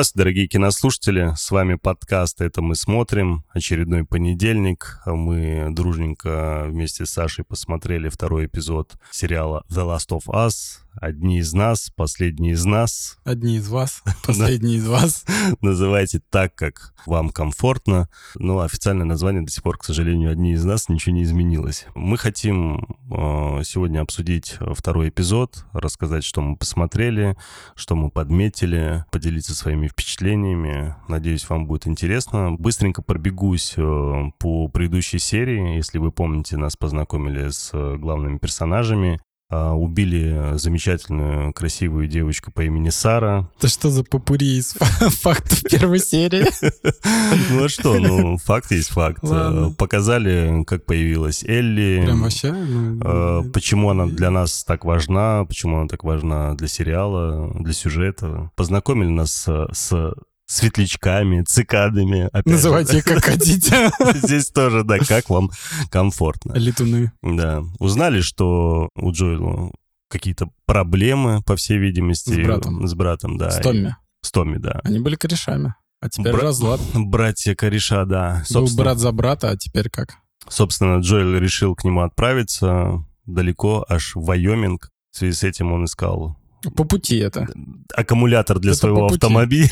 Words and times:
Здравствуйте, 0.00 0.24
дорогие 0.24 0.46
кинослушатели. 0.46 1.32
С 1.36 1.50
вами 1.50 1.74
подкаст 1.74 2.40
«Это 2.40 2.62
мы 2.62 2.74
смотрим». 2.74 3.44
Очередной 3.50 4.06
понедельник. 4.06 4.98
Мы 5.04 5.66
дружненько 5.72 6.64
вместе 6.68 7.04
с 7.04 7.10
Сашей 7.10 7.44
посмотрели 7.44 8.08
второй 8.08 8.46
эпизод 8.46 8.94
сериала 9.10 9.62
«The 9.68 9.84
Last 9.84 10.08
of 10.18 10.22
Us». 10.28 10.78
Одни 10.94 11.38
из 11.38 11.52
нас, 11.52 11.90
последние 11.94 12.54
из 12.54 12.64
нас. 12.64 13.18
Одни 13.24 13.56
из 13.56 13.68
вас, 13.68 14.02
последние 14.26 14.76
из 14.76 14.86
вас. 14.86 15.24
Называйте 15.60 16.20
так, 16.30 16.54
как 16.54 16.94
вам 17.06 17.30
комфортно. 17.30 18.08
Но 18.36 18.60
официальное 18.60 19.06
название 19.06 19.42
до 19.42 19.50
сих 19.50 19.62
пор, 19.62 19.78
к 19.78 19.84
сожалению, 19.84 20.30
одни 20.30 20.52
из 20.52 20.64
нас, 20.64 20.88
ничего 20.88 21.14
не 21.14 21.22
изменилось. 21.22 21.86
Мы 21.94 22.18
хотим 22.18 22.96
э, 23.10 23.62
сегодня 23.64 24.00
обсудить 24.00 24.58
второй 24.74 25.08
эпизод, 25.08 25.64
рассказать, 25.72 26.24
что 26.24 26.40
мы 26.40 26.56
посмотрели, 26.56 27.36
что 27.74 27.94
мы 27.94 28.10
подметили, 28.10 29.04
поделиться 29.10 29.54
своими 29.54 29.88
впечатлениями. 29.88 30.96
Надеюсь, 31.08 31.48
вам 31.48 31.66
будет 31.66 31.86
интересно. 31.86 32.52
Быстренько 32.52 33.02
пробегусь 33.02 33.74
э, 33.76 34.30
по 34.38 34.68
предыдущей 34.68 35.18
серии. 35.18 35.76
Если 35.76 35.98
вы 35.98 36.10
помните, 36.12 36.56
нас 36.56 36.76
познакомили 36.76 37.48
с 37.48 37.70
э, 37.72 37.96
главными 37.96 38.38
персонажами. 38.38 39.20
А, 39.52 39.74
убили 39.74 40.56
замечательную, 40.58 41.52
красивую 41.52 42.06
девочку 42.06 42.52
по 42.52 42.62
имени 42.62 42.90
Сара. 42.90 43.50
Это 43.58 43.66
что 43.66 43.90
за 43.90 44.04
попури 44.04 44.58
из 44.58 44.74
фактов 45.22 45.62
первой 45.68 45.98
серии? 45.98 46.46
Ну 47.50 47.64
а 47.64 47.68
что, 47.68 47.98
ну 47.98 48.36
факт 48.38 48.70
есть 48.70 48.90
факт. 48.90 49.22
Ладно. 49.22 49.72
Показали, 49.72 50.62
как 50.64 50.84
появилась 50.84 51.42
Элли. 51.42 52.02
Прям 52.04 52.22
вообще? 52.22 52.52
Ну, 52.52 53.00
а, 53.04 53.42
почему 53.52 53.90
она 53.90 54.06
для 54.06 54.30
нас 54.30 54.62
так 54.64 54.84
важна, 54.84 55.44
почему 55.46 55.78
она 55.78 55.88
так 55.88 56.04
важна 56.04 56.54
для 56.54 56.68
сериала, 56.68 57.52
для 57.58 57.72
сюжета. 57.72 58.50
Познакомили 58.56 59.08
нас 59.08 59.48
с 59.72 60.14
светлячками, 60.50 61.42
цикадами. 61.42 62.28
Называйте 62.44 62.98
их 62.98 63.04
как 63.04 63.24
хотите. 63.24 63.90
Здесь 64.14 64.50
тоже, 64.50 64.82
да, 64.82 64.98
как 64.98 65.30
вам 65.30 65.50
комфортно. 65.90 66.54
Летуны. 66.54 67.12
Да. 67.22 67.62
Узнали, 67.78 68.20
что 68.20 68.88
у 68.96 69.12
Джоэла 69.12 69.70
какие-то 70.08 70.50
проблемы, 70.66 71.40
по 71.42 71.54
всей 71.54 71.78
видимости. 71.78 72.42
С 72.42 72.44
братом. 72.44 72.86
С 72.86 72.94
братом, 72.94 73.38
да. 73.38 73.50
С 73.52 73.60
Томми. 73.60 73.96
С 74.22 74.32
Томми, 74.32 74.58
да. 74.58 74.80
Они 74.82 74.98
были 74.98 75.14
корешами. 75.14 75.74
А 76.00 76.08
теперь 76.08 76.32
Бра... 76.32 76.42
разлад. 76.42 76.80
Братья 76.94 77.54
кореша, 77.54 78.04
да. 78.04 78.42
Собственно... 78.44 78.66
Был 78.66 78.84
брат 78.84 78.98
за 78.98 79.12
брата, 79.12 79.50
а 79.50 79.56
теперь 79.56 79.88
как? 79.88 80.16
Собственно, 80.48 80.98
Джоэл 80.98 81.38
решил 81.38 81.76
к 81.76 81.84
нему 81.84 82.00
отправиться 82.00 83.04
далеко, 83.24 83.84
аж 83.88 84.16
в 84.16 84.24
Вайоминг. 84.24 84.90
В 85.12 85.16
связи 85.16 85.36
с 85.36 85.44
этим 85.44 85.72
он 85.72 85.84
искал 85.84 86.39
по 86.76 86.84
пути 86.84 87.18
это. 87.18 87.46
Аккумулятор 87.94 88.58
для 88.58 88.72
это 88.72 88.80
своего 88.80 89.06
автомобиля. 89.06 89.68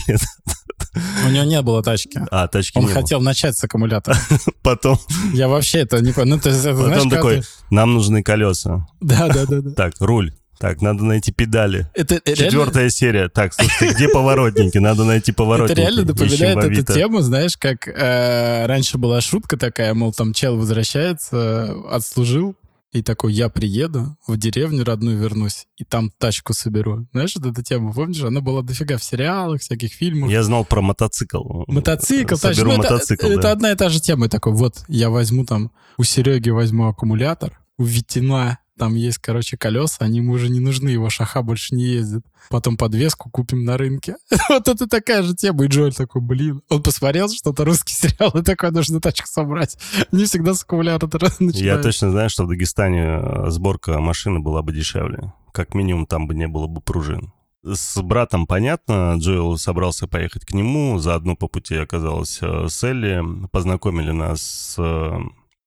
У 1.26 1.30
него 1.30 1.44
не 1.44 1.60
было 1.62 1.82
тачки. 1.82 2.20
А, 2.30 2.48
тачки 2.48 2.78
Он 2.78 2.86
не 2.86 2.92
хотел 2.92 3.18
было. 3.18 3.26
начать 3.26 3.56
с 3.56 3.64
аккумулятора. 3.64 4.16
Потом... 4.62 4.98
Я 5.32 5.48
вообще 5.48 5.80
это 5.80 6.00
не 6.00 6.12
понял. 6.12 6.36
Ну, 6.36 6.40
ты, 6.40 6.50
Потом 6.50 6.86
знаешь, 6.86 7.10
такой, 7.10 7.40
ты... 7.40 7.46
нам 7.70 7.94
нужны 7.94 8.22
колеса. 8.22 8.86
Да, 9.00 9.28
да, 9.28 9.44
да, 9.46 9.60
да. 9.60 9.70
Так, 9.72 9.94
руль. 10.00 10.32
Так, 10.58 10.82
надо 10.82 11.04
найти 11.04 11.30
педали. 11.30 11.88
Это 11.94 12.16
Четвертая 12.16 12.74
реально... 12.74 12.90
серия. 12.90 13.28
Так, 13.28 13.54
слушай, 13.54 13.94
где 13.94 14.08
поворотники? 14.08 14.78
Надо 14.78 15.04
найти 15.04 15.30
поворотники. 15.30 15.72
Это 15.72 15.80
реально 15.82 16.04
напоминает 16.04 16.58
эту 16.58 16.94
тему, 16.94 17.20
знаешь, 17.20 17.56
как 17.56 17.86
э, 17.86 18.66
раньше 18.66 18.98
была 18.98 19.20
шутка 19.20 19.56
такая, 19.56 19.94
мол, 19.94 20.12
там 20.12 20.32
чел 20.32 20.56
возвращается, 20.56 21.76
отслужил, 21.90 22.56
и 22.92 23.02
такой, 23.02 23.34
я 23.34 23.48
приеду, 23.48 24.16
в 24.26 24.36
деревню 24.36 24.84
родную 24.84 25.18
вернусь, 25.18 25.66
и 25.76 25.84
там 25.84 26.10
тачку 26.18 26.54
соберу. 26.54 27.06
Знаешь, 27.12 27.34
вот 27.36 27.46
эту 27.46 27.62
тему, 27.62 27.92
помнишь? 27.92 28.22
Она 28.22 28.40
была 28.40 28.62
дофига 28.62 28.96
в 28.96 29.04
сериалах, 29.04 29.60
всяких 29.60 29.92
фильмах. 29.92 30.30
Я 30.30 30.42
знал 30.42 30.64
про 30.64 30.80
мотоцикл. 30.80 31.64
Мотоцикл, 31.66 32.36
Соберу 32.36 32.70
ну, 32.70 32.76
мотоцикл, 32.78 33.26
это, 33.26 33.34
да. 33.34 33.40
это 33.40 33.52
одна 33.52 33.72
и 33.72 33.76
та 33.76 33.88
же 33.90 34.00
тема. 34.00 34.26
И 34.26 34.28
такой, 34.28 34.54
вот, 34.54 34.84
я 34.88 35.10
возьму 35.10 35.44
там, 35.44 35.70
у 35.98 36.04
Сереги 36.04 36.50
возьму 36.50 36.88
аккумулятор, 36.88 37.60
у 37.76 37.84
Витина 37.84 38.58
там 38.78 38.94
есть, 38.94 39.18
короче, 39.18 39.56
колеса, 39.56 39.96
они 40.00 40.18
ему 40.18 40.32
уже 40.32 40.48
не 40.48 40.60
нужны, 40.60 40.88
его 40.88 41.10
шаха 41.10 41.42
больше 41.42 41.74
не 41.74 41.84
ездит. 41.84 42.24
Потом 42.48 42.76
подвеску 42.76 43.28
купим 43.30 43.64
на 43.64 43.76
рынке. 43.76 44.16
вот 44.48 44.68
это 44.68 44.86
такая 44.86 45.22
же 45.22 45.34
тема. 45.34 45.64
И 45.64 45.68
Джоэль 45.68 45.94
такой, 45.94 46.22
блин. 46.22 46.62
Он 46.70 46.82
посмотрел 46.82 47.28
что-то, 47.28 47.64
русский 47.64 47.94
сериал, 47.94 48.30
и 48.30 48.42
такой, 48.42 48.70
нужно 48.70 49.00
тачку 49.00 49.26
собрать. 49.26 49.76
Не 50.12 50.24
всегда 50.24 50.54
с 50.54 50.62
аккумулятора 50.62 51.28
Я 51.40 51.78
точно 51.78 52.10
знаю, 52.10 52.30
что 52.30 52.44
в 52.44 52.48
Дагестане 52.48 53.20
э, 53.20 53.50
сборка 53.50 54.00
машины 54.00 54.40
была 54.40 54.62
бы 54.62 54.72
дешевле. 54.72 55.32
Как 55.52 55.74
минимум, 55.74 56.06
там 56.06 56.26
бы 56.26 56.34
не 56.34 56.46
было 56.46 56.66
бы 56.66 56.80
пружин. 56.80 57.32
С 57.64 58.00
братом 58.00 58.46
понятно, 58.46 59.16
Джоэл 59.18 59.58
собрался 59.58 60.06
поехать 60.06 60.44
к 60.44 60.52
нему, 60.52 60.98
заодно 60.98 61.34
по 61.34 61.48
пути 61.48 61.74
оказалась 61.76 62.38
э, 62.40 62.68
с 62.68 62.84
Элли, 62.84 63.22
познакомили 63.50 64.12
нас 64.12 64.40
с 64.40 64.74
э, 64.78 65.18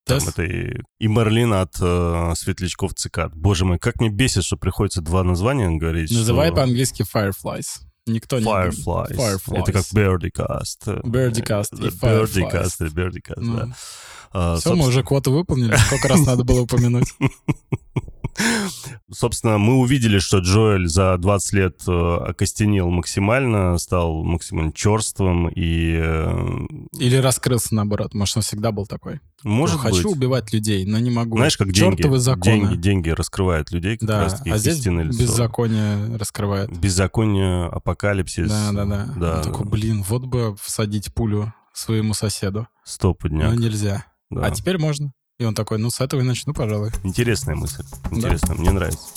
там 0.04 0.18
это 0.28 0.42
и, 0.42 0.80
и 0.98 1.08
Марлин 1.08 1.52
от 1.52 1.74
э, 1.80 2.32
Светлячков 2.36 2.94
Цикад. 2.94 3.34
Боже 3.34 3.64
мой, 3.64 3.78
как 3.78 4.00
мне 4.00 4.08
бесит, 4.08 4.44
что 4.44 4.56
приходится 4.56 5.00
два 5.00 5.22
названия 5.22 5.70
говорить. 5.70 6.10
Называй 6.10 6.48
что... 6.48 6.56
по-английски 6.56 7.02
Fireflies. 7.02 7.82
Никто 8.06 8.40
не... 8.40 8.46
Fireflies. 8.46 9.16
Fireflies. 9.16 9.62
Это 9.62 9.72
как 9.72 9.84
Birdicast. 9.84 11.02
Birdicast 11.04 11.68
и 11.78 11.88
Birdicast 11.88 12.76
или 12.80 12.92
Birdicast, 12.92 13.40
Ну. 13.40 13.56
да. 13.56 13.76
А, 14.34 14.56
Все, 14.56 14.74
мы 14.74 14.86
уже 14.86 15.02
квоту 15.02 15.30
выполнили. 15.30 15.76
Сколько 15.76 16.08
раз 16.08 16.24
надо 16.26 16.42
было 16.42 16.62
упомянуть? 16.62 17.12
Собственно, 19.10 19.58
мы 19.58 19.76
увидели, 19.78 20.18
что 20.18 20.38
Джоэль 20.38 20.88
за 20.88 21.16
20 21.18 21.52
лет 21.52 21.82
э, 21.86 21.92
окостенел 21.92 22.88
максимально, 22.90 23.76
стал 23.78 24.22
максимально 24.24 24.72
черствым 24.72 25.48
и... 25.48 25.96
э, 26.00 26.66
Или 26.98 27.16
раскрылся 27.16 27.74
наоборот. 27.74 28.14
Может, 28.14 28.38
он 28.38 28.42
всегда 28.42 28.72
был 28.72 28.86
такой. 28.86 29.20
Может 29.42 29.80
Хочу 29.80 30.08
быть. 30.08 30.16
убивать 30.16 30.52
людей, 30.52 30.84
но 30.86 30.98
не 30.98 31.10
могу. 31.10 31.36
Знаешь, 31.36 31.56
как 31.56 31.72
деньги, 31.72 31.96
Чертовы 31.96 32.18
законы. 32.18 32.44
деньги, 32.44 32.76
деньги 32.76 33.10
раскрывают 33.10 33.70
людей, 33.70 33.98
как 33.98 34.08
да, 34.08 34.20
раз 34.22 34.34
таки 34.38 34.50
а 34.50 34.56
здесь 34.58 34.78
истинное 34.78 35.04
лицо. 35.04 35.18
беззаконие 35.20 36.16
раскрывает. 36.16 36.70
Беззаконие, 36.78 37.66
апокалипсис. 37.66 38.48
Да, 38.50 38.72
да, 39.16 39.36
Он 39.38 39.42
такой, 39.42 39.66
блин, 39.66 40.02
вот 40.08 40.24
бы 40.24 40.56
всадить 40.60 41.12
пулю 41.12 41.52
своему 41.74 42.14
соседу. 42.14 42.66
стопудняк. 42.84 43.52
Но 43.52 43.60
нельзя. 43.60 44.06
Да. 44.30 44.46
А 44.46 44.50
теперь 44.50 44.78
можно. 44.78 45.12
И 45.42 45.44
он 45.44 45.56
такой, 45.56 45.78
ну, 45.78 45.90
с 45.90 46.00
этого 46.00 46.20
и 46.20 46.22
начну, 46.22 46.54
пожалуй. 46.54 46.92
Интересная 47.02 47.56
мысль. 47.56 47.82
Интересно, 48.12 48.54
мне 48.54 48.70
нравится. 48.70 49.08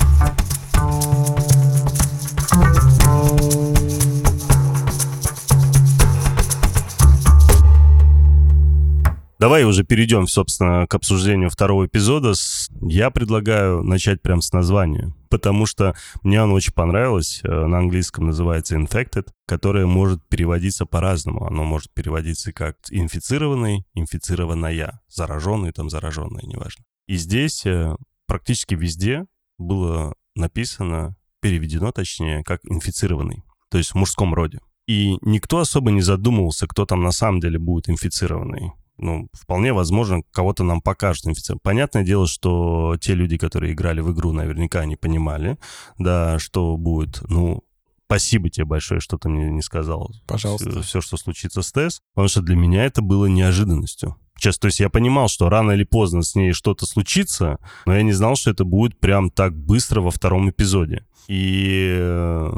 Давай 9.38 9.66
уже 9.66 9.84
перейдем, 9.84 10.28
собственно, 10.28 10.88
к 10.88 10.96
обсуждению 10.96 11.50
второго 11.50 11.88
эпизода. 11.88 12.34
Я 12.82 13.10
предлагаю 13.10 13.84
начать 13.84 14.22
прям 14.22 14.42
с 14.42 14.54
названия, 14.54 15.14
потому 15.30 15.66
что 15.66 15.94
мне 16.24 16.42
оно 16.42 16.54
очень 16.54 16.74
понравилось. 16.74 17.42
Э, 17.44 17.66
На 17.66 17.80
английском 17.80 18.28
называется 18.28 18.78
infected, 18.78 19.28
которое 19.46 19.86
может 19.88 20.26
переводиться 20.30 20.86
по-разному. 20.86 21.46
Оно 21.46 21.66
может 21.66 21.94
переводиться 21.94 22.54
как 22.54 22.78
инфицированный, 22.90 23.86
инфицированная, 23.94 25.02
зараженный, 25.10 25.74
там 25.74 25.90
зараженная, 25.90 26.44
неважно. 26.44 26.86
И 27.08 27.18
здесь 27.18 27.66
э, 27.66 27.94
практически 28.28 28.76
везде 28.76 29.26
было 29.58 30.14
написано, 30.36 31.18
переведено 31.42 31.92
точнее, 31.92 32.44
как 32.44 32.62
инфицированный, 32.64 33.44
то 33.70 33.78
есть 33.78 33.92
в 33.92 33.96
мужском 33.96 34.34
роде. 34.34 34.60
И 34.88 35.18
никто 35.22 35.60
особо 35.60 35.92
не 35.92 36.02
задумывался, 36.02 36.68
кто 36.68 36.86
там 36.86 37.02
на 37.02 37.12
самом 37.12 37.42
деле 37.42 37.60
будет 37.60 37.90
инфицированный. 37.90 38.72
Ну, 38.98 39.28
вполне 39.34 39.74
возможно, 39.74 40.22
кого-то 40.32 40.64
нам 40.64 40.82
покажут 40.82 41.28
инфицированным. 41.28 41.62
Понятное 41.64 42.04
дело, 42.04 42.28
что 42.28 42.96
те 43.00 43.14
люди, 43.14 43.38
которые 43.38 43.74
играли 43.74 44.02
в 44.02 44.14
игру, 44.14 44.32
наверняка 44.32 44.82
они 44.82 44.96
понимали, 44.96 45.58
да, 45.98 46.40
что 46.40 46.78
будет, 46.78 47.22
ну, 47.30 47.64
спасибо 48.08 48.50
тебе 48.50 48.66
большое, 48.66 49.00
что 49.00 49.18
ты 49.18 49.30
мне 49.30 49.52
не 49.52 49.62
сказал. 49.62 50.12
Пожалуйста. 50.28 50.82
Все, 50.82 51.02
что 51.02 51.18
случится 51.18 51.62
с 51.62 51.72
Тесс, 51.72 52.02
потому 52.14 52.30
что 52.30 52.42
для 52.42 52.56
меня 52.56 52.86
это 52.86 53.02
было 53.02 53.26
неожиданностью. 53.26 54.16
Сейчас, 54.38 54.58
то 54.58 54.68
есть 54.68 54.80
я 54.80 54.90
понимал, 54.90 55.30
что 55.30 55.50
рано 55.50 55.72
или 55.72 55.86
поздно 55.86 56.22
с 56.22 56.36
ней 56.36 56.52
что-то 56.52 56.86
случится, 56.86 57.58
но 57.86 57.96
я 57.96 58.04
не 58.04 58.12
знал, 58.12 58.36
что 58.36 58.52
это 58.52 58.66
будет 58.66 59.00
прям 59.00 59.30
так 59.30 59.56
быстро 59.56 60.02
во 60.02 60.12
втором 60.12 60.50
эпизоде. 60.50 61.06
И, 61.28 61.96
э, 61.98 62.54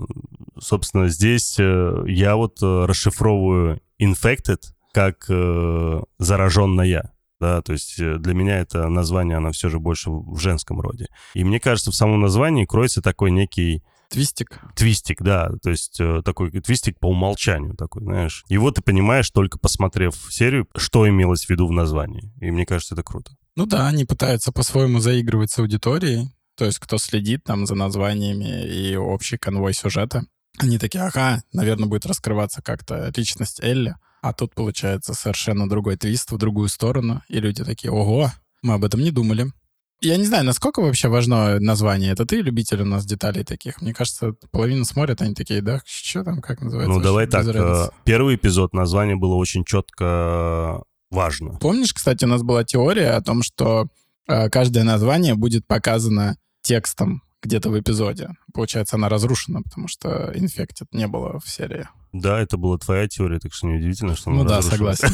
собственно, 0.59 1.07
здесь 1.07 1.55
э, 1.59 2.03
я 2.07 2.35
вот 2.35 2.61
э, 2.61 2.85
расшифровываю 2.85 3.79
infected 4.01 4.59
как 4.97 5.25
э, 5.29 6.01
зараженная. 6.17 7.13
Да, 7.39 7.61
то 7.61 7.71
есть 7.73 7.99
э, 7.99 8.17
для 8.17 8.33
меня 8.33 8.57
это 8.57 8.89
название, 8.89 9.37
оно 9.37 9.51
все 9.51 9.69
же 9.69 9.79
больше 9.79 10.09
в 10.09 10.33
в 10.33 10.39
женском 10.39 10.81
роде. 10.81 11.05
И 11.35 11.43
мне 11.43 11.59
кажется, 11.59 11.91
в 11.91 11.95
самом 11.95 12.19
названии 12.19 12.65
кроется 12.65 13.03
такой 13.03 13.29
некий 13.29 13.83
Твистик. 14.09 14.59
твистик, 14.75 15.21
да, 15.21 15.51
то 15.61 15.69
есть 15.69 15.99
э, 15.99 16.23
такой 16.25 16.49
твистик 16.49 16.97
по 16.99 17.09
умолчанию 17.09 17.75
такой, 17.75 18.01
знаешь. 18.01 18.43
Его 18.49 18.71
ты 18.71 18.81
понимаешь, 18.81 19.29
только 19.29 19.59
посмотрев 19.59 20.15
серию, 20.31 20.67
что 20.75 21.07
имелось 21.07 21.45
в 21.45 21.49
виду 21.51 21.67
в 21.67 21.71
названии. 21.71 22.33
И 22.41 22.49
мне 22.49 22.65
кажется, 22.65 22.95
это 22.95 23.03
круто. 23.03 23.33
Ну 23.55 23.67
да, 23.67 23.87
они 23.87 24.05
пытаются 24.05 24.51
по-своему 24.51 24.99
заигрывать 24.99 25.51
с 25.51 25.59
аудиторией. 25.59 26.33
То 26.55 26.65
есть 26.65 26.79
кто 26.79 26.97
следит 26.97 27.43
там 27.43 27.67
за 27.67 27.75
названиями 27.75 28.65
и 28.65 28.95
общий 28.95 29.37
конвой 29.37 29.75
сюжета. 29.75 30.23
Они 30.57 30.79
такие, 30.79 31.03
ага, 31.03 31.43
наверное, 31.53 31.87
будет 31.87 32.07
раскрываться 32.07 32.63
как-то 32.63 33.11
личность 33.15 33.59
Элли. 33.61 33.93
А 34.21 34.33
тут 34.33 34.55
получается 34.55 35.13
совершенно 35.13 35.69
другой 35.69 35.97
твист 35.97 36.31
в 36.31 36.37
другую 36.37 36.69
сторону. 36.69 37.21
И 37.27 37.39
люди 37.39 37.63
такие, 37.63 37.91
ого, 37.91 38.31
мы 38.61 38.75
об 38.75 38.83
этом 38.83 39.01
не 39.01 39.11
думали. 39.11 39.51
Я 39.99 40.17
не 40.17 40.25
знаю, 40.25 40.45
насколько 40.45 40.81
вообще 40.81 41.07
важно 41.07 41.59
название. 41.59 42.11
Это 42.11 42.25
ты 42.25 42.41
любитель 42.41 42.81
у 42.81 42.85
нас 42.85 43.05
деталей 43.05 43.43
таких? 43.43 43.81
Мне 43.81 43.95
кажется, 43.95 44.33
половина 44.51 44.85
смотрят, 44.85 45.21
они 45.21 45.33
такие, 45.33 45.61
да, 45.61 45.81
что 45.85 46.23
там, 46.23 46.39
как 46.39 46.61
называется? 46.61 46.93
Ну, 46.93 47.01
давай 47.01 47.25
так. 47.25 47.45
разницы. 47.47 47.91
э, 47.91 48.01
Первый 48.03 48.35
эпизод, 48.35 48.73
название 48.73 49.15
было 49.15 49.35
очень 49.35 49.65
четко 49.65 50.83
важно. 51.09 51.57
Помнишь, 51.59 51.93
кстати, 51.93 52.25
у 52.25 52.27
нас 52.27 52.43
была 52.43 52.63
теория 52.63 53.11
о 53.11 53.21
том, 53.21 53.41
что 53.41 53.87
э, 54.27 54.49
каждое 54.49 54.83
название 54.83 55.33
будет 55.33 55.65
показано 55.65 56.37
текстом 56.61 57.23
где-то 57.41 57.69
в 57.69 57.79
эпизоде. 57.79 58.29
Получается, 58.53 58.95
она 58.95 59.09
разрушена, 59.09 59.61
потому 59.61 59.87
что 59.87 60.31
Infected 60.35 60.87
не 60.91 61.07
было 61.07 61.39
в 61.39 61.47
серии. 61.47 61.87
Да, 62.13 62.39
это 62.39 62.57
была 62.57 62.77
твоя 62.77 63.07
теория, 63.07 63.39
так 63.39 63.53
что 63.53 63.67
неудивительно, 63.67 64.15
что 64.15 64.31
она 64.31 64.43
Ну 64.43 64.47
да, 64.47 64.61
согласен. 64.61 65.09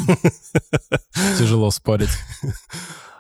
Тяжело 1.38 1.70
спорить. 1.72 2.12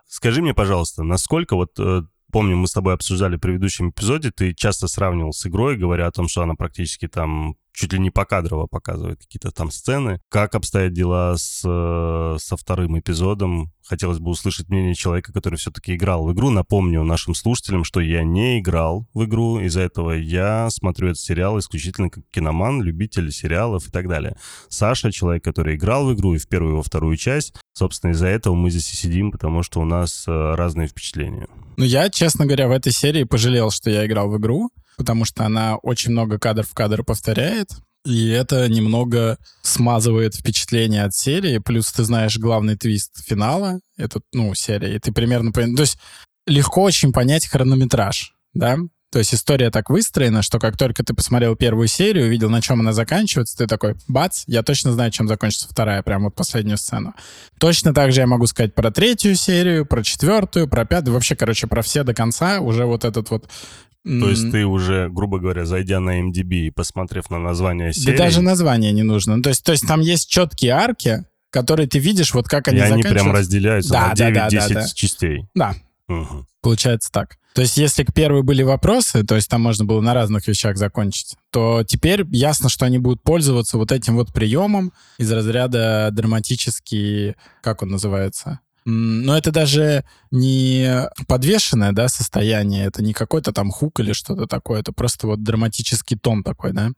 Скажи 0.08 0.42
мне, 0.42 0.54
пожалуйста, 0.54 1.04
насколько 1.04 1.56
вот 1.56 1.72
э, 1.80 2.04
помню, 2.34 2.58
мы 2.58 2.68
с 2.68 2.72
тобой 2.72 2.96
обсуждали 2.96 3.38
в 3.38 3.40
предыдущем 3.40 3.92
эпизоде, 3.92 4.32
ты 4.32 4.54
часто 4.54 4.88
сравнивал 4.88 5.34
с 5.34 5.46
игрой, 5.46 5.78
говоря 5.78 6.08
о 6.08 6.12
том, 6.12 6.28
что 6.28 6.42
она 6.42 6.56
практически 6.56 7.08
там 7.08 7.56
чуть 7.74 7.92
ли 7.94 8.00
не 8.00 8.12
покадрово 8.12 8.68
показывает 8.68 9.20
какие-то 9.20 9.52
там 9.52 9.72
сцены. 9.72 10.22
Как 10.30 10.56
обстоят 10.56 10.94
дела 10.94 11.36
с, 11.36 11.64
э, 11.66 12.38
со 12.40 12.56
вторым 12.56 13.00
эпизодом? 13.00 13.72
Хотелось 13.86 14.20
бы 14.20 14.30
услышать 14.32 14.70
мнение 14.70 14.96
человека, 14.96 15.34
который 15.34 15.56
все-таки 15.56 15.96
играл 15.96 16.26
в 16.26 16.34
игру. 16.34 16.50
Напомню 16.50 17.04
нашим 17.04 17.36
слушателям, 17.36 17.84
что 17.84 18.00
я 18.00 18.24
не 18.24 18.60
играл 18.60 19.08
в 19.14 19.26
игру, 19.26 19.60
из-за 19.60 19.82
этого 19.82 20.12
я 20.12 20.70
смотрю 20.70 21.10
этот 21.10 21.20
сериал 21.20 21.60
исключительно 21.60 22.10
как 22.10 22.24
киноман, 22.32 22.82
любитель 22.82 23.32
сериалов 23.32 23.88
и 23.88 23.92
так 23.92 24.08
далее. 24.08 24.38
Саша, 24.70 25.12
человек, 25.12 25.44
который 25.44 25.76
играл 25.76 26.06
в 26.06 26.14
игру 26.14 26.36
и 26.36 26.38
в 26.38 26.48
первую, 26.48 26.74
и 26.74 26.78
во 26.78 26.84
вторую 26.84 27.18
часть, 27.18 27.56
собственно, 27.74 28.12
из-за 28.12 28.28
этого 28.28 28.56
мы 28.56 28.70
здесь 28.70 28.94
и 28.94 28.96
сидим, 28.96 29.32
потому 29.32 29.64
что 29.64 29.82
у 29.82 29.86
нас 29.86 30.26
э, 30.28 30.56
разные 30.56 30.88
впечатления. 30.88 31.48
Ну, 31.76 31.84
я, 31.84 32.10
честно 32.10 32.46
говоря, 32.46 32.68
в 32.68 32.72
этой 32.72 32.92
серии 32.92 33.24
пожалел, 33.24 33.72
что 33.72 33.90
я 33.90 34.06
играл 34.06 34.30
в 34.30 34.38
игру, 34.38 34.70
потому 34.98 35.26
что 35.26 35.46
она 35.46 35.76
очень 35.78 36.12
много 36.12 36.40
кадр 36.40 36.64
в 36.64 36.74
кадр 36.74 37.04
повторяет, 37.04 37.70
и 38.06 38.28
это 38.30 38.68
немного 38.68 39.38
смазывает 39.62 40.36
впечатление 40.36 41.04
от 41.04 41.16
серии. 41.16 41.60
Плюс 41.60 41.92
ты 41.92 42.04
знаешь 42.04 42.38
главный 42.38 42.76
твист 42.76 43.24
финала, 43.26 43.80
это, 43.98 44.20
ну, 44.34 44.54
серия, 44.56 44.96
и 44.96 45.00
ты 45.00 45.12
примерно... 45.14 45.52
пон- 45.52 45.76
То 45.76 45.84
есть 45.84 45.98
легко 46.46 46.84
очень 46.84 47.14
понять 47.14 47.48
хронометраж, 47.48 48.34
да? 48.54 48.78
То 49.14 49.20
есть 49.20 49.32
история 49.32 49.70
так 49.70 49.92
выстроена, 49.92 50.42
что 50.42 50.58
как 50.58 50.76
только 50.76 51.04
ты 51.04 51.14
посмотрел 51.14 51.56
первую 51.56 51.88
серию, 51.88 52.26
увидел, 52.26 52.50
на 52.50 52.64
чем 52.64 52.80
она 52.80 52.94
заканчивается, 52.94 53.56
ты 53.56 53.68
такой, 53.68 53.94
бац, 54.08 54.42
я 54.48 54.64
точно 54.64 54.92
знаю, 54.92 55.12
чем 55.12 55.28
закончится 55.28 55.68
вторая, 55.70 56.02
прям 56.02 56.24
вот 56.24 56.34
последнюю 56.34 56.80
сцену. 56.80 57.14
Точно 57.60 57.94
так 57.94 58.12
же 58.12 58.22
я 58.22 58.28
могу 58.28 58.48
сказать 58.48 58.74
про 58.74 58.90
третью 58.90 59.36
серию, 59.36 59.86
про 59.86 60.04
четвертую, 60.04 60.68
про 60.68 60.84
пятую, 60.86 61.14
вообще, 61.14 61.36
короче, 61.36 61.68
про 61.68 61.84
все 61.84 62.04
до 62.04 62.16
конца, 62.16 62.60
уже 62.60 62.86
вот 62.86 63.06
этот 63.06 63.30
вот... 63.30 63.48
То 64.04 64.30
есть 64.30 64.52
ты 64.52 64.66
уже, 64.66 65.10
грубо 65.10 65.40
говоря, 65.40 65.66
зайдя 65.66 66.00
на 66.00 66.22
MDB 66.22 66.68
и 66.68 66.70
посмотрев 66.72 67.30
на 67.30 67.40
название 67.40 67.94
серии, 67.94 68.18
Да 68.18 68.26
даже 68.26 68.42
название 68.42 68.92
не 68.92 69.04
нужно. 69.04 69.38
Ну, 69.38 69.42
то 69.42 69.50
есть, 69.50 69.64
то 69.64 69.72
есть 69.72 69.88
там 69.88 70.02
есть 70.02 70.30
четкие 70.30 70.74
арки, 70.74 71.24
которые 71.50 71.88
ты 71.88 72.00
видишь, 72.00 72.34
вот 72.34 72.48
как 72.48 72.68
и 72.68 72.72
они 72.72 72.82
они 72.82 73.04
прям 73.04 73.32
разделяются 73.32 73.94
Да, 73.94 74.10
на 74.10 74.16
да, 74.16 74.30
да, 74.32 74.48
9-10 74.48 74.50
да, 74.50 74.68
да. 74.74 74.88
частей. 74.94 75.46
Да, 75.56 75.76
Мгм. 76.08 76.46
Получается 76.62 77.10
так. 77.12 77.38
То 77.54 77.62
есть, 77.62 77.78
если 77.78 78.04
к 78.04 78.14
первой 78.14 78.42
были 78.42 78.64
вопросы, 78.64 79.24
то 79.24 79.36
есть 79.36 79.48
там 79.48 79.62
можно 79.62 79.86
было 79.86 80.02
на 80.02 80.14
разных 80.14 80.48
вещах 80.48 80.76
закончить, 80.78 81.36
то 81.52 81.84
теперь 81.88 82.26
ясно, 82.32 82.68
что 82.68 82.86
они 82.86 82.98
будут 82.98 83.22
пользоваться 83.22 83.78
вот 83.78 83.92
этим 83.92 84.16
вот 84.16 84.34
приемом 84.34 84.92
из 85.20 85.32
разряда 85.32 86.10
драматический, 86.12 87.36
как 87.62 87.84
он 87.84 87.90
называется? 87.90 88.60
Но 88.86 89.38
это 89.38 89.52
даже 89.52 90.04
не 90.32 91.08
подвешенное, 91.28 91.94
да, 91.94 92.10
состояние, 92.10 92.86
это 92.86 93.02
не 93.02 93.14
какой-то 93.14 93.54
там 93.54 93.72
хук 93.72 94.00
или 94.00 94.14
что-то 94.14 94.46
такое, 94.46 94.82
это 94.82 94.92
просто 94.92 95.28
вот 95.28 95.42
драматический 95.44 96.18
тон 96.18 96.44
такой, 96.44 96.74
да, 96.74 96.92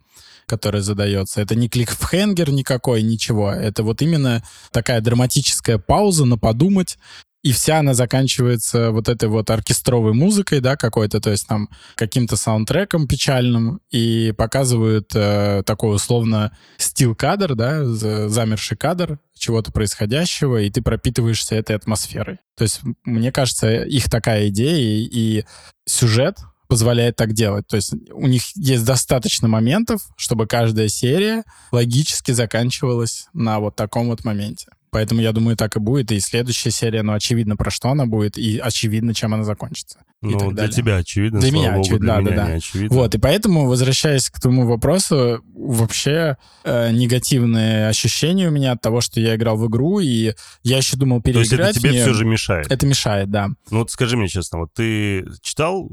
который 0.47 0.81
задается. 0.81 1.41
Это 1.41 1.55
не 1.55 1.69
кликфхенгер 1.69 2.51
никакой, 2.51 3.03
ничего. 3.03 3.51
Это 3.51 3.83
вот 3.83 4.01
именно 4.01 4.43
такая 4.71 5.01
драматическая 5.01 5.77
пауза 5.77 6.25
на 6.25 6.37
подумать, 6.37 6.97
и 7.45 7.51
вся 7.51 7.77
она 7.77 7.94
заканчивается 7.94 8.89
вот 8.89 9.07
этой 9.07 9.30
вот 9.30 9.51
оркестровой 9.51 10.13
музыкой, 10.13 10.62
да, 10.62 10.75
какой-то, 10.75 11.21
то 11.21 11.30
есть 11.30 11.45
там 11.45 11.69
каким-то 11.94 12.38
саундтреком 12.38 13.07
печальным, 13.07 13.81
и 13.92 14.33
показывают 14.36 15.12
э, 15.13 15.62
такой 15.63 15.95
условно 15.95 16.57
стил-кадр, 16.77 17.53
да, 17.53 17.86
за- 17.86 18.30
замерший 18.30 18.77
кадр 18.77 19.19
чего-то 19.38 19.71
происходящего, 19.71 20.57
и 20.57 20.71
ты 20.71 20.81
пропитываешься 20.81 21.53
этой 21.53 21.75
атмосферой. 21.75 22.39
То 22.57 22.63
есть, 22.63 22.81
мне 23.03 23.31
кажется, 23.31 23.83
их 23.83 24.09
такая 24.09 24.48
идея, 24.48 24.80
и, 24.80 25.03
и 25.03 25.45
сюжет 25.86 26.38
позволяет 26.68 27.15
так 27.15 27.33
делать. 27.33 27.68
То 27.68 27.75
есть 27.75 27.94
у 28.12 28.25
них 28.25 28.41
есть 28.56 28.86
достаточно 28.86 29.48
моментов, 29.48 30.01
чтобы 30.18 30.48
каждая 30.48 30.88
серия 30.88 31.44
логически 31.71 32.31
заканчивалась 32.31 33.27
на 33.33 33.59
вот 33.59 33.75
таком 33.75 34.07
вот 34.07 34.24
моменте. 34.24 34.69
Поэтому 34.91 35.21
я 35.21 35.31
думаю, 35.31 35.57
так 35.57 35.75
и 35.75 35.79
будет. 35.79 36.11
И 36.11 36.19
следующая 36.19 36.71
серия, 36.71 37.03
ну, 37.03 37.13
очевидно, 37.13 37.55
про 37.57 37.69
что 37.69 37.89
она 37.89 38.05
будет, 38.05 38.37
и 38.37 38.57
очевидно, 38.59 39.13
чем 39.13 39.33
она 39.33 39.43
закончится. 39.43 39.99
Ну, 40.21 40.37
для 40.37 40.49
далее. 40.51 40.71
тебя 40.71 40.95
очевидно, 40.97 41.39
Для 41.39 41.51
меня 41.51 41.71
богу, 41.71 41.81
очевидно, 41.81 42.05
для 42.05 42.15
да, 42.15 42.31
меня 42.31 42.47
да, 42.47 42.53
очевидно. 42.53 42.97
Вот, 42.97 43.13
и 43.13 43.17
поэтому, 43.19 43.67
возвращаясь 43.67 44.29
к 44.29 44.39
твоему 44.39 44.65
вопросу, 44.65 45.43
вообще 45.53 46.37
э, 46.63 46.91
негативные 46.91 47.87
ощущения 47.87 48.47
у 48.47 48.51
меня 48.51 48.71
от 48.71 48.81
того, 48.81 49.01
что 49.01 49.19
я 49.19 49.35
играл 49.35 49.57
в 49.57 49.67
игру, 49.67 49.99
и 49.99 50.33
я 50.63 50.77
еще 50.77 50.97
думал 50.97 51.21
То 51.21 51.29
есть 51.31 51.51
это 51.51 51.57
переиграть 51.57 51.75
тебе 51.75 51.91
неё. 51.91 52.01
все 52.01 52.13
же 52.13 52.25
мешает? 52.25 52.71
Это 52.71 52.88
мешает, 52.88 53.29
да. 53.29 53.49
Ну 53.69 53.79
вот 53.79 53.91
скажи 53.91 54.17
мне 54.17 54.27
честно, 54.27 54.59
вот 54.59 54.73
ты 54.73 55.25
читал 55.41 55.88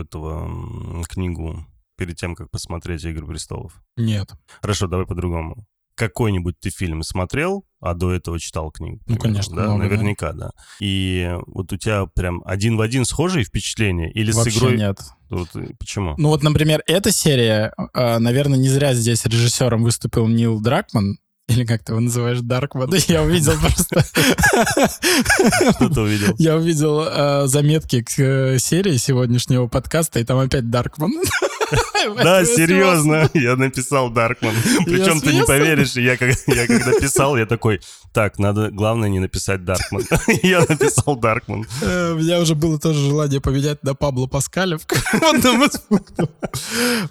этого 0.00 1.04
книгу 1.06 1.66
перед 1.96 2.16
тем, 2.16 2.34
как 2.34 2.50
посмотреть 2.50 3.04
«Игры 3.04 3.26
престолов»? 3.26 3.82
Нет. 3.96 4.30
Хорошо, 4.60 4.86
давай 4.86 5.06
по-другому. 5.06 5.66
Какой-нибудь 5.94 6.56
ты 6.60 6.70
фильм 6.70 7.02
смотрел, 7.02 7.64
а 7.82 7.94
до 7.94 8.12
этого 8.12 8.38
читал 8.38 8.70
книгу? 8.70 9.00
Ну, 9.06 9.16
конечно, 9.16 9.56
Да, 9.56 9.64
много, 9.64 9.82
да. 9.82 9.84
наверняка, 9.88 10.32
да. 10.32 10.52
И 10.80 11.30
вот 11.46 11.72
у 11.72 11.76
тебя 11.76 12.06
прям 12.06 12.40
один 12.46 12.76
в 12.76 12.80
один 12.80 13.04
схожие 13.04 13.44
впечатления? 13.44 14.10
Или 14.10 14.30
Вообще 14.30 14.52
с 14.52 14.56
игрой... 14.56 14.76
нет. 14.78 15.00
Вот, 15.28 15.48
э, 15.56 15.68
почему? 15.78 16.14
Ну 16.16 16.28
вот, 16.28 16.42
например, 16.44 16.82
эта 16.86 17.10
серия, 17.10 17.72
э, 17.92 18.18
наверное, 18.18 18.58
не 18.58 18.68
зря 18.68 18.94
здесь 18.94 19.24
режиссером 19.26 19.82
выступил 19.82 20.28
Нил 20.28 20.60
Дракман, 20.60 21.18
или 21.52 21.64
как 21.64 21.84
ты 21.84 21.92
его 21.92 22.00
называешь, 22.00 22.40
Даркман. 22.40 22.92
Я 23.08 23.22
увидел 23.22 23.52
просто... 23.58 24.04
Что 25.76 25.88
ты 25.88 26.00
увидел? 26.00 26.34
Я 26.38 26.56
увидел 26.56 27.02
э, 27.02 27.46
заметки 27.46 28.02
к 28.02 28.18
э, 28.18 28.58
серии 28.58 28.96
сегодняшнего 28.96 29.66
подкаста, 29.66 30.20
и 30.20 30.24
там 30.24 30.38
опять 30.38 30.70
Даркман. 30.70 31.12
Да, 32.22 32.44
серьезно, 32.44 33.30
я 33.32 33.56
написал 33.56 34.10
Даркман. 34.10 34.54
Причем 34.84 35.20
ты 35.20 35.32
не 35.32 35.44
поверишь, 35.44 35.92
я, 35.94 36.16
когда 36.16 36.92
писал, 37.00 37.36
я 37.36 37.46
такой, 37.46 37.80
так, 38.12 38.38
надо, 38.38 38.70
главное 38.70 39.08
не 39.08 39.20
написать 39.20 39.64
Даркман. 39.64 40.02
Я 40.42 40.60
написал 40.68 41.16
Даркман. 41.16 41.66
Э, 41.80 42.12
У 42.12 42.18
меня 42.18 42.40
уже 42.40 42.54
было 42.54 42.78
тоже 42.78 42.98
желание 42.98 43.40
поменять 43.40 43.82
на 43.82 43.94
Пабло 43.94 44.26
Паскаля. 44.26 44.78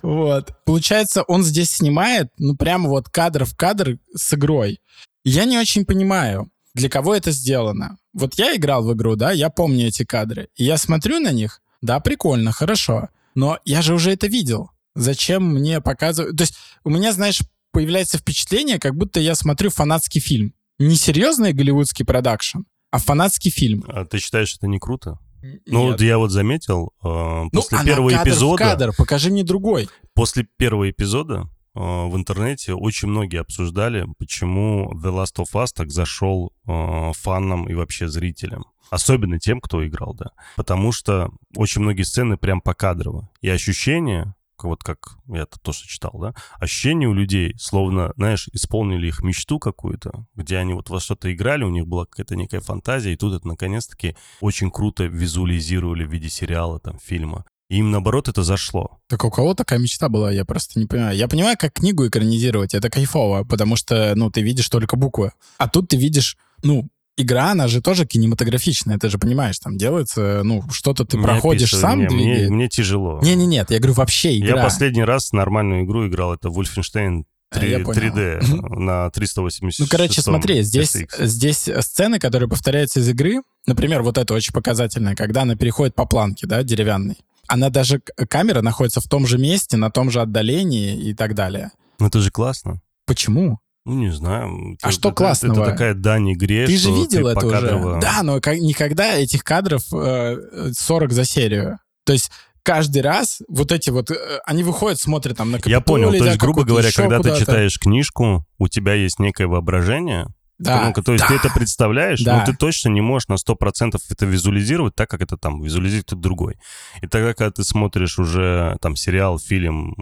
Вот. 0.02 0.54
Получается, 0.66 1.24
он 1.24 1.44
здесь 1.44 1.72
снимает, 1.72 2.30
ну, 2.38 2.56
прямо 2.56 2.90
вот 2.90 3.10
кадр 3.10 3.46
в 3.46 3.56
кадр 3.56 3.98
с 4.16 4.31
игрой. 4.34 4.80
Я 5.24 5.46
не 5.46 5.58
очень 5.58 5.86
понимаю, 5.86 6.50
для 6.74 6.90
кого 6.90 7.14
это 7.16 7.32
сделано. 7.32 7.98
Вот 8.14 8.36
я 8.36 8.56
играл 8.56 8.84
в 8.84 8.94
игру, 8.94 9.16
да, 9.16 9.32
я 9.32 9.50
помню 9.50 9.88
эти 9.88 10.04
кадры. 10.04 10.50
И 10.56 10.64
я 10.64 10.78
смотрю 10.78 11.20
на 11.20 11.32
них, 11.32 11.62
да, 11.82 12.00
прикольно, 12.00 12.52
хорошо. 12.52 13.10
Но 13.36 13.60
я 13.66 13.82
же 13.82 13.94
уже 13.94 14.12
это 14.12 14.28
видел. 14.28 14.70
Зачем 14.96 15.44
мне 15.46 15.80
показывать? 15.82 16.36
То 16.36 16.42
есть 16.44 16.56
у 16.84 16.90
меня, 16.90 17.14
знаешь, 17.14 17.40
появляется 17.72 18.18
впечатление, 18.18 18.80
как 18.80 18.96
будто 18.96 19.20
я 19.20 19.36
смотрю 19.36 19.70
фанатский 19.70 20.20
фильм. 20.20 20.54
Не 20.80 20.96
серьезный 20.96 21.54
голливудский 21.54 22.06
продакшн, 22.06 22.60
а 22.90 22.98
фанатский 22.98 23.52
фильм. 23.52 23.86
А 23.88 24.04
ты 24.06 24.20
считаешь, 24.20 24.56
это 24.58 24.68
не 24.68 24.80
круто? 24.80 25.20
Ну, 25.66 25.84
Нет. 25.84 25.92
вот 25.94 26.02
я 26.02 26.18
вот 26.18 26.30
заметил, 26.32 26.92
э, 27.04 27.08
Ну, 27.08 27.50
после 27.52 27.78
она 27.78 27.86
первого 27.86 28.10
кадр 28.12 28.30
эпизода, 28.30 28.64
кадр, 28.64 28.94
покажи 28.96 29.32
мне 29.32 29.44
другой. 29.44 29.90
после 30.14 30.46
первого 30.58 30.90
эпизода 30.90 31.50
в 31.74 32.16
интернете 32.16 32.74
очень 32.74 33.08
многие 33.08 33.40
обсуждали, 33.40 34.06
почему 34.18 34.92
The 34.94 35.12
Last 35.12 35.38
of 35.38 35.54
Us 35.54 35.68
так 35.74 35.90
зашел 35.90 36.52
э, 36.68 37.12
фанам 37.14 37.70
и 37.70 37.74
вообще 37.74 38.08
зрителям. 38.08 38.66
Особенно 38.90 39.40
тем, 39.40 39.62
кто 39.62 39.88
играл, 39.88 40.14
да. 40.14 40.32
Потому 40.58 40.92
что 40.92 41.32
очень 41.56 41.82
многие 41.82 42.04
сцены 42.04 42.36
прям 42.36 42.60
покадрово. 42.60 43.30
И 43.40 43.48
ощущение, 43.48 44.36
вот 44.62 44.84
как 44.84 45.18
я 45.28 45.44
это 45.44 45.58
тоже 45.60 45.88
читал, 45.88 46.12
да, 46.20 46.34
ощущение 46.60 47.08
у 47.08 47.14
людей, 47.14 47.56
словно, 47.58 48.12
знаешь, 48.18 48.50
исполнили 48.52 49.08
их 49.08 49.22
мечту 49.22 49.60
какую-то, 49.60 50.26
где 50.36 50.58
они 50.58 50.74
вот 50.74 50.90
во 50.90 51.00
что-то 51.00 51.34
играли, 51.34 51.64
у 51.64 51.70
них 51.70 51.88
была 51.88 52.06
какая-то 52.06 52.36
некая 52.36 52.60
фантазия, 52.60 53.14
и 53.14 53.18
тут 53.18 53.34
это 53.34 53.48
наконец-таки 53.48 54.18
очень 54.42 54.72
круто 54.72 55.06
визуализировали 55.06 56.04
в 56.04 56.12
виде 56.12 56.30
сериала, 56.30 56.80
там, 56.80 57.00
фильма. 57.00 57.46
Им, 57.72 57.90
наоборот, 57.90 58.28
это 58.28 58.44
зашло. 58.44 59.00
Так 59.08 59.24
у 59.24 59.32
кого 59.32 59.54
такая 59.54 59.80
мечта 59.80 60.10
была, 60.10 60.30
я 60.30 60.44
просто 60.44 60.78
не 60.78 60.88
понимаю. 60.88 61.16
Я 61.16 61.30
понимаю, 61.30 61.56
как 61.58 61.72
книгу 61.72 62.06
экранизировать, 62.06 62.74
это 62.74 62.90
кайфово, 62.90 63.46
потому 63.46 63.78
что, 63.78 64.12
ну, 64.16 64.30
ты 64.30 64.42
видишь 64.42 64.68
только 64.68 64.98
буквы. 64.98 65.32
А 65.58 65.70
тут 65.70 65.88
ты 65.88 65.96
видишь, 65.96 66.36
ну, 66.64 66.90
игра, 67.16 67.52
она 67.52 67.70
же 67.70 67.82
тоже 67.82 68.06
кинематографичная, 68.06 68.98
ты 68.98 69.08
же 69.08 69.18
понимаешь, 69.18 69.58
там 69.60 69.78
делается, 69.78 70.42
ну, 70.44 70.64
что-то 70.70 71.06
ты 71.06 71.16
Мне 71.16 71.26
проходишь 71.26 71.72
пишут, 71.72 71.80
сам, 71.80 72.00
не, 72.00 72.14
мне, 72.14 72.50
мне 72.50 72.68
тяжело. 72.68 73.22
Не-не, 73.24 73.46
нет, 73.46 73.72
я 73.72 73.78
говорю, 73.78 73.94
вообще 73.94 74.38
игра. 74.38 74.58
Я 74.58 74.64
последний 74.64 75.06
раз 75.06 75.32
нормальную 75.32 75.86
игру 75.86 76.06
играл, 76.10 76.34
это 76.34 76.50
Wolfenstein 76.50 77.24
А, 77.52 77.60
3, 77.60 77.72
я 77.72 77.80
понял. 77.80 78.02
3D 78.02 78.80
на 78.82 79.10
380 79.12 79.80
Ну, 79.80 79.86
короче, 79.90 80.22
смотри, 80.22 80.62
здесь, 80.64 80.98
здесь 81.20 81.70
сцены, 81.80 82.20
которые 82.20 82.50
повторяются 82.50 83.00
из 83.00 83.08
игры, 83.08 83.44
например, 83.66 84.02
вот 84.02 84.18
это 84.18 84.34
очень 84.34 84.52
показательное, 84.52 85.16
когда 85.16 85.44
она 85.44 85.56
переходит 85.56 85.96
по 85.96 86.06
планке, 86.06 86.48
да, 86.48 86.64
деревянной. 86.64 87.16
Она 87.52 87.70
даже, 87.70 88.00
к- 88.00 88.26
камера 88.28 88.62
находится 88.62 89.02
в 89.02 89.08
том 89.08 89.28
же 89.28 89.38
месте, 89.38 89.76
на 89.78 89.90
том 89.92 90.10
же 90.10 90.22
отдалении 90.22 90.96
и 91.10 91.14
так 91.14 91.36
далее. 91.36 91.72
Ну, 92.00 92.08
это 92.08 92.20
же 92.20 92.32
классно. 92.32 92.80
Почему? 93.06 93.60
Ну, 93.86 93.96
не 93.96 94.12
знаю. 94.12 94.78
А 94.82 94.88
Это- 94.88 94.92
что 94.92 95.10
это- 95.10 95.16
классного? 95.16 95.64
Это 95.64 95.72
такая 95.72 95.94
дань 95.94 96.32
игре, 96.34 96.66
Ты 96.66 96.78
же 96.78 96.92
видел 96.92 97.26
ты 97.26 97.32
это 97.40 97.46
уже. 97.48 98.00
Да, 98.00 98.24
но 98.24 98.38
никогда 98.38 99.16
этих 99.16 99.44
кадров 99.44 99.84
э, 99.94 100.72
40 100.78 101.12
за 101.12 101.26
серию. 101.26 101.80
То 102.06 102.14
есть 102.14 102.32
каждый 102.64 103.02
раз 103.02 103.42
вот 103.50 103.72
эти 103.72 103.90
вот, 103.90 104.12
э, 104.12 104.16
они 104.46 104.64
выходят, 104.64 105.00
смотрят 105.00 105.36
там 105.38 105.52
на 105.52 105.60
Я 105.66 105.82
понял. 105.82 106.10
То 106.12 106.24
есть, 106.24 106.38
грубо 106.38 106.64
говоря, 106.64 106.90
когда 106.96 107.20
ты 107.20 107.38
читаешь 107.38 107.78
книжку, 107.80 108.46
у 108.60 108.68
тебя 108.68 108.94
есть 108.94 109.20
некое 109.20 109.48
воображение, 109.48 110.28
Да, 110.62 110.86
Ну-ка, 110.88 111.02
то 111.02 111.14
есть 111.14 111.24
да. 111.24 111.28
ты 111.28 111.36
это 111.36 111.50
представляешь, 111.54 112.22
Да. 112.22 112.38
но 112.40 112.46
ты 112.46 112.56
точно 112.56 112.90
не 112.90 113.02
можешь 113.02 113.28
на 113.28 113.38
100% 113.38 114.00
это 114.10 114.26
визуализировать 114.26 114.94
так, 114.96 115.10
как 115.10 115.22
это 115.22 115.36
там 115.36 115.62
визуализирует 115.62 116.06
кто-то 116.06 116.22
другой. 116.22 116.58
И 117.02 117.08
тогда, 117.08 117.34
когда 117.34 117.52
ты 117.52 117.64
смотришь 117.64 118.20
уже 118.20 118.78
там 118.80 118.96
сериал, 118.96 119.40
фильм 119.40 119.96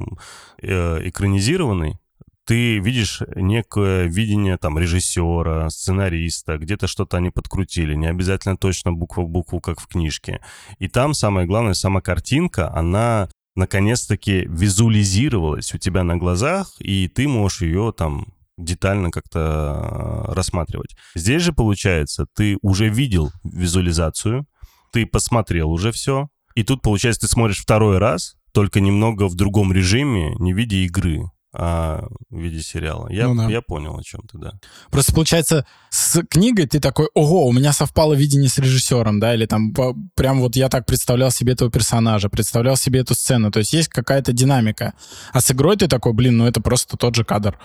э, 0.61 1.07
экранизированный, 1.07 1.97
ты 2.45 2.79
видишь 2.79 3.21
некое 3.35 4.05
видение 4.07 4.57
там 4.57 4.77
режиссера, 4.79 5.69
сценариста, 5.69 6.57
где-то 6.57 6.87
что-то 6.87 7.17
они 7.17 7.29
подкрутили, 7.29 7.93
не 7.95 8.07
обязательно 8.07 8.57
точно 8.57 8.91
буква 8.91 9.21
в 9.21 9.29
букву, 9.29 9.61
как 9.61 9.79
в 9.79 9.87
книжке. 9.87 10.41
И 10.79 10.87
там 10.87 11.13
самое 11.13 11.47
главное, 11.47 11.73
сама 11.73 12.01
картинка, 12.01 12.73
она 12.73 13.29
наконец-таки 13.55 14.45
визуализировалась 14.49 15.73
у 15.73 15.77
тебя 15.77 16.03
на 16.03 16.17
глазах, 16.17 16.73
и 16.79 17.07
ты 17.07 17.27
можешь 17.27 17.61
ее 17.61 17.93
там 17.95 18.27
детально 18.59 19.09
как-то 19.11 20.25
э, 20.29 20.33
рассматривать. 20.33 20.95
Здесь 21.15 21.41
же, 21.41 21.53
получается, 21.53 22.25
ты 22.35 22.57
уже 22.61 22.89
видел 22.89 23.31
визуализацию, 23.43 24.45
ты 24.91 25.05
посмотрел 25.05 25.71
уже 25.71 25.91
все, 25.91 26.27
и 26.55 26.63
тут, 26.63 26.81
получается, 26.81 27.21
ты 27.21 27.27
смотришь 27.27 27.61
второй 27.61 27.97
раз, 27.99 28.35
только 28.53 28.79
немного 28.79 29.27
в 29.27 29.35
другом 29.35 29.71
режиме, 29.71 30.35
не 30.39 30.53
в 30.53 30.57
виде 30.57 30.77
игры, 30.85 31.21
а 31.53 32.05
в 32.29 32.37
виде 32.37 32.61
сериала. 32.61 33.07
Я, 33.11 33.27
Ну 33.27 33.35
да. 33.35 33.49
я 33.49 33.61
понял, 33.61 33.97
о 33.97 34.03
чем 34.03 34.21
ты, 34.31 34.37
да. 34.37 34.51
Просто 34.91 35.13
получается, 35.13 35.65
с 35.89 36.21
книгой 36.23 36.67
ты 36.67 36.79
такой, 36.79 37.07
ого, 37.15 37.47
у 37.47 37.51
меня 37.53 37.73
совпало 37.73 38.13
видение 38.13 38.49
с 38.49 38.57
режиссером, 38.59 39.19
да, 39.19 39.33
или 39.33 39.45
там 39.45 39.73
по- 39.73 39.95
прям 40.15 40.41
вот 40.41 40.55
я 40.55 40.69
так 40.69 40.85
представлял 40.85 41.31
себе 41.31 41.53
этого 41.53 41.71
персонажа, 41.71 42.29
представлял 42.29 42.75
себе 42.75 42.99
эту 42.99 43.15
сцену, 43.15 43.51
то 43.51 43.59
есть 43.59 43.73
есть 43.73 43.89
какая-то 43.89 44.31
динамика. 44.31 44.93
А 45.31 45.41
с 45.41 45.49
игрой 45.51 45.77
ты 45.77 45.87
такой, 45.87 46.13
блин, 46.13 46.37
ну 46.37 46.45
это 46.45 46.61
просто 46.61 46.97
тот 46.97 47.15
же 47.15 47.23
кадр. 47.23 47.57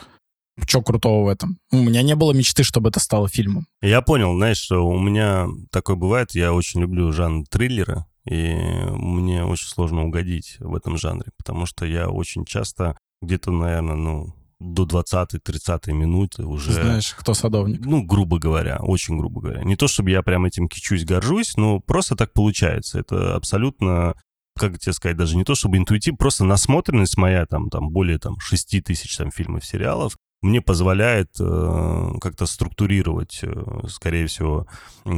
Че 0.67 0.83
крутого 0.83 1.25
в 1.25 1.29
этом? 1.29 1.59
У 1.73 1.79
меня 1.79 2.03
не 2.03 2.15
было 2.15 2.33
мечты, 2.33 2.63
чтобы 2.63 2.91
это 2.91 3.01
стало 3.01 3.29
фильмом. 3.29 3.67
Я 3.83 4.03
понял, 4.03 4.35
знаешь, 4.35 4.59
что 4.59 4.87
у 4.87 4.99
меня 4.99 5.49
такое 5.71 5.97
бывает, 5.97 6.35
я 6.35 6.53
очень 6.53 6.81
люблю 6.81 7.13
жанр 7.13 7.45
триллера, 7.49 8.07
и 8.25 8.55
мне 8.55 9.45
очень 9.45 9.69
сложно 9.69 10.05
угодить 10.05 10.57
в 10.61 10.75
этом 10.75 10.97
жанре, 10.97 11.31
потому 11.37 11.67
что 11.67 11.85
я 11.85 12.09
очень 12.09 12.45
часто 12.45 12.97
где-то, 13.21 13.51
наверное, 13.51 13.97
ну, 13.97 14.35
до 14.61 14.85
20-30 14.85 15.93
минуты 15.93 16.45
уже... 16.45 16.73
Знаешь, 16.73 17.15
кто 17.15 17.35
садовник. 17.35 17.85
Ну, 17.85 18.03
грубо 18.03 18.39
говоря, 18.39 18.79
очень 18.81 19.19
грубо 19.19 19.41
говоря. 19.41 19.63
Не 19.65 19.77
то, 19.77 19.89
чтобы 19.89 20.11
я 20.11 20.23
прям 20.23 20.45
этим 20.45 20.69
кичусь, 20.69 21.05
горжусь, 21.05 21.57
но 21.57 21.81
просто 21.81 22.17
так 22.17 22.33
получается. 22.33 22.99
Это 22.99 23.35
абсолютно, 23.35 24.15
как 24.59 24.79
тебе 24.79 24.93
сказать, 24.93 25.17
даже 25.17 25.37
не 25.37 25.45
то, 25.45 25.55
чтобы 25.55 25.77
интуитив, 25.77 26.17
просто 26.17 26.45
насмотренность 26.45 27.17
моя, 27.17 27.47
там, 27.47 27.69
там 27.69 27.91
более 27.91 28.19
там 28.19 28.39
6 28.39 28.85
тысяч 28.85 29.17
там 29.17 29.31
фильмов, 29.31 29.67
сериалов, 29.67 30.17
мне 30.45 30.61
позволяет 30.61 31.31
э, 31.41 32.09
как-то 32.21 32.47
структурировать, 32.47 33.41
э, 33.43 33.53
скорее 33.89 34.27
всего, 34.27 34.67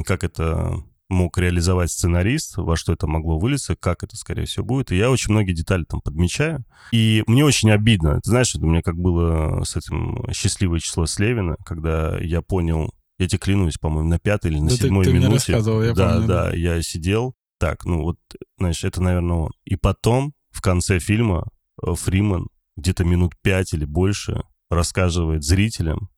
как 0.05 0.25
это 0.25 0.77
мог 1.09 1.39
реализовать 1.39 1.91
сценарист, 1.91 2.57
во 2.57 2.77
что 2.77 2.93
это 2.93 3.07
могло 3.07 3.39
вылиться, 3.39 3.77
как 3.77 4.03
это, 4.03 4.17
скорее 4.17 4.45
всего, 4.47 4.65
будет. 4.65 4.91
И 4.91 4.97
я 4.97 5.11
очень 5.11 5.33
многие 5.33 5.53
детали 5.53 5.85
там 5.85 6.01
подмечаю. 6.01 6.65
И 6.93 7.23
мне 7.27 7.45
очень 7.45 7.71
обидно. 7.71 8.21
Ты 8.21 8.31
знаешь, 8.31 8.55
это 8.55 8.65
у 8.65 8.69
меня 8.69 8.83
как 8.83 8.97
было 8.97 9.63
с 9.65 9.77
этим 9.77 10.25
«Счастливое 10.33 10.81
число 10.81 11.07
Слевина», 11.07 11.57
когда 11.65 12.19
я 12.19 12.43
понял, 12.43 12.93
я 13.19 13.29
тебе 13.29 13.39
клянусь, 13.39 13.79
по-моему, 13.79 14.09
на 14.09 14.19
пятой 14.19 14.51
или 14.51 14.59
на 14.59 14.69
Да 14.69 14.77
ты- 14.77 14.83
седьмой 14.83 15.05
ты 15.05 15.11
мне 15.13 15.21
минуте. 15.27 15.53
я 15.53 15.61
да, 15.63 16.13
помню, 16.13 16.27
да, 16.27 16.53
я 16.53 16.83
сидел. 16.83 17.35
Так, 17.59 17.85
ну 17.85 18.03
вот, 18.03 18.19
знаешь, 18.59 18.85
это, 18.85 19.01
наверное, 19.03 19.37
он. 19.37 19.51
И 19.65 19.77
потом, 19.77 20.35
в 20.51 20.61
конце 20.61 20.99
фильма, 20.99 21.45
э, 21.87 21.95
Фриман 21.95 22.49
где-то 22.77 23.05
минут 23.05 23.33
пять 23.43 23.73
или 23.73 23.85
больше 23.85 24.43
рассказывает 24.71 25.45
зрителям, 25.45 26.11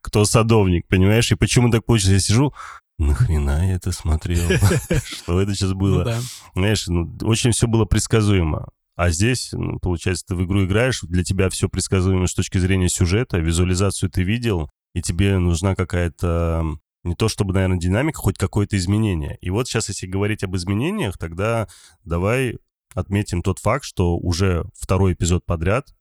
кто 0.00 0.24
садовник, 0.24 0.86
понимаешь? 0.88 1.30
И 1.32 1.36
почему 1.36 1.70
так 1.70 1.84
получилось? 1.84 2.14
Я 2.14 2.20
сижу, 2.20 2.54
нахрена 2.98 3.66
я 3.66 3.74
это 3.74 3.92
смотрел? 3.92 4.48
Что 5.04 5.40
это 5.40 5.54
сейчас 5.54 5.70
Ну 5.70 5.78
было? 5.78 6.20
Знаешь, 6.54 6.86
ну, 6.86 7.16
очень 7.22 7.52
все 7.52 7.66
было 7.66 7.84
предсказуемо. 7.84 8.68
А 8.96 9.10
здесь, 9.10 9.50
ну, 9.52 9.78
получается, 9.78 10.26
ты 10.28 10.34
в 10.34 10.44
игру 10.44 10.64
играешь, 10.64 11.00
для 11.02 11.24
тебя 11.24 11.48
все 11.48 11.68
предсказуемо 11.68 12.26
с 12.26 12.34
точки 12.34 12.58
зрения 12.58 12.88
сюжета, 12.88 13.38
визуализацию 13.38 14.10
ты 14.10 14.22
видел, 14.22 14.68
и 14.94 15.00
тебе 15.00 15.38
нужна 15.38 15.74
какая-то 15.74 16.76
не 17.02 17.14
то 17.14 17.28
чтобы, 17.28 17.54
наверное, 17.54 17.78
динамика, 17.78 18.18
хоть 18.18 18.36
какое-то 18.36 18.76
изменение. 18.76 19.38
И 19.40 19.48
вот 19.48 19.68
сейчас, 19.68 19.88
если 19.88 20.06
говорить 20.06 20.44
об 20.44 20.54
изменениях, 20.54 21.16
тогда 21.16 21.66
давай 22.04 22.58
отметим 22.94 23.42
тот 23.42 23.58
факт, 23.58 23.84
что 23.84 24.18
уже 24.18 24.66
второй 24.78 25.14
эпизод 25.14 25.46
подряд 25.46 25.94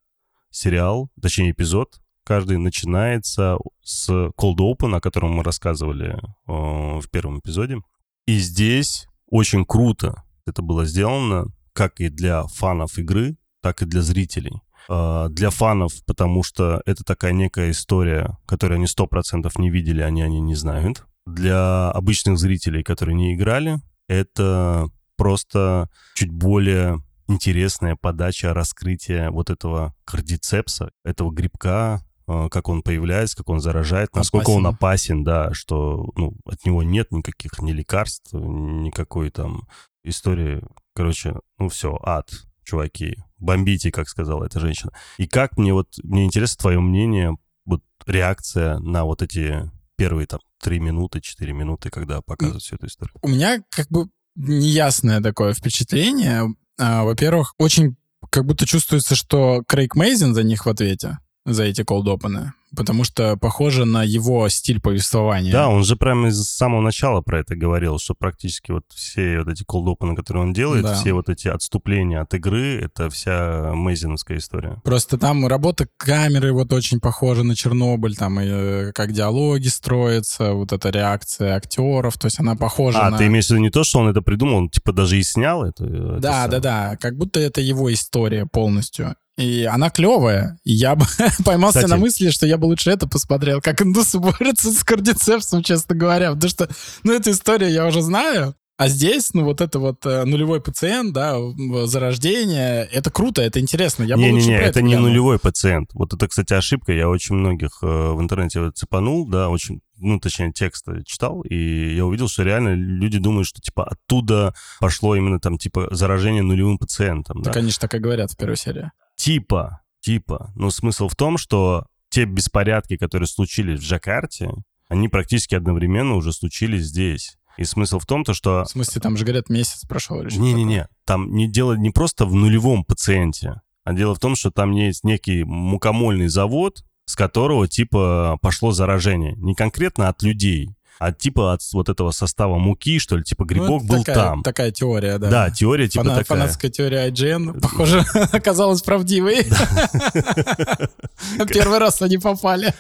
сериал, 0.52 1.10
точнее 1.22 1.52
эпизод, 1.52 2.02
каждый 2.24 2.58
начинается 2.58 3.58
с 3.84 4.10
Cold 4.10 4.58
Open, 4.58 4.96
о 4.96 5.02
котором 5.02 5.32
мы 5.32 5.44
рассказывали 5.44 6.20
э, 6.20 6.20
в 6.48 7.06
первом 7.12 7.40
эпизоде. 7.40 7.78
И 8.26 8.38
здесь 8.38 9.08
очень 9.28 9.66
круто 9.66 10.24
это 10.50 10.62
было 10.62 10.86
сделано, 10.86 11.46
как 11.74 12.00
и 12.00 12.10
для 12.10 12.44
фанов 12.44 12.98
игры, 12.98 13.38
так 13.62 13.82
и 13.82 13.86
для 13.86 14.02
зрителей. 14.02 14.62
Э, 14.90 15.28
Для 15.30 15.50
фанов, 15.50 15.94
потому 16.06 16.44
что 16.44 16.82
это 16.86 17.04
такая 17.04 17.32
некая 17.32 17.72
история, 17.72 18.38
которую 18.46 18.78
они 18.78 18.86
100% 18.86 19.50
не 19.58 19.70
видели, 19.70 20.02
они 20.02 20.22
они 20.22 20.42
не 20.42 20.56
знают. 20.56 21.06
Для 21.26 21.92
обычных 21.92 22.40
зрителей, 22.40 22.84
которые 22.84 23.16
не 23.16 23.36
играли, 23.36 23.78
это 24.08 24.90
просто 25.16 25.90
чуть 26.16 26.32
более 26.32 27.04
интересная 27.30 27.96
подача 27.96 28.54
раскрытия 28.54 29.30
вот 29.32 29.50
этого 29.50 29.96
кардицепса, 30.04 30.92
этого 31.06 31.32
грибка, 31.32 32.02
э, 32.28 32.50
как 32.50 32.68
он 32.68 32.82
появляется, 32.82 33.38
как 33.38 33.50
он 33.50 33.60
заражает, 33.60 34.14
насколько 34.16 34.50
он 34.50 34.66
опасен, 34.68 35.24
да, 35.24 35.54
что 35.54 36.12
ну, 36.16 36.36
от 36.46 36.66
него 36.66 36.84
нет 36.84 37.12
никаких 37.12 37.60
ни 37.60 37.72
лекарств, 37.72 38.34
никакой 38.34 39.30
там 39.30 39.68
истории. 40.04 40.64
Короче, 40.96 41.36
ну 41.60 41.70
все, 41.70 41.98
ад, 42.02 42.30
чуваки. 42.64 43.18
Бомбите, 43.38 43.92
как 43.92 44.10
сказала 44.10 44.46
эта 44.46 44.60
женщина. 44.60 44.92
И 45.18 45.28
как 45.28 45.58
мне 45.58 45.74
вот, 45.74 45.88
мне 46.04 46.26
интересно 46.26 46.62
твое 46.62 46.80
мнение, 46.80 47.38
вот 47.66 47.84
реакция 48.06 48.80
на 48.80 49.06
вот 49.06 49.22
эти 49.22 49.70
первые 49.96 50.28
там 50.28 50.40
три 50.62 50.80
минуты, 50.80 51.22
четыре 51.22 51.54
минуты, 51.54 51.90
когда 51.90 52.22
показывают 52.22 52.64
всю 52.64 52.76
эту 52.76 52.88
историю. 52.88 53.16
У 53.22 53.28
меня 53.28 53.64
как 53.70 53.88
бы 53.90 54.10
неясное 54.36 55.22
такое 55.22 55.54
впечатление. 55.54 56.44
А, 56.80 57.04
Во-первых, 57.04 57.54
очень 57.58 57.98
как 58.32 58.46
будто 58.46 58.66
чувствуется, 58.66 59.16
что 59.16 59.64
Крейг 59.68 59.96
Мейзин 59.96 60.34
за 60.34 60.44
них 60.44 60.66
в 60.66 60.70
ответе, 60.70 61.18
за 61.46 61.64
эти 61.64 61.84
колдопаны. 61.84 62.54
Потому 62.76 63.04
что 63.04 63.36
похоже 63.38 63.86
на 63.86 64.04
его 64.04 64.48
стиль 64.50 64.80
повествования. 64.80 65.52
Да, 65.52 65.70
он 65.70 65.84
же 65.84 65.96
прямо 65.96 66.28
из 66.30 66.42
самого 66.44 66.82
начала 66.82 67.22
про 67.22 67.40
это 67.40 67.56
говорил, 67.56 67.98
что 68.00 68.14
практически 68.14 68.72
вот 68.72 68.84
все 68.94 69.40
вот 69.40 69.48
эти 69.48 69.64
колдопаны, 69.64 70.16
которые 70.16 70.44
он 70.44 70.54
делает, 70.54 70.84
Да. 70.84 70.94
все 70.96 71.14
вот 71.14 71.30
эти 71.30 71.48
отступления 71.48 72.22
от 72.22 72.34
игры, 72.34 72.80
это 72.82 73.10
вся 73.10 73.72
мейзиновская 73.74 74.38
история. 74.38 74.80
Просто 74.84 75.18
там 75.18 75.48
работа 75.48 75.88
камеры 75.98 76.54
вот 76.54 76.72
очень 76.74 77.00
похожа 77.00 77.44
на 77.44 77.56
Чернобыль, 77.56 78.16
там 78.16 78.40
и 78.40 78.46
э, 78.48 78.92
как 78.94 79.12
диалоги 79.14 79.68
строятся, 79.68 80.54
вот 80.54 80.72
эта 80.72 80.90
реакция 80.90 81.56
актеров, 81.56 82.18
то 82.18 82.26
есть 82.28 82.40
она 82.40 82.56
похожа 82.56 83.00
А, 83.06 83.10
на... 83.10 83.18
ты 83.18 83.28
имеешь 83.28 83.48
в 83.48 83.50
виду 83.52 83.62
не 83.62 83.70
то, 83.70 83.84
что 83.84 84.00
он 84.00 84.08
это 84.10 84.22
придумал, 84.22 84.58
он 84.58 84.70
типа 84.70 84.94
даже 84.94 85.18
и 85.18 85.24
снял 85.24 85.64
это? 85.64 85.86
это 85.86 86.20
Да, 86.20 86.32
самое? 86.44 86.50
да, 86.52 86.60
да, 86.92 86.98
как 86.98 87.16
будто 87.18 87.40
это 87.40 87.62
его 87.62 87.92
история 87.94 88.46
полностью. 88.46 89.16
И 89.40 89.64
она 89.64 89.90
клевая. 89.90 90.60
И 90.66 90.74
я 90.74 90.96
бы 90.96 91.06
поймался 91.46 91.80
Кстати- 91.80 91.92
на 91.92 91.98
мысли, 91.98 92.30
что 92.30 92.46
я 92.46 92.58
бы 92.58 92.66
лучше 92.66 92.92
это 92.92 93.08
посмотрел, 93.08 93.62
как 93.62 93.82
индусы 93.82 94.20
борются 94.20 94.70
с 94.70 94.84
кардицепсом, 94.84 95.64
честно 95.64 95.96
говоря. 95.96 96.34
Потому 96.34 96.50
что, 96.50 96.70
ну, 97.04 97.14
эту 97.14 97.32
историю 97.32 97.72
я 97.72 97.88
уже 97.88 98.02
знаю. 98.02 98.56
А 98.78 98.88
здесь, 98.88 99.34
ну, 99.34 99.44
вот 99.44 99.60
это 99.60 99.80
вот 99.80 100.06
э, 100.06 100.24
нулевой 100.24 100.62
пациент, 100.62 101.14
да, 101.14 101.38
зарождение, 101.86 102.86
это 102.86 103.12
круто, 103.12 103.42
это 103.42 103.60
интересно. 103.60 104.04
Я 104.04 104.16
бы 104.16 104.22
лучше 104.22 104.48
Не-не-не, 104.48 104.58
про 104.58 104.66
это 104.68 104.82
не 104.82 104.92
глянул. 104.92 105.08
нулевой 105.10 105.40
пациент. 105.40 105.90
Вот 105.94 106.14
это, 106.14 106.28
кстати, 106.30 106.54
ошибка. 106.54 106.94
Я 106.94 107.10
очень 107.10 107.36
многих 107.36 107.80
э, 107.82 107.86
в 107.86 108.22
интернете 108.22 108.72
цепанул, 108.72 109.28
да, 109.28 109.50
очень, 109.50 109.82
ну, 109.98 110.20
точнее, 110.20 110.54
тексты 110.54 111.04
читал, 111.06 111.42
и 111.42 111.94
я 111.96 112.06
увидел, 112.06 112.30
что 112.30 112.44
реально 112.44 112.74
люди 112.74 113.20
думают, 113.20 113.48
что, 113.48 113.60
типа, 113.60 113.84
оттуда 113.86 114.54
пошло 114.80 115.16
именно 115.16 115.40
там, 115.40 115.58
типа, 115.58 115.90
заражение 115.92 116.44
нулевым 116.44 116.78
пациентом, 116.78 117.42
да. 117.42 117.52
Они 117.52 117.72
же 117.72 117.80
так 117.80 117.94
и 117.96 118.00
говорят 118.00 118.32
в 118.32 118.38
первой 118.38 118.56
серии. 118.56 118.92
Типа, 119.20 119.82
типа. 120.00 120.54
Но 120.56 120.72
смысл 120.72 121.10
в 121.10 121.16
том, 121.16 121.38
что 121.38 121.86
те 122.10 122.24
беспорядки, 122.24 122.96
которые 122.96 123.28
случились 123.28 123.82
в 123.82 123.84
Джакарте, 123.84 124.50
они 124.88 125.10
практически 125.10 125.56
одновременно 125.56 126.16
уже 126.16 126.32
случились 126.32 126.86
здесь. 126.86 127.38
И 127.58 127.66
смысл 127.66 128.00
в 128.00 128.06
том, 128.06 128.24
то, 128.24 128.34
что... 128.34 128.64
В 128.64 128.70
смысле, 128.70 129.02
там 129.02 129.18
же, 129.18 129.26
говорят, 129.26 129.50
месяц 129.50 129.86
прошел 129.86 130.22
или 130.22 130.34
Не-не-не, 130.34 130.88
там 131.04 131.34
не 131.34 131.52
дело 131.52 131.74
не 131.74 131.90
просто 131.90 132.26
в 132.26 132.34
нулевом 132.34 132.86
пациенте, 132.86 133.62
а 133.84 133.92
дело 133.92 134.16
в 134.16 134.20
том, 134.20 134.38
что 134.38 134.52
там 134.52 134.72
есть 134.72 135.04
некий 135.04 135.44
мукомольный 135.44 136.30
завод, 136.30 136.86
с 137.04 137.18
которого 137.18 137.68
типа 137.68 138.40
пошло 138.42 138.72
заражение. 138.72 139.34
Не 139.36 139.54
конкретно 139.54 140.08
от 140.08 140.24
людей, 140.24 140.70
а 141.00 141.14
типа 141.14 141.54
от 141.54 141.62
вот 141.72 141.88
этого 141.88 142.12
состава 142.12 142.58
муки, 142.58 143.00
что 143.00 143.16
ли, 143.16 143.24
типа 143.24 143.46
такое. 143.46 143.60
грибок 143.60 143.82
Ну, 143.84 143.88
был 143.88 144.00
такая, 144.00 144.16
там. 144.16 144.44
Такая 144.44 144.72
теория, 144.72 145.18
да. 145.18 145.30
Да, 145.30 145.50
теория 145.50 145.88
типа 145.88 146.04
Фана- 146.04 146.18
такая. 146.18 146.40
Фанатская 146.40 146.70
теория 146.70 147.10
IGN, 147.10 147.62
похоже, 147.62 148.00
оказалась 148.34 148.82
правдивой. 148.82 149.46
Первый 151.48 151.80
раз 151.80 152.02
они 152.02 152.18
попали. 152.18 152.74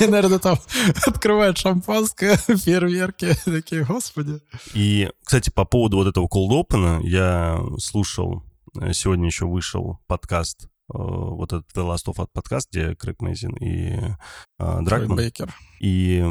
Наверное, 0.00 0.38
там 0.38 0.58
открывают 1.06 1.56
шампанское, 1.56 2.36
фейерверки. 2.36 3.34
Такие, 3.44 3.84
господи. 3.84 4.40
И, 4.74 5.10
кстати, 5.24 5.50
по 5.50 5.64
поводу 5.64 5.96
вот 5.96 6.06
этого 6.06 6.26
cold 6.26 6.50
open 6.50 7.00
я 7.04 7.58
слушал, 7.78 8.42
э, 8.78 8.92
сегодня 8.92 9.26
еще 9.26 9.46
вышел 9.46 9.98
подкаст, 10.06 10.64
э, 10.64 10.66
вот 10.92 11.52
этот 11.54 11.66
The 11.74 11.86
Last 11.88 12.12
of 12.12 12.16
Us 12.16 12.28
подкаст, 12.32 12.68
где 12.70 12.94
Крэг 12.94 13.22
Мейзин 13.22 13.54
и 13.54 13.96
э, 14.58 14.78
Дракман. 14.82 15.18
И 15.80 16.22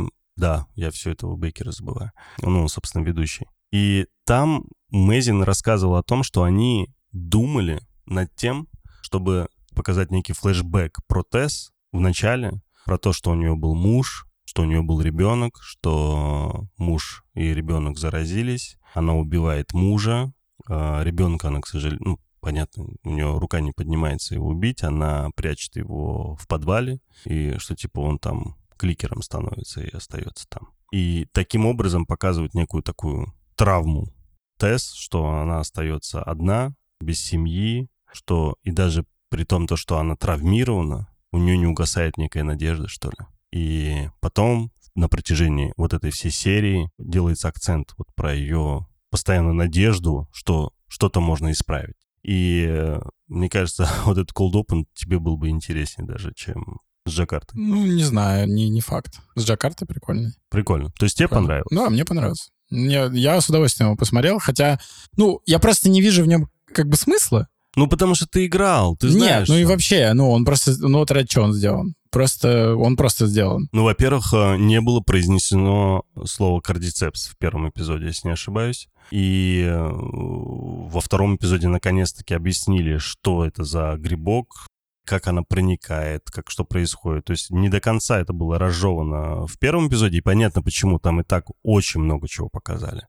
да, 0.41 0.65
я 0.73 0.89
все 0.89 1.11
этого 1.11 1.35
Бейкера 1.35 1.71
забываю. 1.71 2.11
Ну, 2.41 2.67
собственно, 2.67 3.03
ведущий. 3.03 3.45
И 3.71 4.07
там 4.25 4.65
Мэзин 4.89 5.43
рассказывал 5.43 5.97
о 5.97 6.03
том, 6.03 6.23
что 6.23 6.41
они 6.41 6.89
думали 7.11 7.79
над 8.07 8.35
тем, 8.35 8.67
чтобы 9.03 9.47
показать 9.75 10.09
некий 10.09 10.33
флешбэк 10.33 10.97
про 11.07 11.23
Тесс 11.23 11.71
в 11.91 11.99
начале, 11.99 12.53
про 12.85 12.97
то, 12.97 13.13
что 13.13 13.29
у 13.29 13.35
нее 13.35 13.55
был 13.55 13.75
муж, 13.75 14.25
что 14.43 14.63
у 14.63 14.65
нее 14.65 14.81
был 14.81 14.99
ребенок, 15.01 15.59
что 15.61 16.65
муж 16.75 17.23
и 17.35 17.53
ребенок 17.53 17.99
заразились, 17.99 18.77
она 18.95 19.13
убивает 19.13 19.73
мужа, 19.73 20.33
а 20.67 21.03
ребенка 21.03 21.49
она, 21.49 21.61
к 21.61 21.67
сожалению, 21.67 22.03
ну, 22.03 22.19
понятно, 22.39 22.85
у 23.03 23.09
нее 23.11 23.37
рука 23.37 23.61
не 23.61 23.73
поднимается 23.73 24.33
его 24.33 24.47
убить, 24.47 24.81
она 24.81 25.29
прячет 25.35 25.75
его 25.75 26.35
в 26.35 26.47
подвале, 26.47 26.99
и 27.25 27.57
что 27.59 27.75
типа 27.75 27.99
он 27.99 28.17
там 28.17 28.55
кликером 28.81 29.21
становится 29.21 29.81
и 29.81 29.95
остается 29.95 30.47
там. 30.49 30.69
И 30.91 31.27
таким 31.33 31.67
образом 31.67 32.07
показывают 32.07 32.55
некую 32.55 32.81
такую 32.81 33.31
травму 33.55 34.11
Тесс, 34.57 34.93
что 34.93 35.27
она 35.29 35.59
остается 35.59 36.23
одна, 36.23 36.73
без 36.99 37.19
семьи, 37.21 37.89
что 38.11 38.55
и 38.63 38.71
даже 38.71 39.05
при 39.29 39.43
том, 39.43 39.67
то, 39.67 39.75
что 39.75 39.99
она 39.99 40.15
травмирована, 40.15 41.07
у 41.31 41.37
нее 41.37 41.57
не 41.57 41.67
угасает 41.67 42.17
некая 42.17 42.43
надежда, 42.43 42.87
что 42.87 43.09
ли. 43.09 43.17
И 43.51 44.09
потом 44.19 44.71
на 44.95 45.07
протяжении 45.07 45.73
вот 45.77 45.93
этой 45.93 46.09
всей 46.09 46.31
серии 46.31 46.89
делается 46.97 47.49
акцент 47.49 47.93
вот 47.97 48.07
про 48.15 48.33
ее 48.33 48.87
постоянную 49.11 49.53
надежду, 49.53 50.27
что 50.33 50.73
что-то 50.87 51.21
можно 51.21 51.51
исправить. 51.51 51.97
И 52.23 52.65
э, 52.67 52.99
мне 53.27 53.47
кажется, 53.47 53.87
вот 54.05 54.17
этот 54.17 54.35
cold 54.35 54.53
open 54.53 54.85
тебе 54.95 55.19
был 55.19 55.37
бы 55.37 55.49
интереснее 55.49 56.07
даже, 56.07 56.33
чем 56.33 56.79
с 57.05 57.11
Джакартой. 57.11 57.59
Ну, 57.59 57.85
не 57.85 58.03
знаю, 58.03 58.47
не, 58.47 58.69
не 58.69 58.81
факт. 58.81 59.19
С 59.35 59.43
Джакартой 59.43 59.87
прикольный. 59.87 60.33
Прикольно. 60.49 60.91
То 60.97 61.05
есть 61.05 61.17
тебе 61.17 61.27
понравилось? 61.27 61.71
Ну, 61.71 61.85
а 61.85 61.89
мне 61.89 62.05
понравилось. 62.05 62.49
Мне, 62.69 63.09
я 63.13 63.41
с 63.41 63.49
удовольствием 63.49 63.89
его 63.89 63.97
посмотрел, 63.97 64.39
хотя, 64.39 64.79
ну, 65.17 65.41
я 65.45 65.59
просто 65.59 65.89
не 65.89 66.01
вижу 66.01 66.23
в 66.23 66.27
нем 66.27 66.49
как 66.73 66.87
бы 66.87 66.95
смысла. 66.95 67.47
Ну, 67.75 67.87
потому 67.87 68.15
что 68.15 68.27
ты 68.27 68.45
играл, 68.45 68.97
ты 68.97 69.09
знаешь. 69.09 69.47
Нет, 69.47 69.49
ну 69.49 69.57
и 69.57 69.65
вообще, 69.65 70.11
ну, 70.13 70.29
он 70.29 70.43
просто, 70.43 70.75
ну, 70.77 70.99
вот 70.99 71.11
ради 71.11 71.27
чего 71.27 71.45
он 71.45 71.53
сделан? 71.53 71.95
Просто, 72.11 72.75
он 72.75 72.97
просто 72.97 73.27
сделан. 73.27 73.69
Ну, 73.71 73.85
во-первых, 73.85 74.33
э, 74.33 74.57
не 74.57 74.81
было 74.81 74.99
произнесено 74.99 76.03
слово 76.25 76.59
кардицепс 76.59 77.27
в 77.27 77.37
первом 77.37 77.69
эпизоде, 77.69 78.07
если 78.07 78.27
не 78.27 78.33
ошибаюсь. 78.33 78.89
И 79.11 79.63
э, 79.65 79.89
во 79.89 80.99
втором 80.99 81.37
эпизоде 81.37 81.69
наконец-таки 81.69 82.33
объяснили, 82.33 82.97
что 82.97 83.45
это 83.45 83.63
за 83.63 83.95
грибок, 83.97 84.67
как 85.05 85.27
она 85.27 85.43
проникает, 85.43 86.29
как 86.29 86.49
что 86.49 86.63
происходит. 86.63 87.25
То 87.25 87.31
есть 87.31 87.49
не 87.49 87.69
до 87.69 87.79
конца 87.79 88.19
это 88.19 88.33
было 88.33 88.59
разжевано 88.59 89.47
в 89.47 89.57
первом 89.59 89.87
эпизоде, 89.87 90.17
и 90.17 90.21
понятно, 90.21 90.61
почему 90.61 90.99
там 90.99 91.21
и 91.21 91.23
так 91.23 91.45
очень 91.63 92.01
много 92.01 92.27
чего 92.27 92.49
показали. 92.49 93.07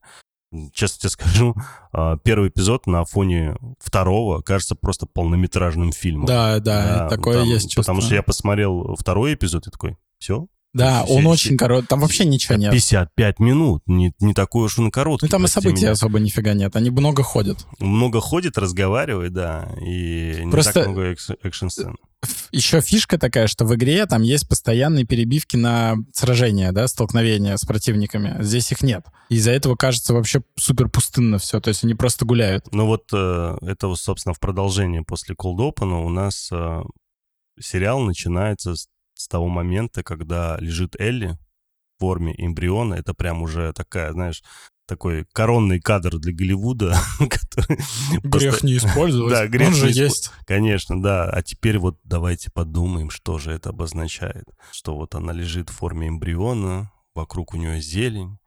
Честно 0.71 0.99
тебе 0.99 1.09
скажу, 1.09 1.55
э, 1.93 2.17
первый 2.23 2.49
эпизод 2.49 2.85
на 2.85 3.05
фоне 3.05 3.55
второго 3.79 4.41
кажется 4.41 4.75
просто 4.75 5.07
полнометражным 5.07 5.91
фильмом. 5.91 6.27
Да, 6.27 6.59
да, 6.59 6.97
Да, 6.99 7.09
такое 7.09 7.39
там- 7.39 7.47
есть 7.47 7.65
чувство. 7.71 7.81
Потому 7.81 8.01
что 8.01 8.13
я 8.15 8.21
посмотрел 8.21 8.95
второй 8.95 9.33
эпизод 9.33 9.65
и 9.67 9.71
такой, 9.71 9.97
все, 10.19 10.45
Да, 10.73 11.03
он 11.07 11.27
очень 11.27 11.55
короткий, 11.55 11.87
там 11.87 11.99
вообще 11.99 12.25
ничего 12.25 12.55
нет. 12.55 12.71
55 12.71 13.39
минут, 13.39 13.83
не, 13.85 14.13
не 14.19 14.33
такой 14.33 14.65
уж 14.65 14.79
он 14.79 14.89
короткий. 14.89 15.25
Ну, 15.25 15.29
там 15.29 15.45
и 15.45 15.47
событий 15.47 15.83
меня. 15.83 15.91
особо 15.91 16.19
нифига 16.19 16.53
нет, 16.53 16.75
они 16.75 16.89
много 16.89 17.21
ходят. 17.21 17.65
Много 17.79 18.19
ходит, 18.19 18.57
разговаривает, 18.57 19.33
да, 19.33 19.69
и 19.79 20.41
не 20.43 20.51
Просто- 20.51 20.73
так 20.73 20.87
много 20.87 21.15
экшн-сцен. 21.43 21.95
Еще 22.51 22.81
фишка 22.81 23.17
такая, 23.17 23.47
что 23.47 23.65
в 23.65 23.75
игре 23.75 24.05
там 24.05 24.21
есть 24.21 24.47
постоянные 24.47 25.05
перебивки 25.05 25.57
на 25.57 25.95
сражения, 26.13 26.71
да, 26.71 26.87
столкновения 26.87 27.57
с 27.57 27.65
противниками. 27.65 28.41
Здесь 28.41 28.71
их 28.71 28.81
нет. 28.81 29.05
Из-за 29.29 29.51
этого 29.51 29.75
кажется 29.75 30.13
вообще 30.13 30.41
супер 30.57 30.87
пустынно 30.87 31.37
все, 31.37 31.59
то 31.59 31.67
есть 31.67 31.83
они 31.83 31.95
просто 31.95 32.25
гуляют. 32.25 32.65
Ну 32.71 32.85
вот 32.85 33.09
э, 33.13 33.57
это, 33.61 33.93
собственно, 33.95 34.33
в 34.33 34.39
продолжение 34.39 35.03
после 35.03 35.35
Cold 35.35 35.57
Open 35.57 35.91
у 36.05 36.09
нас 36.09 36.49
э, 36.51 36.81
сериал 37.59 37.99
начинается 38.01 38.75
с, 38.75 38.87
с 39.23 39.27
того 39.27 39.47
момента, 39.47 40.03
когда 40.03 40.57
лежит 40.59 40.95
Элли 40.99 41.37
в 41.97 42.01
форме 42.01 42.33
эмбриона. 42.37 42.95
Это 42.95 43.13
прям 43.13 43.41
уже 43.41 43.71
такая, 43.73 44.11
знаешь, 44.11 44.43
такой 44.85 45.25
коронный 45.31 45.79
кадр 45.79 46.17
для 46.19 46.33
Голливуда, 46.33 46.95
который 47.19 47.77
Грех 48.23 48.51
просто- 48.51 48.65
не 48.67 48.77
использовать. 48.77 49.31
Да, 49.31 49.47
грех 49.47 49.69
Он 49.69 49.73
же 49.75 49.85
не 49.85 49.91
испо- 49.93 50.03
есть. 50.03 50.31
Конечно, 50.45 51.01
да. 51.01 51.29
А 51.29 51.41
теперь 51.41 51.77
вот 51.79 51.97
давайте 52.03 52.51
подумаем, 52.51 53.09
что 53.09 53.37
же 53.39 53.51
это 53.51 53.69
обозначает. 53.69 54.45
Что 54.71 54.95
вот 54.95 55.15
она 55.15 55.31
лежит 55.31 55.69
в 55.69 55.73
форме 55.73 56.09
эмбриона, 56.09 56.91
вокруг 57.15 57.53
у 57.53 57.57
нее 57.57 57.81
зелень, 57.81 58.37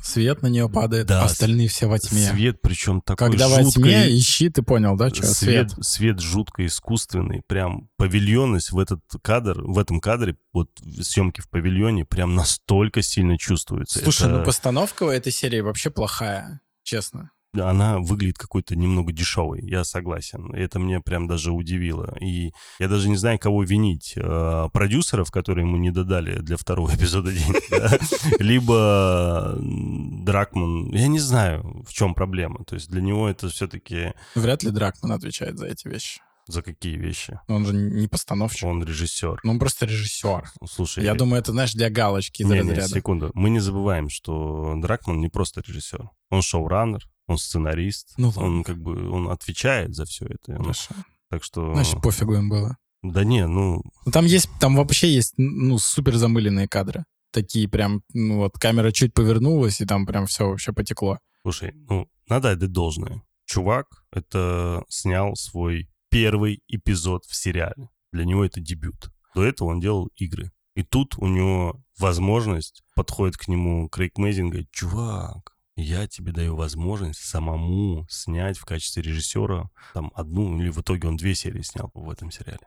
Свет 0.00 0.42
на 0.42 0.46
нее 0.46 0.68
падает, 0.68 1.08
Да, 1.08 1.24
остальные 1.24 1.66
все 1.68 1.88
во 1.88 1.98
тьме. 1.98 2.20
свет, 2.24 2.62
причем 2.62 3.00
такой 3.00 3.30
Когда 3.30 3.48
во 3.48 3.62
жутко 3.64 3.80
тьме, 3.80 4.16
ищи, 4.16 4.48
ты 4.48 4.62
понял, 4.62 4.96
да, 4.96 5.10
что? 5.10 5.26
свет, 5.26 5.70
Свет. 5.72 5.84
свет 5.84 6.20
жутко 6.20 6.64
искусственный, 6.64 7.42
прям 7.48 7.88
павильонность 7.96 8.70
в 8.70 8.78
этот 8.78 9.00
кадр, 9.22 9.60
в 9.62 9.76
этом 9.76 10.00
кадре, 10.00 10.36
вот 10.52 10.70
съемки 11.02 11.40
в 11.40 11.48
павильоне 11.50 12.04
прям 12.04 12.36
настолько 12.36 13.02
сильно 13.02 13.36
чувствуется. 13.38 13.98
Слушай, 13.98 14.28
Это- 14.28 14.38
ну 14.38 14.44
постановка 14.44 15.02
у 15.02 15.08
этой 15.08 15.32
серии 15.32 15.60
вообще 15.60 15.90
плохая, 15.90 16.60
честно. 16.84 17.32
Она 17.58 17.98
выглядит 17.98 18.38
какой-то 18.38 18.76
немного 18.76 19.12
дешевой, 19.12 19.60
я 19.62 19.84
согласен. 19.84 20.52
Это 20.54 20.78
мне 20.78 21.00
прям 21.00 21.26
даже 21.26 21.52
удивило. 21.52 22.16
И 22.20 22.52
я 22.78 22.88
даже 22.88 23.08
не 23.08 23.16
знаю, 23.16 23.38
кого 23.38 23.64
винить. 23.64 24.14
Э, 24.16 24.68
Продюсеров, 24.72 25.30
которые 25.30 25.66
ему 25.66 25.76
не 25.76 25.90
додали 25.90 26.38
для 26.40 26.56
второго 26.56 26.90
эпизода 26.94 27.32
денег, 27.32 28.40
либо 28.40 29.56
Дракман. 29.60 30.90
Я 30.92 31.08
не 31.08 31.18
знаю, 31.18 31.84
в 31.86 31.92
чем 31.92 32.14
проблема. 32.14 32.64
То 32.64 32.74
есть 32.74 32.88
для 32.88 33.00
него 33.00 33.28
это 33.28 33.48
все-таки 33.48 34.12
Вряд 34.34 34.62
ли 34.62 34.70
Дракман 34.70 35.12
отвечает 35.12 35.58
за 35.58 35.66
эти 35.66 35.88
вещи. 35.88 36.20
за 36.46 36.62
какие 36.62 36.96
вещи? 36.96 37.40
Он 37.48 37.66
же 37.66 37.72
не 37.72 38.06
постановщик. 38.08 38.64
Он 38.68 38.82
режиссер. 38.82 39.40
Ну, 39.42 39.52
он 39.52 39.58
просто 39.58 39.86
режиссер. 39.86 40.50
Слушай, 40.68 41.04
Я 41.04 41.14
думаю, 41.14 41.40
это, 41.40 41.52
знаешь, 41.52 41.72
для 41.74 41.90
галочки 41.90 42.42
не, 42.42 42.60
не, 42.60 42.80
секунду. 42.82 43.30
Мы 43.34 43.50
не 43.50 43.60
забываем, 43.60 44.08
что 44.08 44.74
Дракман 44.76 45.20
не 45.20 45.28
просто 45.28 45.62
режиссер. 45.66 46.08
Он 46.30 46.42
шоураннер, 46.42 47.02
он 47.30 47.38
сценарист. 47.38 48.14
Ну 48.18 48.28
ладно. 48.28 48.42
он 48.42 48.64
как 48.64 48.78
бы 48.78 49.10
он 49.10 49.30
отвечает 49.30 49.94
за 49.94 50.04
все 50.04 50.26
это. 50.26 50.52
Он- 50.52 50.62
Хорошо. 50.62 50.94
Так 51.30 51.44
что... 51.44 51.72
Значит, 51.74 52.02
пофигу 52.02 52.34
им 52.34 52.48
было. 52.48 52.76
Да 53.02 53.24
не, 53.24 53.46
ну, 53.46 53.82
Ну, 54.04 54.12
Там 54.12 54.26
есть, 54.26 54.48
там 54.60 54.76
вообще 54.76 55.14
есть, 55.14 55.34
ну, 55.38 55.78
супер 55.78 56.16
замыленные 56.16 56.68
кадры. 56.68 57.04
Такие 57.32 57.68
прям, 57.68 58.02
ну, 58.12 58.38
вот, 58.38 58.58
камера 58.58 58.90
чуть 58.90 59.14
повернулась, 59.14 59.80
и 59.80 59.86
там 59.86 60.04
прям 60.06 60.26
все 60.26 60.48
вообще 60.48 60.72
потекло. 60.72 61.18
слушай, 61.42 61.72
ну, 61.88 62.08
надо 62.28 62.50
отдать 62.50 62.72
должное. 62.72 63.22
Чувак 63.46 63.86
это 64.12 64.84
снял 64.88 65.34
свой 65.36 65.88
первый 66.10 66.62
эпизод 66.68 67.24
в 67.24 67.34
сериале. 67.34 67.88
Для 68.12 68.24
него 68.24 68.44
это 68.44 68.60
дебют. 68.60 69.10
До 69.34 69.44
этого 69.44 69.68
он 69.68 69.80
делал 69.80 70.10
игры. 70.16 70.50
И 70.74 70.82
тут 70.82 71.16
у 71.18 71.26
него 71.26 71.80
возможность, 71.98 72.82
подходит 72.96 73.36
к 73.36 73.48
нему 73.48 73.88
Крейг 73.88 74.18
Мейзин, 74.18 74.48
говорит, 74.50 74.70
чувак, 74.72 75.52
я 75.76 76.06
тебе 76.06 76.32
даю 76.32 76.56
возможность 76.56 77.20
самому 77.20 78.06
снять 78.08 78.58
в 78.58 78.64
качестве 78.64 79.02
режиссера 79.02 79.70
там 79.94 80.12
одну, 80.14 80.60
или 80.60 80.68
в 80.70 80.78
итоге 80.80 81.08
он 81.08 81.16
две 81.16 81.34
серии 81.34 81.62
снял 81.62 81.90
в 81.94 82.10
этом 82.10 82.30
сериале, 82.30 82.66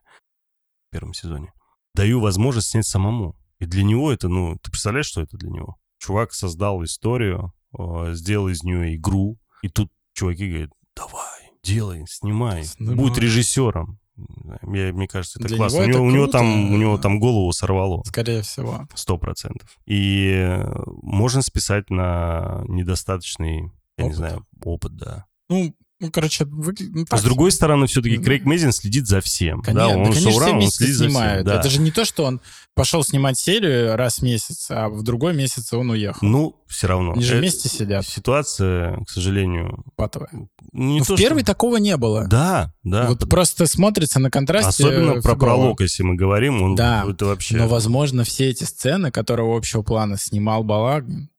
в 0.87 0.91
первом 0.91 1.13
сезоне. 1.13 1.53
Даю 1.93 2.19
возможность 2.19 2.69
снять 2.69 2.87
самому. 2.87 3.35
И 3.59 3.65
для 3.65 3.83
него 3.83 4.11
это, 4.11 4.27
ну, 4.27 4.57
ты 4.61 4.71
представляешь, 4.71 5.05
что 5.05 5.21
это 5.21 5.37
для 5.37 5.49
него? 5.49 5.77
Чувак 5.99 6.33
создал 6.33 6.83
историю, 6.83 7.53
э, 7.77 8.13
сделал 8.13 8.49
из 8.49 8.63
нее 8.63 8.95
игру, 8.95 9.37
и 9.61 9.69
тут 9.69 9.91
чуваки 10.13 10.49
говорят, 10.49 10.71
давай, 10.95 11.51
делай, 11.63 12.05
снимай, 12.07 12.65
Снимай. 12.65 12.95
будь 12.95 13.17
режиссером. 13.17 13.99
Я, 14.15 14.93
мне 14.93 15.07
кажется, 15.07 15.39
это 15.39 15.47
Для 15.47 15.57
классно. 15.57 15.77
него 15.77 15.85
у, 15.85 15.89
это 15.89 15.97
него, 15.97 16.05
у 16.05 16.11
него 16.11 16.27
там, 16.27 16.73
у 16.73 16.77
него 16.77 16.97
там 16.97 17.19
голову 17.19 17.51
сорвало. 17.51 18.03
Скорее 18.05 18.41
всего. 18.43 18.87
Сто 18.93 19.17
процентов. 19.17 19.77
И 19.85 20.31
э, 20.35 20.71
можно 21.01 21.41
списать 21.41 21.89
на 21.89 22.63
недостаточный, 22.67 23.71
я 23.97 24.03
не 24.03 24.09
Опыт. 24.09 24.15
знаю, 24.17 24.45
опыт, 24.63 24.95
да. 24.95 25.25
Ну, 25.49 25.75
ну 26.03 26.11
короче, 26.11 26.43
выгля- 26.45 26.89
ну, 26.93 27.03
А 27.03 27.05
так 27.05 27.19
с 27.19 27.23
другой 27.23 27.51
стороны, 27.51 27.87
все-таки 27.87 28.17
Крейг 28.17 28.45
Мезин 28.45 28.71
следит 28.71 29.07
за 29.07 29.21
всем. 29.21 29.61
Конечно, 29.61 29.87
да, 29.87 29.93
да, 29.93 29.97
он 29.97 30.03
конечно, 30.05 30.29
все 30.29 30.39
шоуран, 30.39 30.55
он 30.63 30.71
следит 30.71 30.95
за 30.95 31.09
всем. 31.09 31.43
да. 31.43 31.59
Это 31.59 31.69
же 31.69 31.79
не 31.79 31.91
то, 31.91 32.05
что 32.05 32.25
он 32.25 32.41
пошел 32.75 33.03
снимать 33.03 33.37
серию 33.37 33.95
раз 33.95 34.19
в 34.19 34.21
месяц, 34.23 34.67
а 34.69 34.89
в 34.89 35.03
другой 35.03 35.33
месяц 35.35 35.73
он 35.73 35.89
уехал. 35.91 36.19
Ну, 36.27 36.55
все 36.67 36.87
равно. 36.87 37.13
Они 37.13 37.23
же 37.23 37.33
Это- 37.33 37.39
вместе 37.39 37.69
сидят, 37.69 38.05
Ситуация, 38.07 38.97
к 39.05 39.09
сожалению, 39.09 39.83
патовая. 39.95 40.29
не 40.71 40.99
Ну, 40.99 41.05
то, 41.05 41.15
в 41.15 41.17
первой 41.19 41.39
что... 41.41 41.47
такого 41.53 41.77
не 41.77 41.95
было. 41.97 42.27
Да, 42.27 42.73
да. 42.83 43.07
Вот 43.09 43.29
просто 43.29 43.65
смотрится 43.67 44.19
на 44.19 44.29
контрасте 44.31 44.69
Особенно 44.83 45.13
про 45.13 45.21
фигово. 45.21 45.35
пролог, 45.35 45.81
если 45.81 46.03
мы 46.03 46.15
говорим, 46.15 46.61
он 46.61 46.75
Да, 46.75 47.05
это 47.07 47.25
вообще... 47.27 47.57
Но, 47.57 47.67
возможно, 47.67 48.23
все 48.23 48.49
эти 48.49 48.63
сцены, 48.63 49.11
которые 49.11 49.55
общего 49.55 49.81
плана 49.83 50.17
снимал 50.17 50.63
Балагин, 50.63 51.29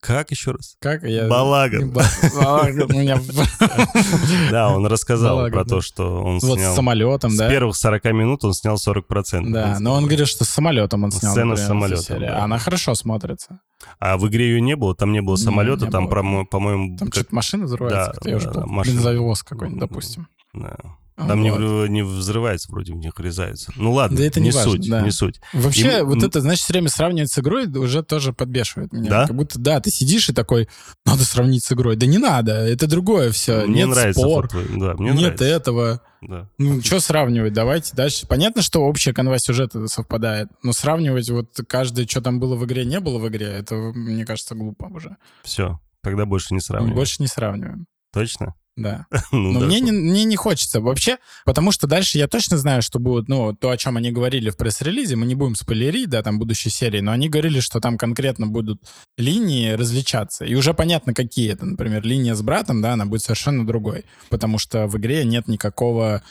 Как 0.00 0.30
еще 0.30 0.52
раз? 0.52 0.76
как 0.80 1.02
я... 1.02 1.26
Балаган. 1.28 1.90
Ба- 1.90 2.04
Балаган 2.34 2.88
меня... 2.90 3.18
Да, 4.50 4.68
он 4.68 4.86
рассказал 4.86 5.36
Балаган, 5.36 5.52
про 5.52 5.64
да. 5.64 5.68
то, 5.76 5.80
что 5.80 6.22
он 6.22 6.38
Вот 6.38 6.58
с 6.58 6.60
снял... 6.60 6.74
самолетом, 6.76 7.30
С 7.30 7.36
да? 7.36 7.48
первых 7.50 7.76
40 7.76 8.04
минут 8.06 8.44
он 8.44 8.54
снял 8.54 8.76
40%. 8.76 9.50
Да, 9.50 9.78
но 9.80 9.94
он 9.94 10.06
говорит, 10.06 10.28
что 10.28 10.44
с 10.44 10.48
самолетом 10.48 11.04
он 11.04 11.10
снял. 11.10 11.32
Сцена 11.32 11.56
с 11.56 11.66
самолетом, 11.66 12.20
да. 12.20 12.44
Она 12.44 12.58
хорошо 12.58 12.94
смотрится. 12.94 13.58
А 13.98 14.16
в 14.16 14.26
игре 14.28 14.50
ее 14.50 14.60
не 14.60 14.76
было, 14.76 14.94
там 14.94 15.12
не 15.12 15.20
было 15.22 15.36
самолета, 15.36 15.86
не 15.86 15.90
там, 15.90 16.04
было. 16.04 16.10
про- 16.22 16.44
по-моему, 16.44 16.96
Там 16.98 17.08
как- 17.08 17.14
что-то 17.22 17.34
машина 17.34 17.64
взрывается, 17.64 18.20
Да, 18.22 18.36
уже 18.36 18.50
да, 18.50 18.66
машина. 18.66 18.94
Бензовоз 18.96 19.42
какой-нибудь, 19.42 19.80
допустим. 19.80 20.28
да. 20.54 20.76
Там 21.16 21.42
не, 21.42 21.50
вот. 21.50 21.88
не 21.88 22.02
взрывается, 22.04 22.70
вроде 22.70 22.92
в 22.92 22.96
них 22.96 23.16
врезается. 23.18 23.72
Ну 23.76 23.92
ладно, 23.92 24.18
Да 24.18 24.24
это 24.24 24.38
не, 24.38 24.48
не 24.48 24.52
важно, 24.52 24.72
суть, 24.72 24.88
да. 24.90 25.00
не 25.00 25.10
суть. 25.10 25.40
Вообще, 25.54 26.00
И- 26.00 26.02
вот 26.02 26.22
это, 26.22 26.42
значит, 26.42 26.62
все 26.64 26.74
время 26.74 26.90
сравнивать 26.90 27.32
с 27.32 27.38
игрой 27.38 27.66
уже 27.68 28.02
тоже 28.02 28.34
подбешивает 28.34 28.92
меня. 28.92 29.08
Да? 29.08 29.26
Как 29.26 29.34
будто, 29.34 29.58
да, 29.58 29.80
ты 29.80 29.90
сидишь 29.90 30.28
и 30.28 30.34
такой, 30.34 30.68
надо 31.06 31.24
сравнить 31.24 31.64
с 31.64 31.72
игрой. 31.72 31.96
Да 31.96 32.04
не 32.06 32.18
надо, 32.18 32.52
это 32.52 32.86
другое 32.86 33.30
все. 33.32 33.64
Мне 33.66 33.80
Нет 33.84 33.88
нравится 33.88 34.20
спор, 34.20 34.48
да, 34.52 34.94
мне 34.94 35.10
нет 35.12 35.20
нравится. 35.20 35.44
этого. 35.44 36.02
Да. 36.20 36.48
Ну, 36.58 36.82
что 36.82 37.00
сравнивать? 37.00 37.52
Давайте 37.52 37.94
дальше. 37.94 38.26
Понятно, 38.26 38.60
что 38.60 38.80
общая 38.82 39.12
канва 39.14 39.38
сюжета 39.38 39.86
совпадает, 39.86 40.48
но 40.62 40.72
сравнивать 40.72 41.30
вот 41.30 41.58
каждое, 41.68 42.06
что 42.06 42.20
там 42.20 42.40
было 42.40 42.56
в 42.56 42.64
игре, 42.66 42.84
не 42.84 43.00
было 43.00 43.18
в 43.18 43.26
игре, 43.28 43.46
это, 43.46 43.74
мне 43.74 44.24
кажется, 44.26 44.54
глупо 44.54 44.86
уже. 44.92 45.16
Все, 45.44 45.80
тогда 46.02 46.26
больше 46.26 46.52
не 46.52 46.60
сравниваем. 46.60 46.96
Больше 46.96 47.16
не 47.20 47.26
сравниваем. 47.26 47.86
Точно? 48.12 48.54
Да. 48.76 49.06
Ну 49.32 49.52
Но 49.52 49.60
да. 49.60 49.66
мне, 49.66 49.80
не, 49.80 49.92
мне 49.92 50.24
не 50.24 50.36
хочется 50.36 50.80
вообще, 50.80 51.18
потому 51.44 51.72
что 51.72 51.86
дальше 51.86 52.18
я 52.18 52.28
точно 52.28 52.58
знаю, 52.58 52.82
что 52.82 52.98
будет, 52.98 53.28
ну, 53.28 53.54
то, 53.54 53.70
о 53.70 53.76
чем 53.76 53.96
они 53.96 54.12
говорили 54.12 54.50
в 54.50 54.56
пресс-релизе, 54.56 55.16
мы 55.16 55.26
не 55.26 55.34
будем 55.34 55.54
спойлерить, 55.54 56.10
да, 56.10 56.22
там 56.22 56.38
будущей 56.38 56.70
серии, 56.70 57.00
но 57.00 57.12
они 57.12 57.28
говорили, 57.28 57.60
что 57.60 57.80
там 57.80 57.98
конкретно 57.98 58.46
будут 58.46 58.82
линии 59.18 59.72
различаться. 59.72 60.44
И 60.44 60.54
уже 60.54 60.74
понятно, 60.74 61.14
какие 61.14 61.52
это. 61.52 61.66
Например, 61.66 62.02
линия 62.04 62.34
с 62.34 62.42
братом, 62.42 62.82
да, 62.82 62.92
она 62.92 63.06
будет 63.06 63.22
совершенно 63.22 63.66
другой, 63.66 64.04
потому 64.30 64.58
что 64.58 64.86
в 64.86 64.96
игре 64.96 65.24
нет 65.24 65.48
никакого 65.48 66.22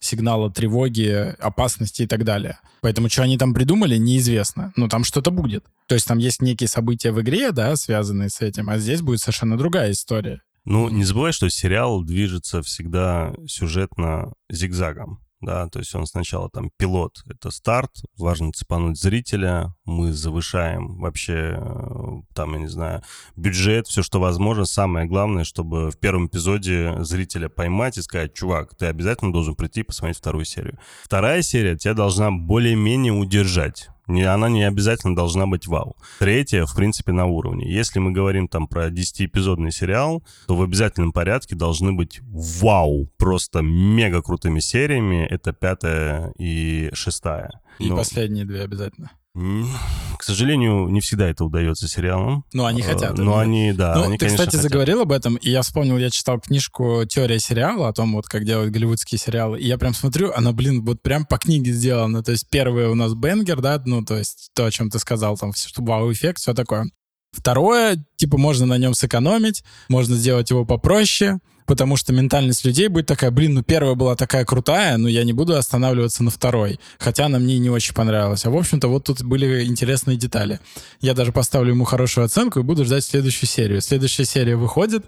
сигнала 0.00 0.50
тревоги, 0.50 1.34
опасности 1.38 2.02
и 2.02 2.06
так 2.06 2.24
далее. 2.24 2.58
Поэтому, 2.82 3.08
что 3.08 3.22
они 3.22 3.38
там 3.38 3.54
придумали, 3.54 3.96
неизвестно. 3.96 4.72
Но 4.76 4.88
там 4.88 5.04
что-то 5.04 5.30
будет. 5.30 5.64
То 5.88 5.94
есть 5.94 6.06
там 6.06 6.18
есть 6.18 6.42
некие 6.42 6.68
события 6.68 7.12
в 7.12 7.20
игре, 7.22 7.50
да, 7.52 7.74
связанные 7.76 8.28
с 8.28 8.40
этим, 8.40 8.68
а 8.68 8.78
здесь 8.78 9.00
будет 9.00 9.20
совершенно 9.20 9.56
другая 9.56 9.92
история. 9.92 10.42
Ну, 10.64 10.88
не 10.88 11.04
забывай, 11.04 11.32
что 11.32 11.48
сериал 11.50 12.02
движется 12.02 12.62
всегда 12.62 13.34
сюжетно 13.46 14.32
зигзагом. 14.50 15.20
Да, 15.44 15.68
то 15.68 15.78
есть 15.78 15.94
он 15.94 16.06
сначала 16.06 16.48
там 16.48 16.70
пилот, 16.78 17.22
это 17.28 17.50
старт, 17.50 17.90
важно 18.16 18.50
цепануть 18.50 18.98
зрителя, 18.98 19.74
мы 19.84 20.10
завышаем 20.10 20.96
вообще 21.00 21.58
э, 21.58 22.22
там, 22.34 22.54
я 22.54 22.60
не 22.60 22.66
знаю, 22.66 23.02
бюджет, 23.36 23.86
все, 23.86 24.02
что 24.02 24.20
возможно. 24.20 24.64
Самое 24.64 25.06
главное, 25.06 25.44
чтобы 25.44 25.90
в 25.90 25.98
первом 25.98 26.28
эпизоде 26.28 26.94
зрителя 27.00 27.50
поймать 27.50 27.98
и 27.98 28.02
сказать, 28.02 28.32
чувак, 28.32 28.74
ты 28.74 28.86
обязательно 28.86 29.34
должен 29.34 29.54
прийти 29.54 29.80
и 29.80 29.82
посмотреть 29.82 30.16
вторую 30.16 30.46
серию. 30.46 30.78
Вторая 31.02 31.42
серия 31.42 31.76
тебя 31.76 31.92
должна 31.92 32.30
более-менее 32.30 33.12
удержать. 33.12 33.90
Не, 34.06 34.22
она 34.24 34.48
не 34.48 34.64
обязательно 34.64 35.16
должна 35.16 35.46
быть 35.46 35.66
вау. 35.66 35.96
Третья, 36.18 36.66
в 36.66 36.74
принципе, 36.74 37.12
на 37.12 37.26
уровне. 37.26 37.70
Если 37.72 37.98
мы 37.98 38.12
говорим 38.12 38.48
там 38.48 38.68
про 38.68 38.88
10-эпизодный 38.88 39.70
сериал, 39.70 40.22
то 40.46 40.56
в 40.56 40.62
обязательном 40.62 41.12
порядке 41.12 41.54
должны 41.54 41.92
быть 41.92 42.20
вау, 42.22 43.08
просто 43.16 43.60
мега 43.62 44.22
крутыми 44.22 44.60
сериями. 44.60 45.26
Это 45.26 45.52
пятая 45.52 46.32
и 46.38 46.90
шестая. 46.92 47.60
И 47.78 47.88
Но, 47.88 47.96
последние 47.96 48.44
две 48.44 48.62
обязательно. 48.62 49.10
К 49.34 50.22
сожалению, 50.22 50.86
не 50.88 51.00
всегда 51.00 51.28
это 51.28 51.44
удается 51.44 51.88
сериалам. 51.88 52.44
Ну, 52.52 52.66
они 52.66 52.82
Э, 52.82 52.84
хотят. 52.84 53.18
Но 53.18 53.36
они, 53.38 53.72
да, 53.72 53.96
Ну, 53.96 54.04
они, 54.04 54.12
ты, 54.16 54.26
конечно, 54.26 54.36
кстати, 54.44 54.56
хотят. 54.56 54.62
заговорил 54.62 55.00
об 55.00 55.10
этом, 55.10 55.34
и 55.34 55.50
я 55.50 55.62
вспомнил, 55.62 55.98
я 55.98 56.08
читал 56.10 56.38
книжку 56.40 57.04
«Теория 57.04 57.40
сериала» 57.40 57.88
о 57.88 57.92
том, 57.92 58.12
вот 58.14 58.26
как 58.26 58.44
делают 58.44 58.72
голливудские 58.72 59.18
сериалы, 59.18 59.58
и 59.58 59.66
я 59.66 59.76
прям 59.76 59.92
смотрю, 59.92 60.32
она, 60.36 60.52
блин, 60.52 60.84
вот 60.84 61.02
прям 61.02 61.26
по 61.26 61.36
книге 61.38 61.72
сделана. 61.72 62.22
То 62.22 62.30
есть 62.30 62.48
первое 62.48 62.88
у 62.90 62.94
нас 62.94 63.14
бенгер, 63.14 63.60
да, 63.60 63.82
ну, 63.84 64.04
то 64.04 64.16
есть 64.16 64.50
то, 64.54 64.66
о 64.66 64.70
чем 64.70 64.88
ты 64.88 65.00
сказал, 65.00 65.36
там, 65.36 65.52
что 65.52 65.82
вау-эффект, 65.82 66.38
все 66.38 66.54
такое. 66.54 66.88
Второе, 67.32 68.04
типа, 68.16 68.38
можно 68.38 68.66
на 68.66 68.78
нем 68.78 68.94
сэкономить, 68.94 69.64
можно 69.88 70.14
сделать 70.14 70.50
его 70.50 70.64
попроще, 70.64 71.38
потому 71.66 71.96
что 71.96 72.12
ментальность 72.12 72.64
людей 72.64 72.88
будет 72.88 73.06
такая, 73.06 73.30
блин, 73.30 73.54
ну 73.54 73.62
первая 73.62 73.94
была 73.94 74.16
такая 74.16 74.44
крутая, 74.44 74.96
но 74.96 75.08
я 75.08 75.24
не 75.24 75.32
буду 75.32 75.56
останавливаться 75.56 76.22
на 76.22 76.30
второй, 76.30 76.80
хотя 76.98 77.26
она 77.26 77.38
мне 77.38 77.58
не 77.58 77.70
очень 77.70 77.94
понравилась. 77.94 78.44
А 78.44 78.50
в 78.50 78.56
общем-то 78.56 78.88
вот 78.88 79.04
тут 79.04 79.22
были 79.22 79.64
интересные 79.64 80.16
детали. 80.16 80.60
Я 81.00 81.14
даже 81.14 81.32
поставлю 81.32 81.72
ему 81.72 81.84
хорошую 81.84 82.24
оценку 82.24 82.60
и 82.60 82.62
буду 82.62 82.84
ждать 82.84 83.04
следующую 83.04 83.48
серию. 83.48 83.80
Следующая 83.80 84.24
серия 84.24 84.56
выходит, 84.56 85.04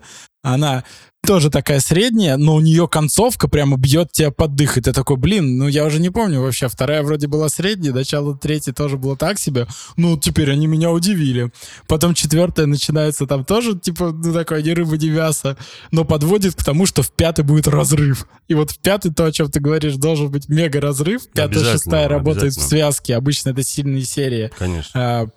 она 0.54 0.85
тоже 1.26 1.50
такая 1.50 1.80
средняя, 1.80 2.37
но 2.37 2.54
у 2.54 2.61
нее 2.61 2.87
концовка 2.87 3.48
прямо 3.48 3.76
бьет 3.76 4.12
тебя 4.12 4.30
под 4.30 4.54
дых. 4.54 4.78
И 4.78 4.80
ты 4.80 4.92
такой, 4.92 5.16
блин, 5.16 5.59
ну 5.59 5.66
я 5.66 5.85
уже 5.85 5.98
не 5.98 6.11
помню 6.11 6.40
вообще. 6.40 6.68
Вторая 6.68 7.02
вроде 7.02 7.26
была 7.26 7.48
средняя, 7.48 7.92
начало 7.92 8.38
третьей 8.38 8.72
тоже 8.72 8.96
было 8.96 9.16
так 9.16 9.40
себе. 9.40 9.66
Ну, 9.96 10.16
теперь 10.16 10.52
они 10.52 10.68
меня 10.68 10.92
удивили. 10.92 11.50
Потом 11.88 12.14
четвертая 12.14 12.66
начинается 12.66 13.26
там 13.26 13.44
тоже, 13.44 13.76
типа, 13.76 14.12
ну 14.12 14.32
такой, 14.32 14.62
ни 14.62 14.70
рыба, 14.70 14.96
ни 14.96 15.09
мясо. 15.09 15.56
Но 15.90 16.04
подводит 16.04 16.54
к 16.54 16.62
тому, 16.62 16.87
что 16.87 17.02
в 17.02 17.11
пятой 17.11 17.44
будет 17.44 17.66
разрыв. 17.66 18.28
И 18.46 18.54
вот 18.54 18.70
в 18.70 18.78
пятой, 18.78 19.12
то, 19.12 19.24
о 19.24 19.32
чем 19.32 19.50
ты 19.50 19.59
говоришь, 19.59 19.96
должен 19.96 20.30
быть 20.30 20.48
мега 20.48 20.80
разрыв. 20.80 21.26
Пятая, 21.32 21.72
шестая 21.72 22.09
работает 22.09 22.54
в 22.54 22.62
связке. 22.62 23.16
Обычно 23.16 23.50
это 23.50 23.64
сильные 23.64 24.04
серии 24.04 24.52
Конечно. 24.56 24.90
а, 24.94 25.28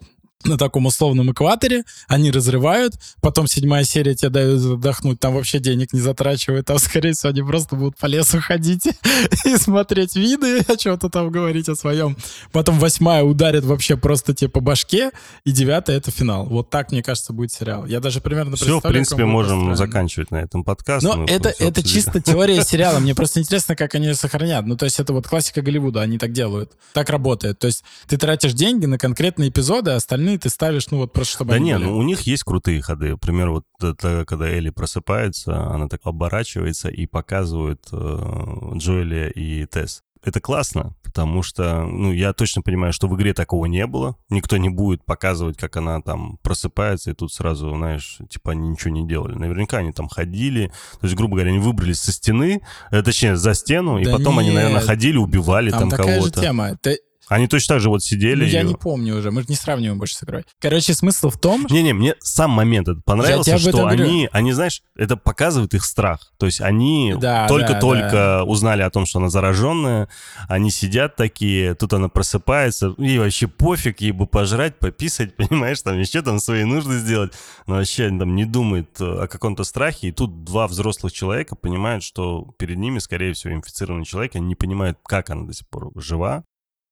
на 0.45 0.57
таком 0.57 0.85
условном 0.85 1.31
экваторе, 1.31 1.83
они 2.07 2.31
разрывают, 2.31 2.93
потом 3.19 3.45
седьмая 3.45 3.83
серия 3.83 4.15
тебе 4.15 4.29
дает 4.29 4.63
отдохнуть, 4.63 5.19
там 5.19 5.33
вообще 5.33 5.59
денег 5.59 5.91
не 5.91 5.99
затрачивают, 5.99 6.65
там, 6.65 6.79
скорее 6.79 7.11
всего, 7.11 7.31
они 7.31 7.41
просто 7.41 7.75
будут 7.75 7.97
по 7.97 8.05
лесу 8.05 8.39
ходить 8.39 8.87
и 9.45 9.57
смотреть 9.57 10.15
виды, 10.15 10.59
о 10.61 10.77
чем-то 10.77 11.09
там 11.09 11.29
говорить 11.29 11.67
о 11.67 11.75
своем. 11.75 12.15
Потом 12.53 12.79
восьмая 12.79 13.23
ударит 13.23 13.65
вообще 13.65 13.97
просто 13.97 14.33
тебе 14.33 14.49
по 14.49 14.61
башке, 14.61 15.11
и 15.43 15.51
девятая— 15.51 15.97
это 15.97 16.09
финал. 16.09 16.45
Вот 16.45 16.69
так, 16.69 16.91
мне 16.93 17.03
кажется, 17.03 17.33
будет 17.33 17.51
сериал. 17.51 17.85
Я 17.85 17.99
даже 17.99 18.21
примерно 18.21 18.55
Все, 18.55 18.79
в 18.79 18.81
принципе, 18.81 19.25
можем 19.25 19.67
построен. 19.67 19.75
заканчивать 19.75 20.31
на 20.31 20.37
этом 20.37 20.63
подкаст. 20.63 21.03
Но 21.03 21.25
это, 21.25 21.49
это 21.49 21.67
обсудили. 21.67 21.93
чисто 21.93 22.21
теория 22.21 22.63
сериала. 22.65 22.99
Мне 22.99 23.13
просто 23.13 23.41
интересно, 23.41 23.75
как 23.75 23.93
они 23.95 24.07
ее 24.07 24.15
сохранят. 24.15 24.65
Ну, 24.65 24.77
то 24.77 24.85
есть 24.85 24.99
это 25.01 25.11
вот 25.11 25.27
классика 25.27 25.61
Голливуда, 25.61 26.01
они 26.01 26.17
так 26.17 26.31
делают. 26.31 26.71
Так 26.93 27.09
работает. 27.09 27.59
То 27.59 27.67
есть 27.67 27.83
ты 28.07 28.17
тратишь 28.17 28.53
деньги 28.53 28.85
на 28.85 28.97
конкретные 28.97 29.49
эпизоды, 29.49 29.91
а 29.91 29.95
остальные 29.97 30.28
ты 30.37 30.49
ставишь, 30.49 30.89
ну 30.91 30.97
вот 30.99 31.13
просто 31.13 31.33
чтобы 31.35 31.51
Да 31.51 31.59
не, 31.59 31.73
были. 31.75 31.85
ну 31.85 31.97
у 31.97 32.03
них 32.03 32.21
есть 32.21 32.43
крутые 32.43 32.81
ходы. 32.81 33.11
Например, 33.11 33.49
вот 33.49 33.65
это, 33.81 34.25
когда 34.25 34.47
Элли 34.47 34.69
просыпается, 34.69 35.65
она 35.67 35.87
так 35.87 36.01
оборачивается 36.03 36.89
и 36.89 37.05
показывает 37.07 37.87
э, 37.91 38.71
Джоэля 38.75 39.29
и 39.29 39.65
Тесс. 39.65 40.01
Это 40.21 40.41
классно, 40.41 40.95
потому 41.01 41.43
что, 41.43 41.83
ну, 41.85 42.11
я 42.11 42.33
точно 42.33 42.61
понимаю, 42.61 42.91
что 42.91 43.07
в 43.07 43.15
игре 43.15 43.33
такого 43.33 43.67
не 43.67 43.87
было. 43.87 44.17
Никто 44.29 44.57
не 44.57 44.67
будет 44.67 45.05
показывать, 45.05 45.55
как 45.57 45.77
она 45.77 46.01
там 46.01 46.37
просыпается, 46.43 47.11
и 47.11 47.13
тут 47.13 47.31
сразу, 47.31 47.73
знаешь, 47.73 48.17
типа 48.29 48.51
они 48.51 48.67
ничего 48.67 48.91
не 48.93 49.07
делали. 49.07 49.35
Наверняка 49.35 49.77
они 49.77 49.93
там 49.93 50.09
ходили. 50.09 50.73
То 50.99 51.05
есть, 51.07 51.15
грубо 51.15 51.35
говоря, 51.35 51.51
они 51.51 51.59
выбрались 51.59 52.01
со 52.01 52.11
стены, 52.11 52.61
э, 52.91 53.01
точнее, 53.01 53.37
за 53.37 53.53
стену, 53.53 53.97
и 53.97 54.03
Да 54.03 54.17
потом 54.17 54.39
они, 54.39 54.51
наверное, 54.51 54.79
нет. 54.79 54.87
ходили, 54.87 55.15
убивали 55.15 55.71
там, 55.71 55.81
Там 55.81 55.89
такая 55.91 56.15
же 56.15 56.31
кого-то. 56.31 56.41
тема. 56.41 56.77
Ты- 56.81 56.99
Они 57.29 57.47
точно 57.47 57.75
так 57.75 57.81
же 57.81 57.89
вот 57.89 58.03
сидели. 58.03 58.43
Ну, 58.43 58.49
я 58.49 58.61
и- 58.61 58.65
не 58.65 58.75
помню 58.75 59.15
уже, 59.17 59.29
мы 59.31 59.41
же 59.41 59.47
не 59.49 59.55
сравниваем 59.55 59.99
больше 59.99 60.15
с 60.15 60.23
игрой. 60.23 60.45
Короче, 60.59 60.93
смысл 60.93 61.29
в 61.29 61.37
том. 61.37 61.65
Не-не, 61.69 61.93
мне 61.93 62.15
сам 62.19 62.51
момент 62.51 62.89
этот 62.89 63.05
понравился, 63.05 63.57
что 63.59 63.69
этом 63.69 63.81
говорю. 63.81 64.03
они, 64.03 64.29
они, 64.31 64.51
знаешь, 64.51 64.81
это 64.95 65.15
показывает 65.15 65.73
их 65.75 65.85
страх. 65.85 66.33
То 66.37 66.47
есть 66.47 66.59
они 66.59 67.15
Да, 67.19 67.47
только-только 67.47 68.11
да, 68.11 68.43
узнали 68.43 68.81
о 68.81 68.89
том, 68.89 69.05
что 69.05 69.19
она 69.19 69.29
зараженная, 69.29 70.09
они 70.47 70.71
сидят 70.71 71.15
такие, 71.15 71.75
тут 71.75 71.93
она 71.93 72.09
просыпается, 72.09 72.95
ей 72.97 73.19
вообще 73.19 73.47
пофиг, 73.47 74.01
ей 74.01 74.11
бы 74.11 74.25
пожрать, 74.25 74.79
пописать, 74.79 75.35
понимаешь, 75.37 75.81
там 75.81 75.99
еще 75.99 76.21
там 76.23 76.39
свои 76.39 76.63
нужды 76.63 76.97
сделать, 76.97 77.33
но 77.67 77.75
вообще 77.75 78.05
они 78.07 78.17
там 78.17 78.35
не 78.35 78.45
думает 78.45 78.89
э, 78.99 79.23
о 79.23 79.27
каком-то 79.27 79.63
страхе, 79.63 80.07
и 80.07 80.11
тут 80.11 80.43
два 80.43 80.67
взрослых 80.67 81.13
человека 81.13 81.55
понимают, 81.55 82.03
что 82.03 82.53
перед 82.57 82.77
ними, 82.77 82.97
скорее 82.99 83.33
всего, 83.33 83.53
инфицированный 83.53 84.05
человек, 84.05 84.35
они 84.35 84.47
не 84.47 84.55
понимают, 84.55 84.97
как 85.05 85.29
она 85.29 85.45
до 85.45 85.53
сих 85.53 85.67
пор 85.67 85.91
жива, 85.95 86.43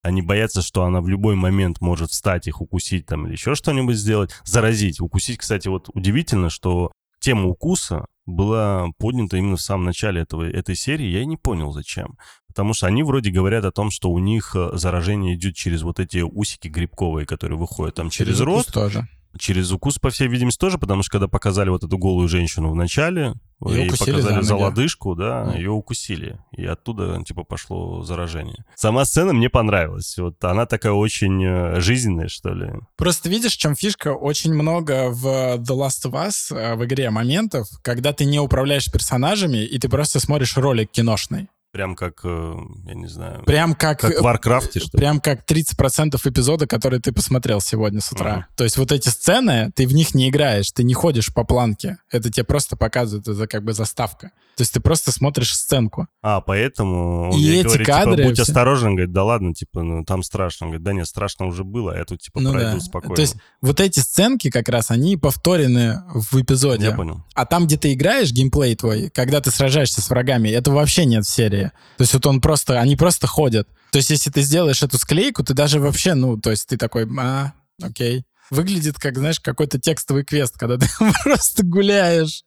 они 0.08 0.22
боятся, 0.22 0.62
что 0.62 0.84
она 0.84 1.02
в 1.02 1.08
любой 1.08 1.36
момент 1.36 1.82
может 1.82 2.12
встать, 2.12 2.48
их 2.48 2.62
укусить 2.62 3.06
там 3.06 3.26
или 3.26 3.34
еще 3.34 3.56
что-нибудь 3.56 3.98
сделать, 3.98 4.32
заразить. 4.46 5.02
Укусить, 5.02 5.40
кстати, 5.40 5.68
вот 5.68 5.90
удивительно, 5.94 6.50
что 6.50 6.92
тема 7.20 7.48
укуса 7.48 8.06
была 8.26 8.88
поднята 8.98 9.38
именно 9.38 9.58
в 9.58 9.62
самом 9.62 9.86
начале 9.86 10.22
этого, 10.22 10.50
этой 10.50 10.76
серии. 10.76 11.08
Я 11.08 11.22
и 11.22 11.26
не 11.26 11.38
понял, 11.38 11.72
зачем. 11.72 12.18
Потому 12.48 12.74
что 12.74 12.88
они 12.88 13.04
вроде 13.04 13.32
говорят 13.32 13.66
о 13.66 13.72
том, 13.72 13.92
что 13.92 14.10
у 14.10 14.20
них 14.20 14.56
э, 14.56 14.72
заражение 14.74 15.36
идет 15.36 15.56
через 15.56 15.84
вот 15.84 16.00
эти 16.00 16.20
усики 16.20 16.70
грибковые, 16.70 17.26
которые 17.26 17.60
выходят 17.60 17.96
там 17.96 18.10
через, 18.10 18.40
укус 18.42 18.66
рот. 18.66 18.74
тоже. 18.74 19.08
Через 19.38 19.72
укус, 19.72 19.98
по 20.00 20.10
всей 20.10 20.28
видимости, 20.28 20.60
тоже, 20.60 20.78
потому 20.78 21.04
что 21.04 21.12
когда 21.14 21.28
показали 21.28 21.70
вот 21.70 21.84
эту 21.84 21.98
голую 21.98 22.28
женщину 22.28 22.70
в 22.70 22.76
начале, 22.76 23.34
Её 23.66 23.86
и 23.86 23.90
показали 23.90 24.22
за 24.22 24.42
за 24.42 24.56
лодыжку, 24.56 25.16
да, 25.16 25.46
Ну. 25.46 25.58
ее 25.58 25.72
укусили. 25.72 26.40
И 26.56 26.64
оттуда, 26.66 27.24
типа, 27.24 27.44
пошло 27.44 28.04
заражение. 28.04 28.64
Сама 28.76 29.04
сцена 29.06 29.34
мне 29.34 29.50
понравилась. 29.50 30.16
Вот 30.18 30.44
она 30.44 30.66
такая 30.66 30.94
очень 30.94 31.44
э, 31.44 31.80
жизненная, 31.80 32.28
что 32.28 32.54
ли. 32.54 32.72
Просто 32.98 33.30
видишь, 33.30 33.54
в 33.54 33.58
чем 33.58 33.76
фишка? 33.76 34.14
Очень 34.14 34.54
много 34.54 35.10
в 35.10 35.26
The 35.26 35.76
Last 35.76 36.06
of 36.06 36.12
Us 36.12 36.56
э, 36.56 36.76
в 36.76 36.86
игре 36.86 37.10
моментов, 37.10 37.68
когда 37.82 38.14
ты 38.14 38.26
не 38.26 38.40
управляешь 38.40 38.92
персонажами, 38.92 39.66
и 39.66 39.80
ты 39.80 39.90
просто 39.90 40.20
смотришь 40.20 40.56
ролик 40.58 40.92
киношный. 40.92 41.48
Прям 41.78 41.96
как, 41.96 42.22
э, 42.24 42.56
я 42.88 42.94
не 42.96 43.06
знаю, 43.06 43.44
Прям 43.46 43.76
как... 43.76 44.00
как 44.00 44.20
в 44.20 44.24
Warcraft 44.24 44.68
е, 44.68 44.80
что 44.80 44.98
ли. 44.98 45.00
Прям 45.00 45.20
как 45.20 45.46
30% 45.46 46.20
эпизода, 46.28 46.66
который 46.66 47.00
ты 47.00 47.12
посмотрел 47.12 47.62
сегодня 47.62 48.02
с 48.02 48.12
утра. 48.12 48.34
Мгм. 48.34 48.46
То 48.56 48.64
есть 48.64 48.78
вот 48.78 48.92
эти 48.92 49.10
сцены, 49.10 49.72
ты 49.76 49.86
в 49.86 49.94
них 49.94 50.16
не 50.16 50.30
играешь, 50.30 50.72
ты 50.72 50.84
не 50.84 50.96
ходишь 50.96 51.32
по 51.32 51.44
планке. 51.44 51.98
Это 52.12 52.32
тебе 52.32 52.46
просто 52.46 52.76
показывают, 52.78 53.28
это 53.28 53.46
как 53.46 53.64
бы 53.64 53.74
заставка. 53.74 54.32
То 54.56 54.62
есть 54.62 54.74
ты 54.74 54.80
просто 54.80 55.12
смотришь 55.12 55.54
сценку. 55.54 56.08
А, 56.24 56.42
поэтому 56.42 57.30
он 57.30 57.38
И 57.40 57.48
эти 57.48 57.66
говорит, 57.68 57.86
кадры 57.86 58.16
типа, 58.16 58.28
будь 58.30 58.34
все- 58.40 58.42
осторожен, 58.42 58.96
говорит, 58.96 59.14
да 59.14 59.24
ладно, 59.24 59.54
типа, 59.54 59.84
ну 59.84 60.04
там 60.04 60.24
страшно. 60.24 60.66
Он 60.66 60.72
говорит, 60.72 60.84
да 60.84 60.94
нет, 60.94 61.06
страшно 61.08 61.46
уже 61.46 61.64
было, 61.64 61.96
я 61.96 62.06
тут, 62.06 62.22
типа, 62.22 62.40
Ну 62.40 62.54
пройду 62.54 62.78
да. 62.78 62.80
спокойно. 62.80 63.16
То 63.16 63.22
есть 63.22 63.36
вот 63.62 63.80
эти 63.80 64.00
сценки 64.00 64.50
как 64.50 64.68
раз, 64.70 64.90
они 64.90 65.16
повторены 65.16 66.02
в 66.12 66.42
эпизоде. 66.42 66.88
Я 66.88 66.92
понял. 66.94 67.24
А 67.36 67.46
там, 67.46 67.68
где 67.68 67.78
ты 67.78 67.94
играешь, 67.94 68.32
геймплей 68.32 68.76
твой, 68.76 69.12
когда 69.12 69.42
ты 69.42 69.52
сражаешься 69.52 70.02
с 70.02 70.10
врагами, 70.10 70.50
этого 70.50 70.78
вообще 70.78 71.06
нет 71.06 71.24
в 71.26 71.30
серии. 71.30 71.67
То 71.98 72.02
есть 72.02 72.14
вот 72.14 72.26
он 72.26 72.42
просто, 72.42 72.80
они 72.80 72.96
просто 72.96 73.28
ходят. 73.28 73.68
То 73.92 73.98
есть 73.98 74.10
если 74.10 74.30
ты 74.30 74.42
сделаешь 74.42 74.84
эту 74.84 74.98
склейку, 74.98 75.44
ты 75.44 75.54
даже 75.54 75.80
вообще, 75.80 76.14
ну, 76.14 76.38
то 76.38 76.52
есть 76.52 76.68
ты 76.68 76.78
такой, 76.78 77.08
а, 77.20 77.54
окей. 77.82 78.26
Выглядит 78.50 78.98
как, 78.98 79.18
знаешь, 79.18 79.40
какой-то 79.40 79.80
текстовый 79.80 80.24
квест, 80.24 80.58
когда 80.58 80.78
ты 80.78 80.88
просто 81.24 81.66
гуляешь. 81.66 82.44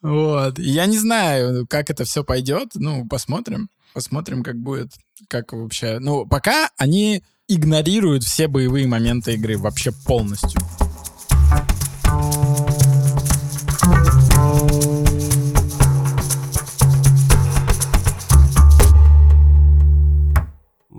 Вот. 0.00 0.58
Я 0.58 0.86
не 0.86 0.98
знаю, 0.98 1.66
как 1.66 1.90
это 1.90 2.04
все 2.04 2.24
пойдет. 2.24 2.70
Ну, 2.74 3.06
посмотрим. 3.06 3.68
Посмотрим, 3.92 4.42
как 4.42 4.56
будет. 4.56 4.92
Как 5.28 5.52
вообще. 5.52 5.98
Ну, 5.98 6.26
пока 6.26 6.70
они 6.76 7.22
игнорируют 7.48 8.24
все 8.24 8.48
боевые 8.48 8.86
моменты 8.86 9.34
игры 9.34 9.58
вообще 9.58 9.92
полностью. 9.92 10.60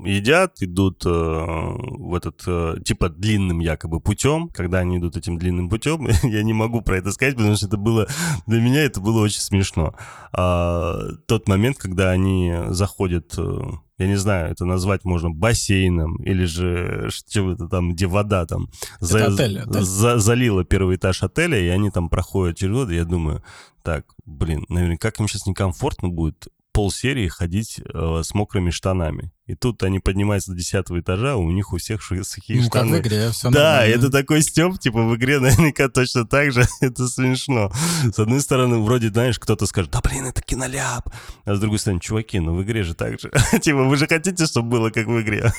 Едят, 0.06 0.62
идут 0.62 1.06
э, 1.06 1.10
в 1.10 2.14
этот, 2.16 2.44
э, 2.48 2.76
типа, 2.84 3.10
длинным 3.10 3.60
якобы 3.60 4.00
путем. 4.00 4.50
Когда 4.50 4.80
они 4.80 4.98
идут 4.98 5.18
этим 5.18 5.38
длинным 5.38 5.70
путем, 5.70 6.08
я 6.24 6.44
не 6.44 6.54
могу 6.54 6.82
про 6.82 6.98
это 6.98 7.12
сказать, 7.12 7.36
потому 7.36 7.56
что 7.56 7.68
это 7.68 7.78
было, 7.78 8.08
для 8.48 8.62
меня 8.62 8.84
это 8.84 9.00
было 9.02 9.22
очень 9.22 9.42
смешно. 9.42 9.94
А, 10.32 11.00
тот 11.28 11.48
момент, 11.48 11.78
когда 11.78 12.12
они 12.12 12.54
заходят, 12.70 13.34
э, 13.38 13.62
я 13.98 14.08
не 14.08 14.16
знаю, 14.16 14.52
это 14.52 14.66
назвать 14.66 15.06
можно 15.06 15.30
бассейном, 15.30 16.18
или 16.24 16.46
же 16.46 17.10
что-то 17.12 17.68
там, 17.68 17.94
где 17.94 18.08
вода 18.08 18.46
там 18.46 18.68
Это 19.02 19.28
отель, 19.34 19.60
отель. 19.60 19.82
за- 19.82 20.20
залила 20.20 20.64
первый 20.66 20.98
этаж 20.98 21.24
отеля, 21.24 21.60
и 21.60 21.68
они 21.68 21.90
там 21.92 22.10
проходят 22.10 22.58
через 22.58 22.76
воду, 22.76 22.94
я 22.94 23.06
думаю, 23.06 23.44
так, 23.84 24.06
блин, 24.26 24.66
наверное, 24.70 24.98
как 24.98 25.20
им 25.20 25.28
сейчас 25.28 25.46
некомфортно 25.46 26.10
будет 26.10 26.48
полсерии 26.76 27.30
ходить 27.30 27.80
э, 27.80 28.22
с 28.24 28.34
мокрыми 28.34 28.70
штанами. 28.70 29.32
И 29.48 29.56
тут 29.56 29.82
они 29.84 30.00
поднимаются 30.00 30.52
до 30.52 30.58
десятого 30.58 31.00
этажа, 31.00 31.36
у 31.36 31.50
них 31.52 31.72
у 31.72 31.78
всех 31.78 32.02
сухие 32.04 32.62
Ну, 32.64 32.70
как 32.70 32.82
штаны. 32.84 32.98
в 32.98 33.02
игре, 33.02 33.30
все 33.30 33.50
Да, 33.52 33.86
это 33.86 34.10
такой 34.10 34.42
стёб, 34.42 34.80
типа 34.80 35.04
в 35.04 35.16
игре 35.16 35.40
наверняка 35.40 35.88
точно 35.88 36.26
так 36.28 36.52
же, 36.52 36.66
это 36.82 37.08
смешно. 37.08 37.72
С 38.12 38.20
одной 38.20 38.42
стороны, 38.42 38.80
вроде, 38.80 39.10
знаешь, 39.10 39.40
кто-то 39.40 39.68
скажет, 39.68 39.92
да 39.92 40.02
блин, 40.04 40.26
это 40.26 40.42
киноляп. 40.42 41.10
А 41.46 41.56
с 41.56 41.60
другой 41.60 41.80
стороны, 41.80 42.02
чуваки, 42.02 42.40
ну 42.40 42.56
в 42.56 42.64
игре 42.64 42.84
же 42.84 42.94
так 42.94 43.22
же. 43.22 43.32
Типа, 43.62 43.84
вы 43.84 43.96
же 43.96 44.08
хотите, 44.08 44.46
чтобы 44.46 44.70
было 44.70 44.90
как 44.90 45.08
в 45.08 45.22
игре. 45.22 45.54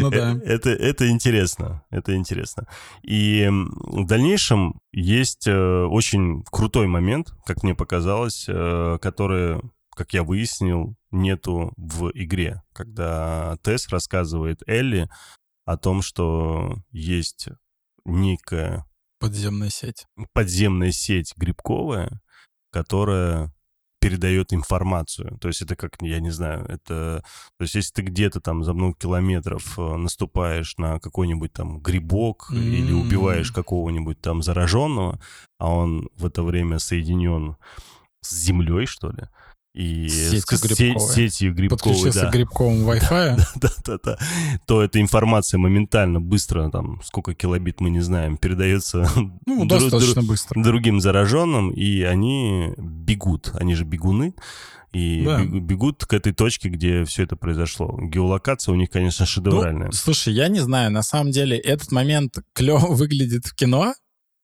Ну 0.00 0.10
да. 0.10 0.32
Э, 0.32 0.38
Это, 0.44 0.70
это 0.70 1.08
интересно, 1.10 1.82
это 1.90 2.16
интересно. 2.16 2.66
И 3.02 3.48
в 3.50 4.04
дальнейшем 4.06 4.80
есть 4.92 5.46
э, 5.46 5.84
очень 5.84 6.42
крутой 6.50 6.88
момент, 6.88 7.34
как 7.46 7.62
мне 7.62 7.74
показалось, 7.74 8.46
э, 8.48 8.98
который, 9.00 9.60
как 9.94 10.12
я 10.12 10.22
выяснил, 10.22 10.96
нету 11.10 11.72
в 11.76 12.10
игре. 12.14 12.62
Когда 12.72 13.58
Тесс 13.62 13.88
рассказывает 13.88 14.62
Элли 14.66 15.08
о 15.64 15.76
том, 15.76 16.02
что 16.02 16.76
есть 16.90 17.48
некая 18.04 18.86
Подземная 19.18 19.68
сеть. 19.70 20.06
подземная 20.32 20.92
сеть 20.92 21.34
грибковая, 21.36 22.20
которая 22.72 23.52
передает 24.00 24.54
информацию. 24.54 25.36
То 25.40 25.48
есть 25.48 25.60
это 25.60 25.76
как, 25.76 26.00
я 26.00 26.20
не 26.20 26.30
знаю, 26.30 26.64
это... 26.64 27.22
То 27.58 27.62
есть 27.62 27.74
если 27.74 27.92
ты 27.92 28.02
где-то 28.02 28.40
там 28.40 28.64
за 28.64 28.72
много 28.72 28.94
километров 28.96 29.78
э, 29.78 29.96
наступаешь 29.96 30.78
на 30.78 30.98
какой-нибудь 30.98 31.52
там 31.52 31.80
грибок 31.80 32.50
или 32.50 32.92
М. 32.92 33.02
убиваешь 33.02 33.52
какого-нибудь 33.52 34.18
там 34.22 34.42
зараженного, 34.42 35.20
а 35.58 35.70
он 35.70 36.08
в 36.16 36.24
это 36.24 36.42
время 36.42 36.78
соединен 36.78 37.56
с 38.22 38.34
землей, 38.34 38.86
что 38.86 39.10
ли, 39.10 39.28
и 39.74 40.08
Сетью 40.08 40.58
с 40.58 40.60
се- 40.60 40.84
грибковой. 40.84 41.14
сетью 41.14 41.54
грибковой, 41.54 41.94
Подключился 41.94 42.20
да. 42.22 42.30
к 42.30 42.32
грибковому 42.32 42.92
Wi-Fi. 42.92 43.40
Да-да-да. 43.56 44.18
То 44.66 44.82
эта 44.82 45.00
информация 45.00 45.58
моментально, 45.58 46.20
быстро, 46.20 46.68
там, 46.70 47.00
сколько 47.04 47.34
килобит 47.34 47.80
мы 47.80 47.90
не 47.90 48.00
знаем, 48.00 48.36
передается 48.36 49.08
Ну, 49.46 49.64
дру- 49.64 49.68
достаточно 49.68 50.22
быстро. 50.22 50.60
другим 50.62 51.00
зараженным, 51.00 51.70
и 51.70 52.02
они 52.02 52.72
бегут. 52.78 53.52
Они 53.54 53.74
же 53.74 53.84
бегуны. 53.84 54.34
И 54.92 55.22
Да. 55.24 55.40
бег- 55.44 55.60
бегут 55.60 56.04
к 56.04 56.12
этой 56.14 56.32
точке, 56.32 56.68
где 56.68 57.04
все 57.04 57.22
это 57.22 57.36
произошло. 57.36 57.96
Геолокация 58.02 58.72
у 58.72 58.76
них, 58.76 58.90
конечно, 58.90 59.24
шедевральная. 59.24 59.86
Ну, 59.86 59.92
слушай, 59.92 60.34
я 60.34 60.48
не 60.48 60.58
знаю, 60.58 60.90
на 60.90 61.02
самом 61.04 61.30
деле 61.30 61.56
этот 61.56 61.92
момент 61.92 62.38
клево 62.54 62.86
выглядит 62.94 63.46
в 63.46 63.54
кино, 63.54 63.94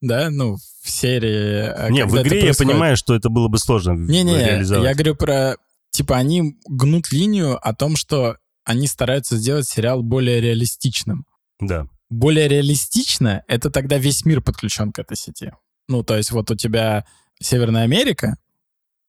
да, 0.01 0.31
ну, 0.31 0.57
в 0.57 0.91
серии. 0.91 1.73
э, 1.75 1.91
не, 1.91 2.05
в 2.05 2.21
игре 2.23 2.47
я 2.47 2.55
понимаю, 2.55 2.97
что 2.97 3.15
это 3.15 3.29
было 3.29 3.49
бы 3.49 3.59
сложно 3.59 3.93
Не-не, 3.93 4.39
реализовать. 4.39 4.85
я 4.85 4.95
говорю 4.95 5.15
про... 5.15 5.57
Типа 5.91 6.17
они 6.17 6.59
гнут 6.69 7.11
линию 7.11 7.57
о 7.67 7.75
том, 7.75 7.97
что 7.97 8.37
они 8.65 8.87
стараются 8.87 9.37
сделать 9.37 9.67
сериал 9.67 10.03
более 10.03 10.41
реалистичным. 10.41 11.25
Да. 11.61 11.87
Более 12.11 12.49
реалистично— 12.49 13.43
это 13.49 13.71
тогда 13.71 13.97
весь 13.97 14.25
мир 14.25 14.43
подключен 14.43 14.93
к 14.93 14.99
этой 14.99 15.17
сети. 15.17 15.53
Ну, 15.89 16.03
то 16.03 16.17
есть 16.17 16.33
вот 16.33 16.51
у 16.51 16.57
тебя 16.57 17.07
Северная 17.41 17.85
Америка, 17.85 18.37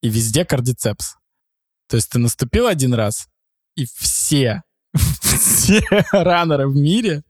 и 0.02 0.10
везде 0.10 0.46
кардицепс. 0.46 1.16
То 1.88 1.96
есть 1.96 2.10
ты 2.10 2.20
наступил 2.20 2.68
один 2.68 2.94
раз, 2.94 3.28
и 3.76 3.86
все, 3.98 4.64
все 5.68 5.82
раннеры 6.12 6.68
в 6.68 6.76
мире 6.76 7.24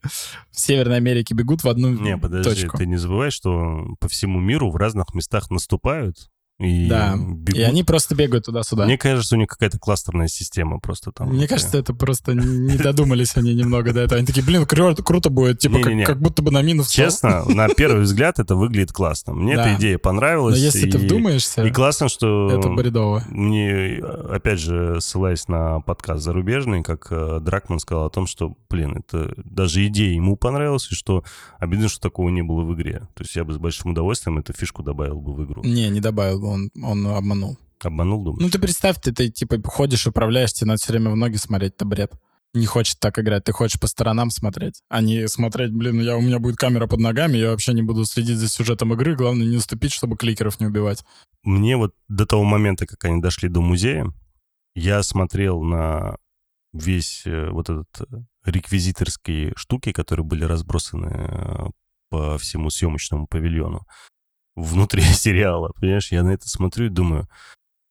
в 0.52 0.60
Северной 0.60 0.98
Америке 0.98 1.34
бегут 1.34 1.64
в 1.64 1.68
одну 1.70 1.90
Не, 1.90 2.18
подожди, 2.18 2.62
точку. 2.62 2.78
ты 2.78 2.86
не 2.86 2.98
забывай, 2.98 3.32
что 3.32 3.96
по 4.00 4.08
всему 4.08 4.40
миру 4.40 4.72
в 4.72 4.76
разных 4.76 5.14
местах 5.14 5.50
наступают, 5.50 6.30
И 6.60 6.88
Да. 6.88 7.16
бегут. 7.16 7.56
И 7.56 7.62
они 7.62 7.84
просто 7.84 8.16
бегают 8.16 8.46
туда-сюда. 8.46 8.86
Мне 8.86 8.98
кажется, 8.98 9.36
у 9.36 9.38
них 9.38 9.48
какая-то 9.48 9.78
кластерная 9.78 10.28
система 10.28 10.80
просто 10.80 11.12
там. 11.12 11.30
Мне 11.30 11.48
кажется, 11.48 11.78
это 11.78 11.94
просто 11.94 12.34
не 12.34 12.78
додумались 12.78 13.38
они 13.38 13.54
немного 13.54 13.94
до 13.94 14.02
этого. 14.02 14.18
Они 14.18 14.26
такие, 14.26 14.44
блин, 14.44 14.64
кру- 14.64 14.96
круто 15.04 15.30
будет, 15.30 15.60
типа, 15.60 15.80
как, 15.82 15.94
как 16.06 16.20
будто 16.20 16.42
бы 16.42 16.50
на 16.52 16.64
минус. 16.64 16.90
Честно, 16.90 17.44
на 17.46 17.70
первый 17.70 18.02
взгляд 18.02 18.40
это 18.40 18.56
выглядит 18.56 18.92
классно. 18.92 19.34
Мне 19.34 19.54
эта 19.54 19.76
идея 19.76 19.94
Но 19.94 20.00
понравилась. 20.00 20.58
если 20.58 20.90
ты 20.90 20.98
вдумаешься, 20.98 21.64
И 21.64 21.72
классно, 21.72 22.10
что 22.10 22.50
это 22.50 22.70
бредово. 22.70 23.24
мне, 23.30 23.98
опять 24.32 24.60
же, 24.60 25.00
ссылаясь 25.00 25.48
на 25.48 25.82
подкаст 25.82 26.24
зарубежный, 26.24 26.82
как 26.82 27.08
э, 27.12 27.40
Дракман 27.40 27.80
сказал 27.80 28.06
о 28.08 28.10
том, 28.10 28.26
что, 28.26 28.56
блин, 28.70 28.98
это 28.98 29.32
даже 29.46 29.86
идея 29.88 30.16
ему 30.16 30.36
понравилась, 30.36 30.92
и 30.92 30.96
что 30.96 31.24
обидно, 31.60 31.88
что 31.88 32.02
такого 32.02 32.30
не 32.30 32.42
было 32.42 32.64
в 32.64 32.74
игре. 32.74 33.02
То 33.14 33.24
есть 33.24 33.36
я 33.36 33.44
бы 33.44 33.54
с 33.54 33.58
большим 33.58 33.92
удовольствием 33.92 34.40
эту 34.40 34.54
фишку 34.54 34.82
добавил 34.82 35.22
бы 35.22 35.36
в 35.36 35.46
игру. 35.46 35.62
Не, 35.64 35.90
не 35.90 36.00
добавил, 36.00 36.40
бы, 36.40 36.47
он, 36.48 36.72
он 36.82 37.08
обманул. 37.08 37.58
Обманул, 37.84 38.24
думаешь? 38.24 38.42
Ну 38.42 38.50
ты 38.50 38.60
представь, 38.60 39.00
ты, 39.02 39.12
ты 39.14 39.30
типа 39.30 39.62
ходишь, 39.64 40.08
управляешь, 40.08 40.54
тебе 40.54 40.68
надо 40.68 40.80
все 40.82 40.94
время 40.94 41.12
в 41.12 41.16
ноги 41.16 41.36
смотреть, 41.36 41.74
это 41.76 41.86
бред. 41.86 42.14
Не 42.54 42.66
хочет 42.66 43.00
так 43.00 43.20
играть, 43.20 43.44
ты 43.44 43.52
хочешь 43.52 43.80
по 43.80 43.88
сторонам 43.88 44.32
смотреть, 44.32 44.82
а 44.90 45.02
не 45.02 45.28
смотреть, 45.28 45.72
блин, 45.74 46.02
я, 46.02 46.18
у 46.18 46.22
меня 46.22 46.40
будет 46.40 46.56
камера 46.56 46.88
под 46.88 47.00
ногами, 47.02 47.38
я 47.38 47.52
вообще 47.52 47.74
не 47.74 47.84
буду 47.84 48.06
следить 48.06 48.38
за 48.38 48.50
сюжетом 48.50 48.94
игры, 48.94 49.16
главное 49.16 49.46
не 49.46 49.56
наступить, 49.56 49.92
чтобы 49.92 50.18
кликеров 50.18 50.60
не 50.60 50.66
убивать. 50.66 51.04
Мне 51.44 51.78
вот 51.78 51.94
до 52.08 52.26
того 52.26 52.44
момента, 52.46 52.88
как 52.88 53.04
они 53.04 53.22
дошли 53.22 53.50
до 53.50 53.62
музея, 53.62 54.12
я 54.76 55.04
смотрел 55.04 55.62
на 55.62 56.18
весь 56.74 57.24
э, 57.26 57.50
вот 57.50 57.70
этот 57.70 58.02
э, 58.02 58.24
реквизиторские 58.46 59.54
штуки, 59.56 59.92
которые 59.92 60.26
были 60.26 60.44
разбросаны 60.44 61.08
э, 61.08 61.66
по 62.10 62.38
всему 62.38 62.70
съемочному 62.70 63.28
павильону 63.28 63.86
внутри 64.58 65.02
сериала, 65.14 65.72
понимаешь? 65.80 66.12
Я 66.12 66.24
на 66.24 66.32
это 66.32 66.50
смотрю 66.50 66.88
и 66.88 66.90
думаю, 66.90 67.30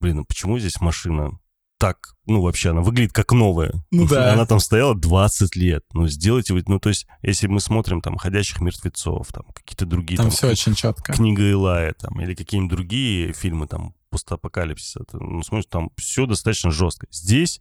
блин, 0.01 0.17
ну 0.17 0.25
почему 0.25 0.59
здесь 0.59 0.81
машина 0.81 1.39
так, 1.79 2.15
ну 2.25 2.41
вообще 2.41 2.71
она 2.71 2.81
выглядит 2.81 3.13
как 3.13 3.33
новая. 3.33 3.73
Ну 3.91 4.07
да. 4.09 4.33
Она 4.33 4.47
там 4.47 4.61
стояла 4.61 4.95
20 4.95 5.57
лет. 5.57 5.85
Ну 5.93 6.09
сделайте 6.09 6.55
вы, 6.55 6.65
ну 6.67 6.81
то 6.81 6.89
есть 6.89 7.07
если 7.23 7.49
мы 7.49 7.61
смотрим 7.61 8.01
там 8.01 8.17
«Ходячих 8.17 8.61
мертвецов», 8.61 9.29
там 9.31 9.45
какие-то 9.53 9.85
другие... 9.85 10.17
Там 10.17 10.31
все 10.31 10.49
очень 10.49 10.75
четко. 10.75 11.13
Книга 11.13 11.43
Илая 11.43 11.93
там, 11.93 12.19
или 12.21 12.35
какие-нибудь 12.35 12.75
другие 12.75 13.33
фильмы 13.35 13.67
там 13.67 13.95
постапокалипсиса. 14.09 15.05
Ну, 15.13 15.43
смотришь, 15.43 15.69
там 15.69 15.91
все 15.97 16.25
достаточно 16.25 16.71
жестко. 16.71 17.07
Здесь, 17.11 17.61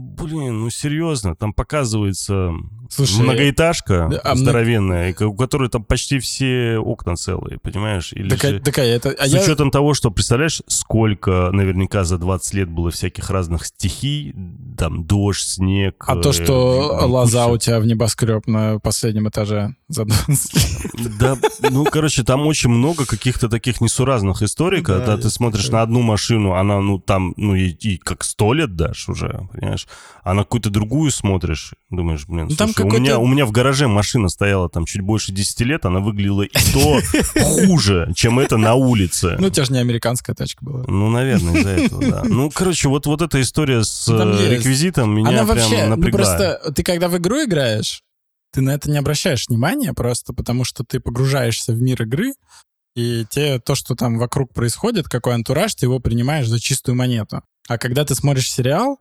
блин, 0.00 0.60
ну 0.60 0.70
серьезно, 0.70 1.36
там 1.36 1.52
показывается 1.52 2.52
Слушай, 2.88 3.22
многоэтажка 3.22 4.06
а 4.24 4.34
здоровенная, 4.34 5.12
ка- 5.12 5.26
у 5.26 5.34
которой 5.34 5.68
там 5.68 5.84
почти 5.84 6.18
все 6.18 6.78
окна 6.78 7.16
целые, 7.16 7.58
понимаешь? 7.58 8.12
Или 8.12 8.28
Такая, 8.30 8.52
же- 8.54 8.60
такая, 8.60 8.86
это, 8.96 9.10
а 9.10 9.26
с 9.26 9.32
я- 9.32 9.42
учетом 9.42 9.70
того, 9.70 9.94
что, 9.94 10.10
представляешь, 10.10 10.62
сколько 10.66 11.50
наверняка 11.52 12.04
за 12.04 12.18
20 12.18 12.54
лет 12.54 12.68
было 12.70 12.90
всяких 12.90 13.30
разных 13.30 13.66
стихий, 13.66 14.34
там, 14.78 15.04
дождь, 15.04 15.42
снег. 15.46 16.04
А 16.06 16.16
то, 16.16 16.30
э, 16.30 16.32
что 16.32 16.98
ну, 17.02 17.08
лоза 17.08 17.46
у 17.46 17.58
тебя 17.58 17.78
в 17.80 17.86
небоскреб 17.86 18.46
на 18.46 18.78
последнем 18.78 19.28
этаже 19.28 19.74
за 19.88 20.04
20 20.04 20.54
лет. 20.98 21.18
Да, 21.18 21.38
ну, 21.70 21.84
короче, 21.84 22.24
там 22.24 22.46
очень 22.46 22.70
много 22.70 23.06
каких-то 23.06 23.48
таких 23.48 23.80
несуразных 23.80 24.42
историй, 24.42 24.82
Да, 24.82 24.98
когда 24.98 25.16
ты 25.16 25.30
смотришь 25.30 25.68
на 25.68 25.82
одну 25.82 26.00
машину, 26.02 26.52
она, 26.54 26.80
ну, 26.80 26.98
там, 26.98 27.34
ну, 27.36 27.54
и 27.54 27.96
как 27.98 28.24
сто 28.24 28.52
лет 28.52 28.74
дашь 28.76 29.08
уже, 29.08 29.48
понимаешь? 29.52 29.81
А 30.24 30.34
на 30.34 30.42
какую-то 30.42 30.70
другую 30.70 31.10
смотришь, 31.10 31.72
думаешь, 31.90 32.26
блин, 32.26 32.46
Ну, 32.50 32.56
там 32.56 32.68
слушай, 32.68 32.80
у, 32.80 32.84
какой-то- 32.84 33.02
меня, 33.02 33.18
у 33.18 33.26
меня 33.26 33.44
в 33.46 33.50
гараже 33.50 33.88
машина 33.88 34.28
стояла 34.28 34.68
там 34.68 34.84
чуть 34.86 35.00
больше 35.02 35.32
10 35.32 35.60
лет, 35.62 35.84
она 35.84 36.00
выглядела 36.00 36.42
и 36.42 36.48
то 36.72 37.00
хуже, 37.42 38.12
чем 38.14 38.38
это 38.38 38.56
на 38.56 38.74
улице. 38.74 39.36
Ну, 39.38 39.48
у 39.48 39.50
тебя 39.50 39.64
же 39.64 39.72
не 39.72 39.78
американская 39.80 40.34
тачка 40.34 40.64
была. 40.64 40.84
Ну, 40.86 41.10
наверное, 41.10 41.54
из-за 41.60 41.70
этого, 41.70 42.02
да. 42.06 42.22
Ну, 42.24 42.50
короче, 42.50 42.88
вот, 42.88 43.06
вот 43.06 43.22
эта 43.22 43.40
история 43.40 43.82
с 43.84 44.06
Ну, 44.08 44.18
там 44.18 44.32
э, 44.32 44.48
реквизитом 44.48 45.14
меня 45.14 45.28
Она 45.28 45.44
прям 45.44 45.48
вообще, 45.48 45.84
ну 45.84 45.96
напрягла. 45.96 46.18
просто, 46.18 46.72
ты 46.74 46.82
когда 46.82 47.08
в 47.08 47.16
игру 47.18 47.44
играешь, 47.44 48.02
ты 48.52 48.60
на 48.60 48.70
это 48.74 48.90
не 48.90 48.98
обращаешь 48.98 49.48
внимания 49.48 49.92
просто 49.94 50.32
потому, 50.32 50.64
что 50.64 50.84
ты 50.84 51.00
погружаешься 51.00 51.72
в 51.72 51.80
мир 51.80 52.02
игры, 52.02 52.34
и 52.94 53.24
те, 53.30 53.58
то, 53.58 53.74
что 53.74 53.94
там 53.94 54.18
вокруг 54.18 54.52
происходит, 54.52 55.08
какой 55.08 55.32
антураж, 55.34 55.74
ты 55.74 55.86
его 55.86 55.98
принимаешь 55.98 56.46
за 56.46 56.60
чистую 56.60 56.94
монету. 56.94 57.42
А 57.66 57.78
когда 57.78 58.04
ты 58.04 58.14
смотришь 58.14 58.50
сериал, 58.52 58.98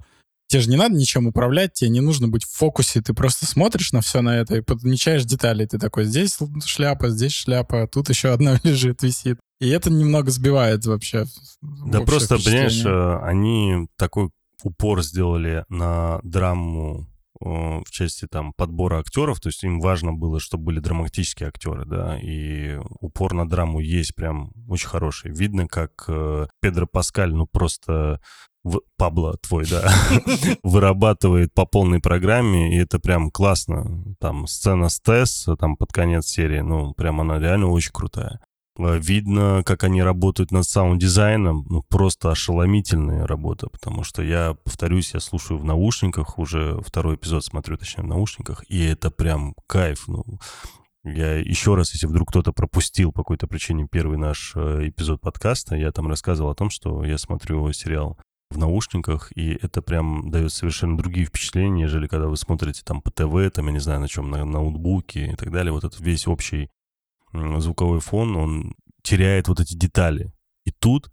тебе 0.52 0.62
же 0.62 0.70
не 0.70 0.76
надо 0.76 0.96
ничем 0.96 1.28
управлять, 1.28 1.74
тебе 1.74 1.90
не 1.90 2.02
нужно 2.02 2.28
быть 2.28 2.44
в 2.44 2.54
фокусе, 2.56 3.02
ты 3.02 3.14
просто 3.14 3.46
смотришь 3.46 3.94
на 3.94 4.02
все 4.02 4.22
на 4.22 4.38
это 4.38 4.58
и 4.58 4.62
подмечаешь 4.62 5.24
детали. 5.24 5.66
Ты 5.66 5.80
такой, 5.80 6.04
здесь 6.04 6.38
шляпа, 6.66 7.10
здесь 7.10 7.32
шляпа, 7.32 7.88
тут 7.88 8.10
еще 8.10 8.30
одна 8.30 8.60
лежит, 8.64 9.02
висит. 9.02 9.40
И 9.60 9.70
это 9.70 9.90
немного 9.90 10.30
сбивает 10.32 10.86
вообще. 10.86 11.26
Да 11.62 12.02
просто, 12.02 12.38
понимаешь, 12.38 12.84
э, 12.86 13.20
они 13.24 13.88
такой 13.96 14.30
упор 14.64 15.02
сделали 15.04 15.64
на 15.70 16.20
драму 16.24 17.08
э, 17.40 17.46
в 17.46 17.90
части 17.90 18.28
там 18.28 18.54
подбора 18.58 19.00
актеров, 19.00 19.40
то 19.40 19.50
есть 19.50 19.64
им 19.64 19.80
важно 19.80 20.14
было, 20.14 20.40
чтобы 20.40 20.66
были 20.66 20.80
драматические 20.80 21.50
актеры, 21.50 21.86
да, 21.86 22.20
и 22.20 22.78
упор 23.00 23.34
на 23.34 23.48
драму 23.48 23.80
есть 23.80 24.16
прям 24.16 24.52
очень 24.68 24.90
хороший. 24.90 25.32
Видно, 25.32 25.68
как 25.68 26.06
э, 26.08 26.48
Педро 26.60 26.88
Паскаль, 26.88 27.34
ну 27.34 27.48
просто 27.48 28.20
в- 28.64 28.82
Пабло 28.98 29.38
твой, 29.42 29.66
да, 29.70 29.90
вырабатывает 30.64 31.54
по 31.54 31.66
полной 31.66 32.00
программе, 32.00 32.76
и 32.76 32.80
это 32.80 33.00
прям 33.00 33.32
классно. 33.32 34.04
Там 34.20 34.48
сцена 34.48 34.90
с 34.90 35.00
Тесс, 35.00 35.48
там 35.60 35.76
под 35.76 35.92
конец 35.92 36.28
серии, 36.28 36.62
ну, 36.62 36.94
прям 36.94 37.22
она 37.22 37.40
реально 37.40 37.68
очень 37.68 37.92
крутая. 37.92 38.40
Э, 38.78 38.98
Видно, 39.00 39.64
как 39.66 39.84
они 39.84 40.02
работают 40.04 40.52
над 40.52 40.66
саунд-дизайном, 40.66 41.66
ну, 41.70 41.84
просто 41.90 42.32
ошеломительная 42.32 43.26
работа, 43.28 43.68
потому 43.70 44.04
что 44.04 44.22
я, 44.24 44.56
повторюсь, 44.64 45.14
я 45.14 45.20
слушаю 45.20 45.58
в 45.60 45.66
наушниках, 45.66 46.38
уже 46.38 46.80
второй 46.86 47.16
эпизод 47.16 47.44
смотрю, 47.44 47.78
точнее, 47.78 48.04
в 48.04 48.08
наушниках, 48.08 48.64
и 48.70 48.84
это 48.86 49.12
прям 49.12 49.54
кайф, 49.68 50.08
ну, 50.08 50.24
я 51.04 51.38
еще 51.38 51.74
раз, 51.74 51.94
если 51.94 52.06
вдруг 52.06 52.30
кто-то 52.30 52.54
пропустил 52.54 53.12
по 53.12 53.24
какой-то 53.24 53.48
причине 53.48 53.88
первый 53.92 54.20
наш 54.20 54.54
э, 54.56 54.90
эпизод 54.90 55.20
подкаста, 55.20 55.76
я 55.76 55.92
там 55.92 56.08
рассказывал 56.08 56.52
о 56.52 56.56
том, 56.56 56.70
что 56.70 57.04
я 57.04 57.18
смотрю 57.18 57.74
сериал 57.74 58.20
в 58.52 58.58
наушниках, 58.58 59.32
и 59.36 59.58
это 59.62 59.82
прям 59.82 60.30
дает 60.30 60.52
совершенно 60.52 60.98
другие 60.98 61.26
впечатления, 61.26 61.84
нежели 61.84 62.08
когда 62.08 62.28
вы 62.28 62.36
смотрите 62.38 62.84
там 62.84 63.02
по 63.02 63.10
ТВ, 63.10 63.52
там, 63.54 63.68
я 63.68 63.72
не 63.72 63.80
знаю, 63.80 64.02
на 64.02 64.08
чем, 64.08 64.30
на 64.30 64.44
ноутбуке 64.46 65.32
и 65.32 65.36
так 65.36 65.52
далее. 65.52 65.72
Вот 65.72 65.84
этот 65.84 66.00
весь 66.02 66.28
общий 66.28 66.70
звуковой 67.34 68.02
фон, 68.02 68.36
он 68.36 68.76
теряет 69.04 69.48
вот 69.48 69.60
эти 69.62 69.74
детали. 69.74 70.34
И 70.66 70.72
тут, 70.72 71.12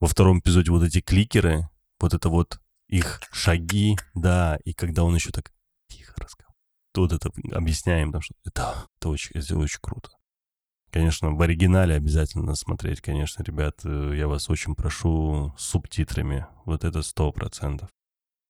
во 0.00 0.08
втором 0.08 0.40
эпизоде, 0.40 0.72
вот 0.72 0.82
эти 0.82 1.00
кликеры, 1.00 1.68
вот 2.00 2.12
это 2.12 2.28
вот 2.28 2.60
их 2.88 3.20
шаги, 3.30 3.96
да, 4.14 4.58
и 4.64 4.72
когда 4.72 5.04
он 5.04 5.14
еще 5.14 5.30
так 5.30 5.52
тихо 5.88 6.14
разговаривает, 6.16 6.56
то 6.92 7.02
вот 7.02 7.12
это 7.12 7.30
объясняем, 7.56 8.08
потому 8.08 8.22
что 8.22 8.34
это, 8.44 8.88
это, 8.98 9.08
очень, 9.08 9.30
это 9.34 9.56
очень 9.56 9.78
круто. 9.80 10.10
Конечно, 10.92 11.30
в 11.30 11.40
оригинале 11.40 11.94
обязательно 11.94 12.54
смотреть, 12.56 13.00
конечно, 13.00 13.42
ребят, 13.44 13.76
э, 13.84 14.14
я 14.16 14.26
вас 14.26 14.50
очень 14.50 14.74
прошу 14.74 15.54
с 15.56 15.64
субтитрами, 15.64 16.46
вот 16.64 16.84
это 16.84 17.02
сто 17.02 17.30
процентов. 17.30 17.88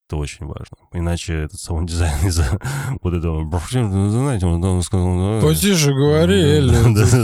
Это 0.08 0.16
очень 0.16 0.46
важно. 0.46 0.76
Иначе 0.92 1.34
этот 1.34 1.60
саунд-дизайн 1.60 2.26
из-за 2.26 2.58
вот 3.02 3.14
этого... 3.14 3.48
Знаете, 3.70 4.46
он 4.46 4.82
сказал... 4.82 5.40
Потише 5.40 5.92
говори, 5.92 6.40
Элли. 6.40 6.74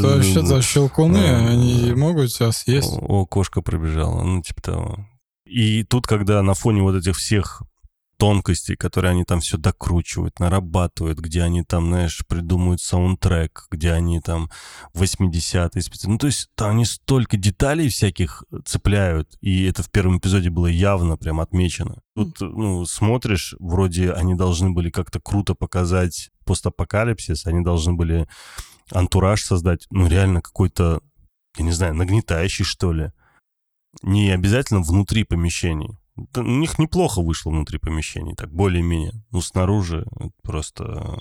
Вообще-то 0.02 0.62
щелкуны, 0.62 1.18
Да, 1.20 1.48
они 1.48 1.92
могут 1.94 2.32
тебя 2.32 2.52
съесть. 2.52 2.92
О, 3.00 3.26
кошка 3.26 3.62
пробежала, 3.62 4.22
ну, 4.22 4.42
типа 4.42 4.62
того. 4.62 5.06
И 5.46 5.84
тут, 5.84 6.06
когда 6.06 6.42
на 6.42 6.54
фоне 6.54 6.82
вот 6.82 6.94
этих 6.94 7.16
всех 7.16 7.62
тонкостей, 8.18 8.76
которые 8.76 9.12
они 9.12 9.24
там 9.24 9.40
все 9.40 9.58
докручивают, 9.58 10.38
нарабатывают, 10.40 11.18
где 11.18 11.42
они 11.42 11.62
там, 11.62 11.88
знаешь, 11.88 12.24
придумывают 12.26 12.80
саундтрек, 12.80 13.66
где 13.70 13.92
они 13.92 14.20
там 14.20 14.50
80-е 14.94 15.82
специально. 15.82 16.14
Ну, 16.14 16.18
то 16.18 16.26
есть 16.26 16.48
там 16.54 16.70
они 16.70 16.84
столько 16.84 17.36
деталей 17.36 17.88
всяких 17.88 18.44
цепляют, 18.64 19.36
и 19.40 19.64
это 19.64 19.82
в 19.82 19.90
первом 19.90 20.18
эпизоде 20.18 20.50
было 20.50 20.66
явно 20.66 21.16
прям 21.16 21.40
отмечено. 21.40 22.02
Тут, 22.14 22.40
ну, 22.40 22.84
смотришь, 22.86 23.54
вроде 23.58 24.12
они 24.12 24.34
должны 24.34 24.70
были 24.70 24.90
как-то 24.90 25.20
круто 25.20 25.54
показать 25.54 26.30
постапокалипсис, 26.44 27.46
они 27.46 27.62
должны 27.62 27.92
были 27.92 28.28
антураж 28.90 29.42
создать, 29.42 29.86
ну, 29.90 30.06
реально 30.08 30.40
какой-то, 30.40 31.00
я 31.56 31.64
не 31.64 31.72
знаю, 31.72 31.94
нагнетающий, 31.94 32.64
что 32.64 32.92
ли. 32.92 33.12
Не 34.02 34.30
обязательно 34.30 34.80
внутри 34.80 35.24
помещений. 35.24 35.98
Да, 36.16 36.40
у 36.40 36.44
них 36.44 36.78
неплохо 36.78 37.20
вышло 37.20 37.50
внутри 37.50 37.78
помещений, 37.78 38.34
так, 38.34 38.50
более-менее. 38.52 39.12
Ну, 39.30 39.40
снаружи 39.40 40.06
просто... 40.42 41.18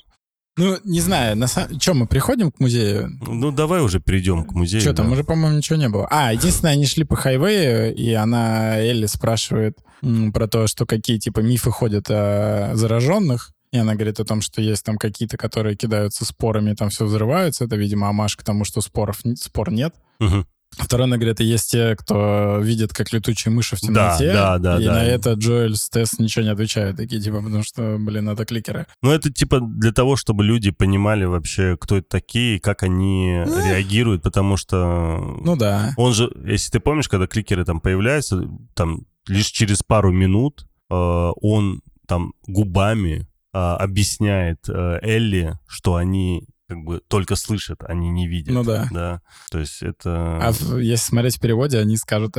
Ну, 0.57 0.77
не 0.85 1.01
знаю, 1.01 1.35
на 1.35 1.47
самом... 1.47 1.79
Что, 1.81 1.93
мы 1.93 2.07
приходим 2.07 2.49
к 2.49 2.61
музею? 2.61 3.09
Ну, 3.27 3.51
давай 3.51 3.81
уже 3.81 3.99
перейдем 3.99 4.45
к 4.45 4.53
музею. 4.53 4.81
Что 4.81 4.93
там, 4.93 5.07
да. 5.07 5.13
уже, 5.13 5.25
по-моему, 5.25 5.57
ничего 5.57 5.77
не 5.77 5.89
было. 5.89 6.07
А, 6.09 6.31
единственное, 6.31 6.73
они 6.73 6.85
шли 6.85 7.03
по 7.03 7.17
хайвею, 7.17 7.93
и 7.93 8.13
она, 8.13 8.77
Элли, 8.79 9.05
спрашивает 9.07 9.77
м, 10.01 10.31
про 10.31 10.47
то, 10.47 10.67
что 10.67 10.85
какие, 10.85 11.17
типа, 11.17 11.41
мифы 11.41 11.71
ходят 11.71 12.09
о 12.09 12.71
зараженных. 12.73 13.51
И 13.73 13.77
она 13.77 13.95
говорит 13.95 14.21
о 14.21 14.25
том, 14.25 14.39
что 14.39 14.61
есть 14.61 14.85
там 14.85 14.95
какие-то, 14.95 15.35
которые 15.35 15.75
кидаются 15.75 16.23
спорами, 16.23 16.73
там 16.73 16.89
все 16.89 17.03
взрываются. 17.03 17.65
Это, 17.65 17.75
видимо, 17.75 18.07
амаш 18.07 18.37
к 18.37 18.43
тому, 18.43 18.63
что 18.63 18.79
споров, 18.79 19.19
спор 19.35 19.73
нет. 19.73 19.93
Мгм. 20.19 20.47
Второй 20.77 21.07
на 21.07 21.15
игре 21.15 21.31
это 21.31 21.43
есть 21.43 21.71
те, 21.71 21.95
кто 21.95 22.59
видит, 22.59 22.93
как 22.93 23.11
летучие 23.13 23.51
мыши 23.51 23.75
в 23.75 23.81
Да, 23.81 24.17
темноте. 24.17 24.33
да, 24.33 24.57
да, 24.59 24.79
И 24.79 24.85
да. 24.85 24.93
на 24.93 25.03
это 25.03 25.33
Джоэль 25.33 25.75
с 25.75 25.89
Тесс 25.89 26.19
ничего 26.19 26.43
не 26.45 26.51
отвечают. 26.51 26.97
Такие, 26.97 27.21
типа, 27.21 27.37
потому 27.41 27.63
что, 27.63 27.97
блин, 27.99 28.29
это 28.29 28.45
кликеры. 28.45 28.85
Ну, 29.01 29.11
это 29.11 29.31
типа 29.31 29.59
для 29.61 29.91
того, 29.91 30.15
чтобы 30.15 30.43
люди 30.43 30.71
понимали 30.71 31.25
вообще, 31.25 31.77
кто 31.79 31.97
это 31.97 32.07
такие, 32.09 32.59
как 32.59 32.83
они 32.83 33.43
реагируют, 33.67 34.23
потому 34.23 34.57
что... 34.57 35.37
Ну 35.41 35.55
да. 35.55 35.93
Он 35.97 36.13
же, 36.13 36.31
если 36.45 36.71
ты 36.71 36.79
помнишь, 36.79 37.07
когда 37.09 37.27
кликеры 37.27 37.65
там 37.65 37.79
появляются, 37.79 38.43
там 38.73 39.05
лишь 39.27 39.47
через 39.47 39.81
пару 39.83 40.11
минут 40.11 40.67
э, 40.91 40.93
он 40.93 41.81
там 42.07 42.33
губами 42.47 43.27
э, 43.53 43.57
объясняет 43.57 44.59
э, 44.69 44.99
Элли, 45.01 45.57
что 45.67 45.95
они 45.95 46.47
как 46.67 46.79
бы 46.79 47.01
только 47.07 47.35
слышат, 47.35 47.83
они 47.83 48.09
не 48.09 48.27
видят. 48.27 48.53
Ну 48.53 48.63
да. 48.63 48.87
Да. 48.91 49.21
То 49.51 49.59
есть 49.59 49.83
это... 49.83 50.39
А 50.41 50.51
если 50.79 51.07
смотреть 51.07 51.37
в 51.37 51.39
переводе, 51.39 51.79
они 51.79 51.95
скажут. 51.97 52.35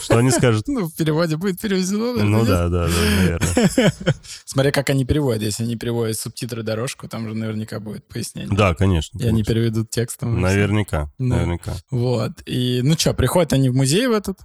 Что 0.00 0.18
они 0.18 0.30
скажут? 0.30 0.68
Ну, 0.68 0.86
в 0.86 0.94
переводе 0.94 1.36
будет 1.36 1.60
переведено. 1.60 2.12
Ну 2.12 2.40
«Эрдес». 2.40 2.48
да, 2.48 2.68
да, 2.68 2.86
да, 2.86 2.92
наверное. 3.16 3.92
Смотря 4.44 4.70
как 4.70 4.90
они 4.90 5.04
переводят. 5.04 5.42
Если 5.42 5.64
они 5.64 5.76
переводят 5.76 6.16
субтитры 6.16 6.62
дорожку, 6.62 7.08
там 7.08 7.28
же 7.28 7.34
наверняка 7.34 7.80
будет 7.80 8.06
пояснение. 8.06 8.54
Да, 8.56 8.74
конечно. 8.74 9.18
И 9.18 9.22
они 9.22 9.42
конечно. 9.42 9.54
переведут 9.54 9.90
текстом. 9.90 10.40
Наверняка, 10.40 11.10
Да. 11.18 11.36
наверняка. 11.36 11.74
Вот. 11.90 12.32
И, 12.46 12.80
ну 12.84 12.94
что, 12.94 13.14
приходят 13.14 13.52
они 13.52 13.70
в 13.70 13.74
музей 13.74 14.06
в 14.06 14.12
этот, 14.12 14.38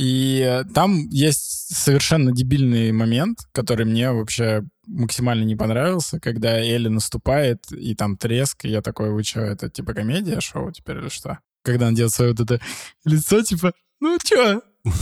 и 0.00 0.64
там 0.72 1.08
есть 1.10 1.76
совершенно 1.76 2.32
дебильный 2.32 2.90
момент, 2.90 3.40
который 3.52 3.84
мне 3.84 4.10
вообще 4.10 4.62
максимально 4.86 5.44
не 5.44 5.56
понравился, 5.56 6.18
когда 6.18 6.58
Элли 6.58 6.88
наступает, 6.88 7.70
и 7.70 7.94
там 7.94 8.16
треск, 8.16 8.64
и 8.64 8.70
я 8.70 8.80
такой, 8.80 9.10
вы 9.10 9.22
что, 9.24 9.40
это 9.40 9.68
типа 9.68 9.92
комедия, 9.92 10.40
шоу 10.40 10.72
теперь 10.72 10.96
или 10.96 11.10
что? 11.10 11.40
Когда 11.62 11.88
она 11.88 11.96
делает 11.96 12.14
свое 12.14 12.30
вот 12.30 12.40
это 12.40 12.64
лицо, 13.04 13.42
типа, 13.42 13.74
ну 14.00 14.16
чё? 14.24 14.62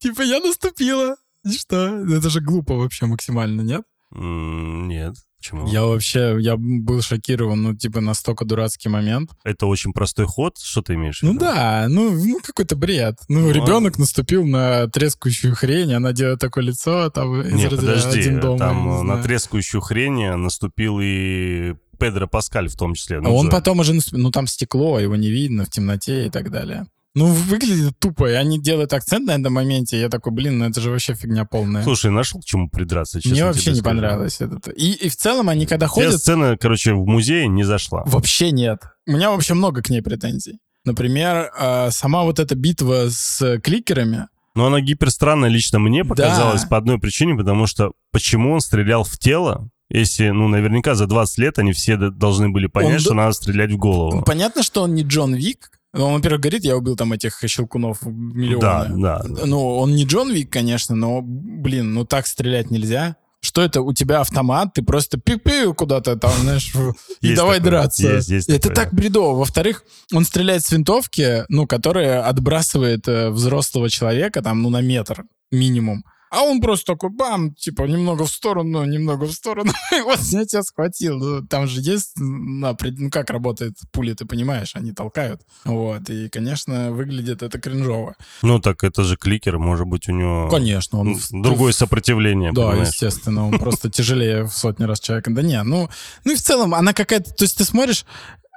Типа, 0.00 0.20
я 0.20 0.40
наступила. 0.40 1.16
И 1.46 1.52
что? 1.52 2.04
Это 2.04 2.28
же 2.28 2.40
глупо 2.40 2.74
вообще 2.74 3.06
максимально, 3.06 3.62
нет? 3.62 3.82
Нет, 4.10 5.14
почему? 5.42 5.66
Я 5.68 5.84
вообще, 5.84 6.36
я 6.40 6.56
был 6.56 7.02
шокирован, 7.02 7.62
ну, 7.62 7.74
типа, 7.74 8.00
настолько 8.00 8.44
дурацкий 8.44 8.88
момент. 8.88 9.30
Это 9.44 9.66
очень 9.66 9.92
простой 9.92 10.26
ход, 10.26 10.58
что 10.58 10.82
ты 10.82 10.94
имеешь 10.94 11.20
в 11.20 11.22
Ну 11.24 11.30
виду? 11.32 11.40
да, 11.40 11.86
ну, 11.88 12.12
ну 12.12 12.40
какой-то 12.42 12.76
бред. 12.76 13.18
Ну, 13.28 13.40
Ну, 13.40 13.50
ребенок 13.50 13.98
наступил 13.98 14.46
на 14.46 14.86
трескающую 14.88 15.54
хрень, 15.54 15.92
она 15.94 16.12
делает 16.12 16.38
такое 16.38 16.64
лицо, 16.64 17.10
там 17.10 17.40
из 17.42 17.52
Не, 17.52 17.64
разряда 17.64 17.76
подожди, 17.76 18.20
один 18.20 18.40
дома. 18.40 18.58
там 18.58 19.06
на 19.06 19.22
трескающую 19.22 19.80
хрень 19.80 20.36
наступил 20.36 20.98
и 21.02 21.74
Педро 21.98 22.26
Паскаль 22.26 22.68
в 22.68 22.76
том 22.76 22.94
числе. 22.94 23.18
А 23.18 23.20
Ну, 23.20 23.34
он 23.34 23.46
же- 23.46 23.50
потом 23.52 23.80
уже, 23.80 23.94
ну 24.12 24.30
там 24.30 24.46
стекло, 24.46 24.98
его 24.98 25.16
не 25.16 25.30
видно 25.30 25.64
в 25.64 25.70
темноте 25.70 26.26
и 26.26 26.30
так 26.30 26.50
далее. 26.50 26.86
Ну, 27.14 27.26
выглядит 27.26 27.98
тупо, 27.98 28.30
и 28.30 28.34
они 28.34 28.58
делают 28.58 28.92
акцент 28.94 29.26
на 29.26 29.32
этом 29.32 29.52
моменте, 29.52 30.00
я 30.00 30.08
такой, 30.08 30.32
блин, 30.32 30.58
ну 30.58 30.64
это 30.64 30.80
же 30.80 30.90
вообще 30.90 31.14
фигня 31.14 31.44
полная. 31.44 31.82
Слушай, 31.82 32.10
нашел 32.10 32.40
к 32.40 32.44
чему 32.44 32.70
придраться, 32.70 33.20
честно 33.20 33.32
Мне 33.34 33.44
вообще 33.44 33.70
не 33.70 33.76
скажу. 33.76 33.94
понравилось 33.96 34.40
это. 34.40 34.70
И, 34.70 34.92
и 34.92 35.08
в 35.10 35.16
целом 35.16 35.50
они 35.50 35.66
когда 35.66 35.86
Тебе 35.86 35.94
ходят, 35.94 36.18
сцена, 36.20 36.56
короче, 36.56 36.94
в 36.94 37.04
музее 37.06 37.48
не 37.48 37.64
зашла. 37.64 38.02
вообще 38.06 38.50
нет. 38.50 38.80
У 39.06 39.12
меня 39.12 39.30
вообще 39.30 39.52
много 39.54 39.82
к 39.82 39.90
ней 39.90 40.00
претензий. 40.00 40.58
Например, 40.86 41.50
э, 41.58 41.90
сама 41.90 42.22
вот 42.22 42.38
эта 42.40 42.54
битва 42.54 43.06
с 43.10 43.60
кликерами, 43.62 44.28
Но 44.54 44.66
она 44.66 44.80
гиперстранная 44.80 45.48
лично 45.50 45.78
мне 45.78 46.04
показалась 46.04 46.62
Да. 46.62 46.68
по 46.68 46.76
одной 46.78 46.98
причине, 46.98 47.34
потому 47.36 47.66
что 47.66 47.92
почему 48.10 48.52
он 48.54 48.60
стрелял 48.60 49.04
в 49.04 49.18
тело, 49.18 49.68
если, 49.90 50.30
ну, 50.30 50.48
наверняка 50.48 50.94
за 50.94 51.06
20 51.06 51.38
лет 51.38 51.58
они 51.58 51.72
все 51.72 51.96
должны 51.98 52.48
были 52.48 52.66
понять, 52.68 52.94
Он 52.94 52.98
что 53.00 53.14
надо 53.14 53.32
стрелять 53.32 53.70
в 53.70 53.76
голову. 53.76 54.22
Понятно, 54.22 54.62
что 54.62 54.82
он 54.82 54.94
не 54.94 55.02
Джон 55.02 55.34
Вик. 55.34 55.70
Он, 55.94 56.14
во-первых, 56.14 56.40
говорит, 56.40 56.64
я 56.64 56.76
убил 56.76 56.96
там 56.96 57.12
этих 57.12 57.38
щелкунов 57.46 58.02
миллионы. 58.02 59.02
Да, 59.02 59.22
да. 59.22 59.46
Ну, 59.46 59.76
он 59.76 59.94
не 59.94 60.04
Джон 60.04 60.32
Вик, 60.32 60.50
конечно, 60.50 60.94
но, 60.94 61.20
блин, 61.22 61.92
ну 61.92 62.06
так 62.06 62.26
стрелять 62.26 62.70
нельзя. 62.70 63.16
Что 63.44 63.60
это? 63.60 63.82
У 63.82 63.92
тебя 63.92 64.20
автомат, 64.20 64.72
ты 64.74 64.82
просто 64.82 65.18
пи-пи 65.18 65.72
куда-то 65.74 66.16
там, 66.16 66.32
знаешь, 66.42 66.72
и 67.20 67.34
давай 67.34 67.58
такое, 67.58 67.70
драться. 67.72 68.14
есть, 68.14 68.28
есть 68.28 68.48
это 68.48 68.68
такое. 68.68 68.84
так 68.84 68.94
бредово. 68.94 69.38
Во-вторых, 69.38 69.84
он 70.14 70.24
стреляет 70.24 70.64
с 70.64 70.70
винтовки, 70.70 71.44
ну, 71.48 71.66
которая 71.66 72.22
отбрасывает 72.22 73.08
э, 73.08 73.30
взрослого 73.30 73.90
человека 73.90 74.42
там, 74.42 74.62
ну, 74.62 74.70
на 74.70 74.80
метр 74.80 75.24
минимум. 75.50 76.04
А 76.32 76.44
он 76.44 76.62
просто 76.62 76.94
такой, 76.94 77.10
бам, 77.10 77.54
типа, 77.54 77.82
немного 77.82 78.24
в 78.24 78.30
сторону, 78.30 78.82
немного 78.86 79.26
в 79.26 79.32
сторону. 79.32 79.70
И 79.92 80.00
вот 80.00 80.18
я 80.18 80.46
тебя 80.46 80.62
схватил. 80.62 81.18
Ну, 81.18 81.46
там 81.46 81.66
же 81.66 81.82
есть, 81.82 82.12
на, 82.16 82.74
ну, 82.80 83.10
как 83.10 83.28
работает 83.28 83.76
пули, 83.92 84.14
ты 84.14 84.24
понимаешь, 84.24 84.74
они 84.74 84.92
толкают. 84.92 85.42
Вот, 85.64 86.08
и, 86.08 86.30
конечно, 86.30 86.90
выглядит 86.90 87.42
это 87.42 87.60
кринжово. 87.60 88.16
Ну, 88.40 88.60
так 88.60 88.82
это 88.82 89.04
же 89.04 89.18
кликер, 89.18 89.58
может 89.58 89.86
быть, 89.86 90.08
у 90.08 90.12
него 90.12 90.48
Конечно, 90.48 91.00
он... 91.00 91.18
другое 91.30 91.72
сопротивление, 91.72 92.52
Да, 92.52 92.68
понимаешь? 92.70 92.88
естественно, 92.88 93.46
он 93.46 93.58
просто 93.58 93.90
тяжелее 93.90 94.44
в 94.44 94.52
сотни 94.52 94.84
раз 94.84 95.00
человека. 95.00 95.30
Да 95.30 95.42
не, 95.42 95.62
ну, 95.62 95.90
ну 96.24 96.32
и 96.32 96.34
в 96.34 96.40
целом 96.40 96.74
она 96.74 96.94
какая-то... 96.94 97.30
То 97.34 97.44
есть 97.44 97.58
ты 97.58 97.64
смотришь, 97.64 98.06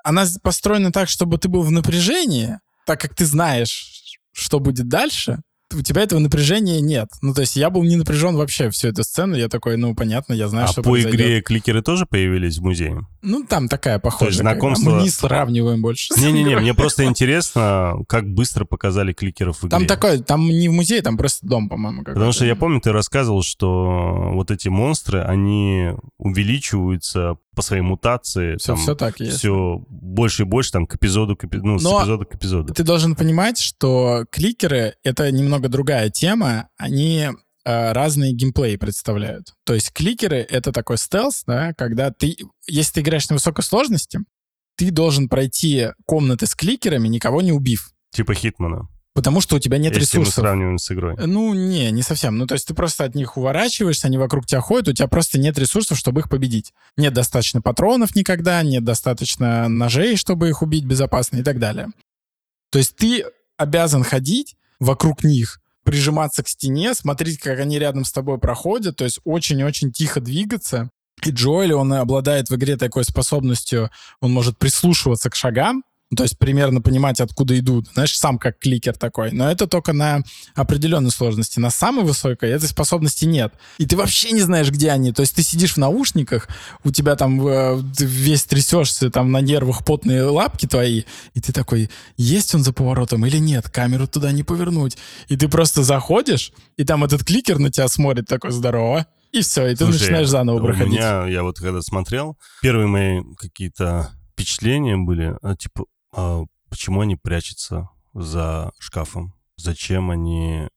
она 0.05 0.25
построена 0.41 0.93
так, 0.93 1.09
чтобы 1.09 1.37
ты 1.39 1.49
был 1.49 1.61
в 1.61 1.71
напряжении, 1.71 2.57
так 2.85 3.01
как 3.01 3.15
ты 3.15 3.25
знаешь, 3.25 3.91
что 4.31 4.59
будет 4.59 4.87
дальше, 4.87 5.41
у 5.75 5.81
тебя 5.81 6.01
этого 6.03 6.19
напряжения 6.19 6.79
нет. 6.81 7.09
Ну, 7.21 7.33
то 7.33 7.41
есть 7.41 7.55
я 7.55 7.69
был 7.69 7.83
не 7.83 7.95
напряжен 7.95 8.35
вообще 8.35 8.69
всю 8.69 8.87
эту 8.87 9.03
сцену, 9.03 9.35
я 9.35 9.47
такой, 9.49 9.77
ну, 9.77 9.93
понятно, 9.95 10.33
я 10.33 10.47
знаю, 10.47 10.65
А 10.65 10.67
что 10.67 10.81
по 10.81 10.91
произойдет. 10.91 11.19
игре 11.19 11.41
кликеры 11.41 11.81
тоже 11.81 12.05
появились 12.05 12.57
в 12.57 12.63
музее? 12.63 13.05
Ну, 13.21 13.43
там 13.43 13.67
такая 13.67 13.99
похожая. 13.99 14.29
есть 14.29 14.39
как 14.41 14.45
бы. 14.47 14.59
знакомство- 14.59 14.95
Мы 14.97 15.01
не 15.03 15.09
сравниваем 15.09 15.81
больше. 15.81 16.13
Не-не-не, 16.17 16.55
мне 16.57 16.73
просто 16.73 17.05
интересно, 17.05 17.95
как 18.07 18.27
быстро 18.27 18.65
показали 18.65 19.13
кликеров 19.13 19.57
в 19.57 19.61
игре. 19.67 19.69
Там 19.71 19.85
такой, 19.87 20.19
там 20.19 20.47
не 20.47 20.69
в 20.69 20.73
музее, 20.73 21.01
там 21.01 21.17
просто 21.17 21.45
дом, 21.47 21.69
по-моему. 21.69 22.03
Потому 22.03 22.31
что 22.31 22.45
я 22.45 22.55
помню, 22.55 22.79
ты 22.81 22.91
рассказывал, 22.91 23.43
что 23.43 24.31
вот 24.33 24.51
эти 24.51 24.67
монстры, 24.69 25.21
они 25.21 25.91
увеличиваются 26.17 27.37
по 27.55 27.61
своей 27.61 27.81
мутации. 27.81 28.57
Все, 28.57 28.67
там, 28.73 28.77
все 28.77 28.95
так 28.95 29.19
есть. 29.19 29.37
все 29.39 29.83
больше 29.89 30.43
и 30.43 30.45
больше 30.45 30.71
там 30.71 30.85
к 30.85 30.95
эпизоду, 30.95 31.35
к 31.35 31.45
эпи- 31.45 31.61
ну, 31.61 31.79
с 31.79 31.83
Но- 31.83 32.01
эпизода 32.01 32.25
к 32.25 32.35
эпизоду. 32.35 32.73
Ты 32.73 32.83
должен 32.83 33.15
понимать, 33.15 33.57
что 33.57 34.25
кликеры— 34.29 34.95
это 35.03 35.31
немного 35.31 35.69
другая 35.69 36.09
тема. 36.09 36.69
Они 36.77 37.29
э, 37.65 37.91
разные 37.93 38.33
геймплеи 38.33 38.75
представляют. 38.75 39.53
То 39.65 39.73
есть 39.73 39.91
кликеры— 39.91 40.37
это 40.49 40.71
такой 40.71 40.97
стелс, 40.97 41.43
да, 41.47 41.73
когда 41.73 42.11
ты, 42.11 42.37
если 42.67 42.93
ты 42.93 43.01
играешь 43.01 43.29
на 43.29 43.35
высокой 43.35 43.63
сложности, 43.63 44.19
ты 44.77 44.91
должен 44.91 45.29
пройти 45.29 45.87
комнаты 46.05 46.45
с 46.47 46.53
кликерами, 46.55 47.07
никого 47.07 47.41
не 47.41 47.51
убив. 47.51 47.89
Типа 48.11 48.33
Хитмана. 48.33 48.87
Потому 49.15 49.39
что 49.39 49.55
у 49.55 49.59
тебя 49.59 49.77
нет 49.77 49.95
если 49.95 50.17
мы 50.17 50.23
ресурсов. 50.23 50.43
сравниваем 50.43 50.77
с 50.77 50.91
игрой. 50.91 51.15
Ну, 51.17 51.53
не, 51.53 51.89
не 51.91 52.01
совсем. 52.01 52.37
Ну, 52.37 52.45
то 52.47 52.53
есть 52.53 52.67
ты 52.67 52.73
просто 52.73 53.05
от 53.05 53.15
них 53.15 53.37
уворачиваешься, 53.37 54.07
они 54.07 54.17
вокруг 54.17 54.45
тебя 54.45 54.59
ходят, 54.59 54.89
у 54.89 54.93
тебя 54.93 55.07
просто 55.07 55.39
нет 55.39 55.57
ресурсов, 55.57 55.97
чтобы 55.97 56.19
их 56.19 56.29
победить. 56.29 56.73
Нет 56.97 57.13
достаточно 57.13 57.61
патронов 57.61 58.13
никогда, 58.13 58.61
нет 58.61 58.83
достаточно 58.83 59.69
ножей, 59.69 60.17
чтобы 60.17 60.49
их 60.49 60.61
убить 60.61 60.83
безопасно 60.83 61.37
и 61.37 61.43
так 61.43 61.59
далее. 61.59 61.87
То 62.71 62.77
есть 62.77 62.97
ты 62.97 63.23
обязан 63.55 64.03
ходить 64.03 64.57
вокруг 64.81 65.23
них, 65.23 65.61
прижиматься 65.85 66.43
к 66.43 66.49
стене, 66.49 66.93
смотреть, 66.93 67.39
как 67.39 67.59
они 67.59 67.79
рядом 67.79 68.03
с 68.03 68.11
тобой 68.11 68.37
проходят, 68.37 68.97
то 68.97 69.05
есть 69.05 69.21
очень-очень 69.23 69.93
тихо 69.93 70.19
двигаться. 70.19 70.89
И 71.23 71.29
Джоэль, 71.29 71.73
он 71.73 71.93
обладает 71.93 72.49
в 72.49 72.55
игре 72.55 72.75
такой 72.75 73.05
способностью, 73.05 73.89
он 74.19 74.33
может 74.33 74.57
прислушиваться 74.57 75.29
к 75.29 75.35
шагам, 75.35 75.83
то 76.15 76.23
есть 76.23 76.37
примерно 76.37 76.81
понимать, 76.81 77.19
откуда 77.19 77.57
идут. 77.57 77.87
Знаешь, 77.93 78.17
сам 78.17 78.37
как 78.37 78.59
кликер 78.59 78.95
такой. 78.95 79.31
Но 79.31 79.49
это 79.49 79.65
только 79.65 79.91
на 79.91 80.21
определенной 80.53 81.09
сложности. 81.09 81.59
На 81.59 81.71
самой 81.71 82.05
высокой 82.05 82.51
этой 82.51 82.69
способности 82.69 83.25
нет. 83.25 83.53
И 83.79 83.87
ты 83.87 83.97
вообще 83.97 84.31
не 84.31 84.41
знаешь, 84.41 84.69
где 84.69 84.91
они. 84.91 85.11
То 85.11 85.21
есть 85.21 85.35
ты 85.35 85.41
сидишь 85.41 85.73
в 85.73 85.77
наушниках, 85.77 86.47
у 86.83 86.91
тебя 86.91 87.15
там 87.15 87.45
э, 87.47 87.81
весь 87.99 88.43
трясешься, 88.43 89.09
там 89.09 89.31
на 89.31 89.41
нервах 89.41 89.83
потные 89.83 90.23
лапки 90.23 90.67
твои, 90.67 91.03
и 91.33 91.41
ты 91.41 91.51
такой, 91.51 91.89
есть 92.17 92.53
он 92.53 92.63
за 92.63 92.71
поворотом 92.71 93.25
или 93.25 93.37
нет, 93.37 93.69
камеру 93.69 94.07
туда 94.07 94.31
не 94.31 94.43
повернуть. 94.43 94.97
И 95.27 95.37
ты 95.37 95.47
просто 95.47 95.83
заходишь, 95.83 96.51
и 96.77 96.83
там 96.83 97.03
этот 97.03 97.23
кликер 97.23 97.57
на 97.57 97.71
тебя 97.71 97.87
смотрит 97.87 98.27
такой, 98.27 98.51
здорово. 98.51 99.07
И 99.31 99.41
все, 99.41 99.67
и 99.67 99.75
ты 99.75 99.83
Слушай, 99.83 100.01
начинаешь 100.01 100.27
заново 100.29 100.59
У 100.59 100.61
проходить. 100.61 100.93
меня, 100.93 101.25
я 101.27 101.43
вот 101.43 101.57
когда 101.57 101.81
смотрел, 101.81 102.37
первые 102.61 102.87
мои 102.87 103.21
какие-то 103.37 104.11
впечатления 104.31 104.97
были, 104.97 105.35
а, 105.41 105.55
типа, 105.55 105.85
а 106.15 106.45
почему 106.69 107.01
они 107.01 107.15
прячутся 107.15 107.89
за 108.13 108.71
шкафом? 108.79 109.33
Зачем 109.57 110.11
они 110.11 110.67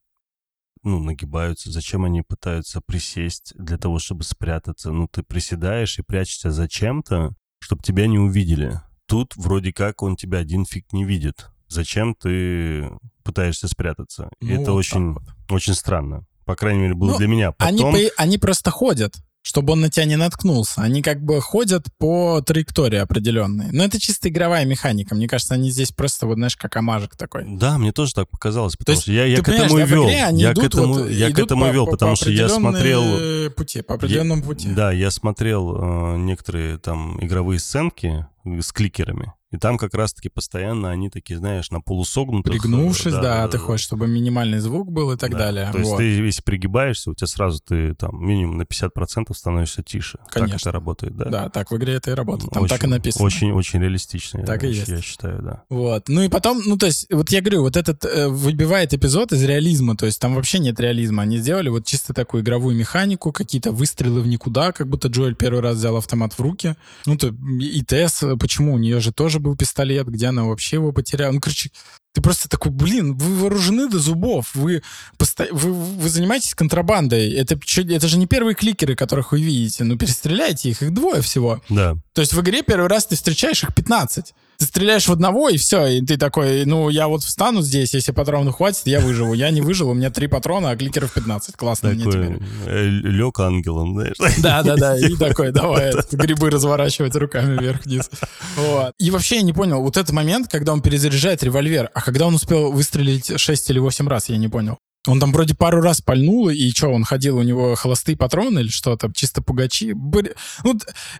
ну, 0.82 1.00
нагибаются, 1.00 1.70
зачем 1.70 2.04
они 2.04 2.22
пытаются 2.22 2.80
присесть 2.80 3.52
для 3.56 3.78
того, 3.78 3.98
чтобы 3.98 4.24
спрятаться? 4.24 4.90
Ну, 4.92 5.08
ты 5.08 5.22
приседаешь 5.22 5.98
и 5.98 6.02
прячешься 6.02 6.50
зачем-то, 6.50 7.34
чтобы 7.60 7.82
тебя 7.82 8.06
не 8.06 8.18
увидели. 8.18 8.80
Тут 9.06 9.34
вроде 9.36 9.72
как 9.72 10.02
он 10.02 10.16
тебя 10.16 10.38
один 10.38 10.64
фиг 10.64 10.92
не 10.92 11.04
видит. 11.04 11.48
Зачем 11.68 12.14
ты 12.14 12.90
пытаешься 13.22 13.68
спрятаться? 13.68 14.30
Ну, 14.40 14.48
это 14.48 14.72
вот 14.72 14.78
очень, 14.78 15.12
вот. 15.12 15.22
очень 15.50 15.74
странно. 15.74 16.26
По 16.44 16.56
крайней 16.56 16.80
мере, 16.80 16.94
было 16.94 17.12
Ну, 17.12 17.18
для 17.18 17.28
меня. 17.28 17.54
Они, 17.58 17.78
Потом... 17.78 17.94
по- 17.94 18.22
они 18.22 18.38
просто 18.38 18.70
ходят, 18.70 19.16
чтобы 19.48 19.72
он 19.72 19.80
на 19.80 19.88
тебя 19.88 20.04
не 20.04 20.16
наткнулся. 20.16 20.82
Они 20.82 21.00
как 21.00 21.22
бы 21.24 21.40
ходят 21.40 21.86
по 21.96 22.42
траектории 22.42 22.98
определенной. 22.98 23.72
Но 23.72 23.82
это 23.82 23.98
чисто 23.98 24.28
игровая 24.28 24.66
механика. 24.66 25.14
Мне 25.14 25.26
кажется, 25.26 25.54
они 25.54 25.70
здесь 25.70 25.90
просто, 25.90 26.26
вот 26.26 26.34
знаешь, 26.34 26.54
как 26.54 26.76
амажик 26.76 27.16
такой. 27.16 27.44
Да, 27.46 27.78
мне 27.78 27.92
тоже 27.92 28.12
так 28.12 28.28
показалось, 28.28 28.76
потому 28.76 28.94
есть 28.96 29.04
что 29.04 29.12
я, 29.12 29.24
я 29.24 29.40
к 29.40 29.48
этому 29.48 29.78
и 29.78 29.86
вел. 29.86 30.06
Я 30.06 30.52
к 30.54 30.58
этому, 30.62 30.92
вот- 30.92 31.10
я 31.10 31.32
к 31.32 31.38
этому 31.38 31.64
по- 31.64 31.70
вел, 31.70 31.86
по- 31.86 31.92
потому 31.92 32.12
по 32.12 32.16
что 32.16 32.30
я 32.30 32.50
смотрел... 32.50 33.50
пути, 33.56 33.80
по 33.80 33.94
определенному 33.94 34.42
пути. 34.42 34.68
Да, 34.68 34.92
я 34.92 35.10
смотрел 35.10 35.76
э, 36.14 36.18
некоторые 36.18 36.76
там 36.76 37.18
игровые 37.24 37.58
сценки 37.58 38.26
с 38.60 38.72
кликерами, 38.72 39.32
и 39.50 39.56
там 39.56 39.78
как 39.78 39.94
раз-таки 39.94 40.28
постоянно 40.28 40.90
они 40.90 41.08
такие, 41.08 41.38
знаешь, 41.38 41.70
на 41.70 41.80
полусогнутых. 41.80 42.54
э, 42.54 42.58
Пригнувшись, 42.58 43.12
да, 43.14 43.48
ты 43.48 43.56
хочешь, 43.56 43.86
чтобы 43.86 44.06
минимальный 44.06 44.58
звук 44.58 44.90
был 44.92 45.10
и 45.12 45.16
так 45.16 45.30
Да. 45.32 45.38
далее. 45.38 45.70
То 45.72 45.78
есть 45.78 45.90
Вот. 45.90 45.96
ты, 45.98 46.04
если 46.04 46.42
пригибаешься, 46.42 47.10
у 47.10 47.14
тебя 47.14 47.26
сразу 47.28 47.60
ты 47.66 47.94
там 47.94 48.22
минимум 48.22 48.58
на 48.58 48.64
50% 48.64 49.36
становишься 49.38 49.82
тише. 49.82 50.18
Так 50.26 50.42
Конечно. 50.42 50.56
это 50.56 50.72
работает, 50.72 51.16
да? 51.16 51.24
Да, 51.30 51.48
так 51.48 51.70
в 51.70 51.76
игре 51.78 51.94
это 51.94 52.10
и 52.10 52.14
работает. 52.14 52.52
Там 52.52 52.64
Очень- 52.64 52.76
так 52.76 52.84
и 52.84 52.86
написано. 52.88 53.24
Очень, 53.24 53.52
очень 53.52 53.80
реалистично. 53.80 54.44
Так 54.44 54.62
я, 54.64 54.68
и 54.68 54.74
есть. 54.74 54.88
Я 54.88 55.00
считаю, 55.00 55.40
да. 55.42 55.62
Вот. 55.70 56.08
Ну 56.08 56.20
и 56.22 56.28
потом, 56.28 56.60
ну 56.66 56.76
то 56.76 56.84
есть, 56.86 57.06
вот 57.10 57.30
я 57.30 57.40
говорю, 57.40 57.62
вот 57.62 57.76
этот 57.78 58.04
э, 58.04 58.28
выбивает 58.28 58.92
эпизод 58.92 59.32
из 59.32 59.42
реализма, 59.44 59.96
то 59.96 60.04
есть 60.04 60.20
там 60.20 60.34
вообще 60.34 60.58
нет 60.58 60.78
реализма. 60.78 61.22
Они 61.22 61.38
сделали 61.38 61.70
вот 61.70 61.86
чисто 61.86 62.12
такую 62.12 62.42
игровую 62.42 62.76
механику, 62.76 63.32
какие-то 63.32 63.72
выстрелы 63.72 64.20
в 64.20 64.26
никуда, 64.26 64.72
как 64.72 64.88
будто 64.88 65.08
Джоэль 65.08 65.34
первый 65.34 65.62
раз 65.62 65.76
взял 65.76 65.96
автомат 65.96 66.34
в 66.34 66.40
руки. 66.40 66.76
Ну 67.06 67.16
то 67.16 67.28
и 67.60 67.82
э, 68.22 68.36
почему? 68.38 68.74
У 68.74 68.78
нее 68.78 69.00
же 69.00 69.12
тоже 69.12 69.40
был 69.40 69.56
пистолет, 69.56 70.06
где 70.08 70.26
она 70.26 70.44
вообще 70.44 70.76
его 70.76 70.92
потеряла. 70.92 71.32
Ну, 71.32 71.40
короче, 71.40 71.70
ты 72.12 72.22
просто 72.22 72.48
такой, 72.48 72.72
блин, 72.72 73.16
вы 73.16 73.36
вооружены 73.36 73.88
до 73.88 73.98
зубов, 73.98 74.54
вы, 74.54 74.82
посто... 75.18 75.46
вы, 75.52 75.72
вы 75.72 76.08
занимаетесь 76.08 76.54
контрабандой. 76.54 77.32
Это, 77.32 77.58
это 77.76 78.08
же 78.08 78.18
не 78.18 78.26
первые 78.26 78.54
кликеры, 78.54 78.96
которых 78.96 79.32
вы 79.32 79.42
видите. 79.42 79.84
Ну, 79.84 79.96
перестреляйте 79.96 80.70
их, 80.70 80.82
их 80.82 80.92
двое 80.92 81.22
всего. 81.22 81.62
Да. 81.68 81.96
То 82.14 82.20
есть 82.20 82.32
в 82.32 82.40
игре 82.40 82.62
первый 82.62 82.88
раз 82.88 83.06
ты 83.06 83.16
встречаешь 83.16 83.62
их 83.62 83.74
15. 83.74 84.34
Ты 84.58 84.66
стреляешь 84.66 85.06
в 85.06 85.12
одного, 85.12 85.48
и 85.50 85.56
все, 85.56 85.86
и 85.86 86.04
ты 86.04 86.16
такой, 86.16 86.64
ну, 86.64 86.88
я 86.88 87.06
вот 87.06 87.22
встану 87.22 87.62
здесь, 87.62 87.94
если 87.94 88.10
патронов 88.10 88.56
хватит, 88.56 88.82
я 88.86 88.98
выживу. 88.98 89.32
Я 89.32 89.50
не 89.50 89.60
выжил, 89.60 89.88
у 89.90 89.94
меня 89.94 90.10
три 90.10 90.26
патрона, 90.26 90.70
а 90.70 90.76
кликеров 90.76 91.12
15. 91.12 91.54
Классно 91.56 91.90
мне 91.90 92.04
Такой 92.04 92.40
теперь. 92.64 92.88
лег 92.90 93.38
ангелом, 93.38 93.94
знаешь. 93.94 94.16
Да-да-да, 94.38 94.98
и 94.98 95.14
такой, 95.14 95.52
давай, 95.52 95.92
грибы 96.10 96.50
разворачивать 96.50 97.14
руками 97.14 97.56
вверх-вниз. 97.56 98.10
Вот. 98.56 98.94
И 98.98 99.12
вообще 99.12 99.36
я 99.36 99.42
не 99.42 99.52
понял, 99.52 99.80
вот 99.80 99.96
этот 99.96 100.12
момент, 100.12 100.48
когда 100.50 100.72
он 100.72 100.82
перезаряжает 100.82 101.44
револьвер, 101.44 101.90
а 101.94 102.02
когда 102.02 102.26
он 102.26 102.34
успел 102.34 102.72
выстрелить 102.72 103.38
6 103.38 103.70
или 103.70 103.78
8 103.78 104.08
раз, 104.08 104.28
я 104.28 104.38
не 104.38 104.48
понял. 104.48 104.78
Он 105.06 105.20
там 105.20 105.32
вроде 105.32 105.54
пару 105.54 105.80
раз 105.80 106.00
пальнул, 106.00 106.50
и 106.50 106.70
что, 106.70 106.88
он 106.88 107.04
ходил, 107.04 107.38
у 107.38 107.42
него 107.42 107.74
холостые 107.76 108.16
патроны 108.16 108.58
или 108.60 108.68
что 108.68 108.96
там, 108.96 109.12
чисто 109.12 109.40
пугачи. 109.40 109.92
Были- 109.92 110.34
Ну, 110.64 110.78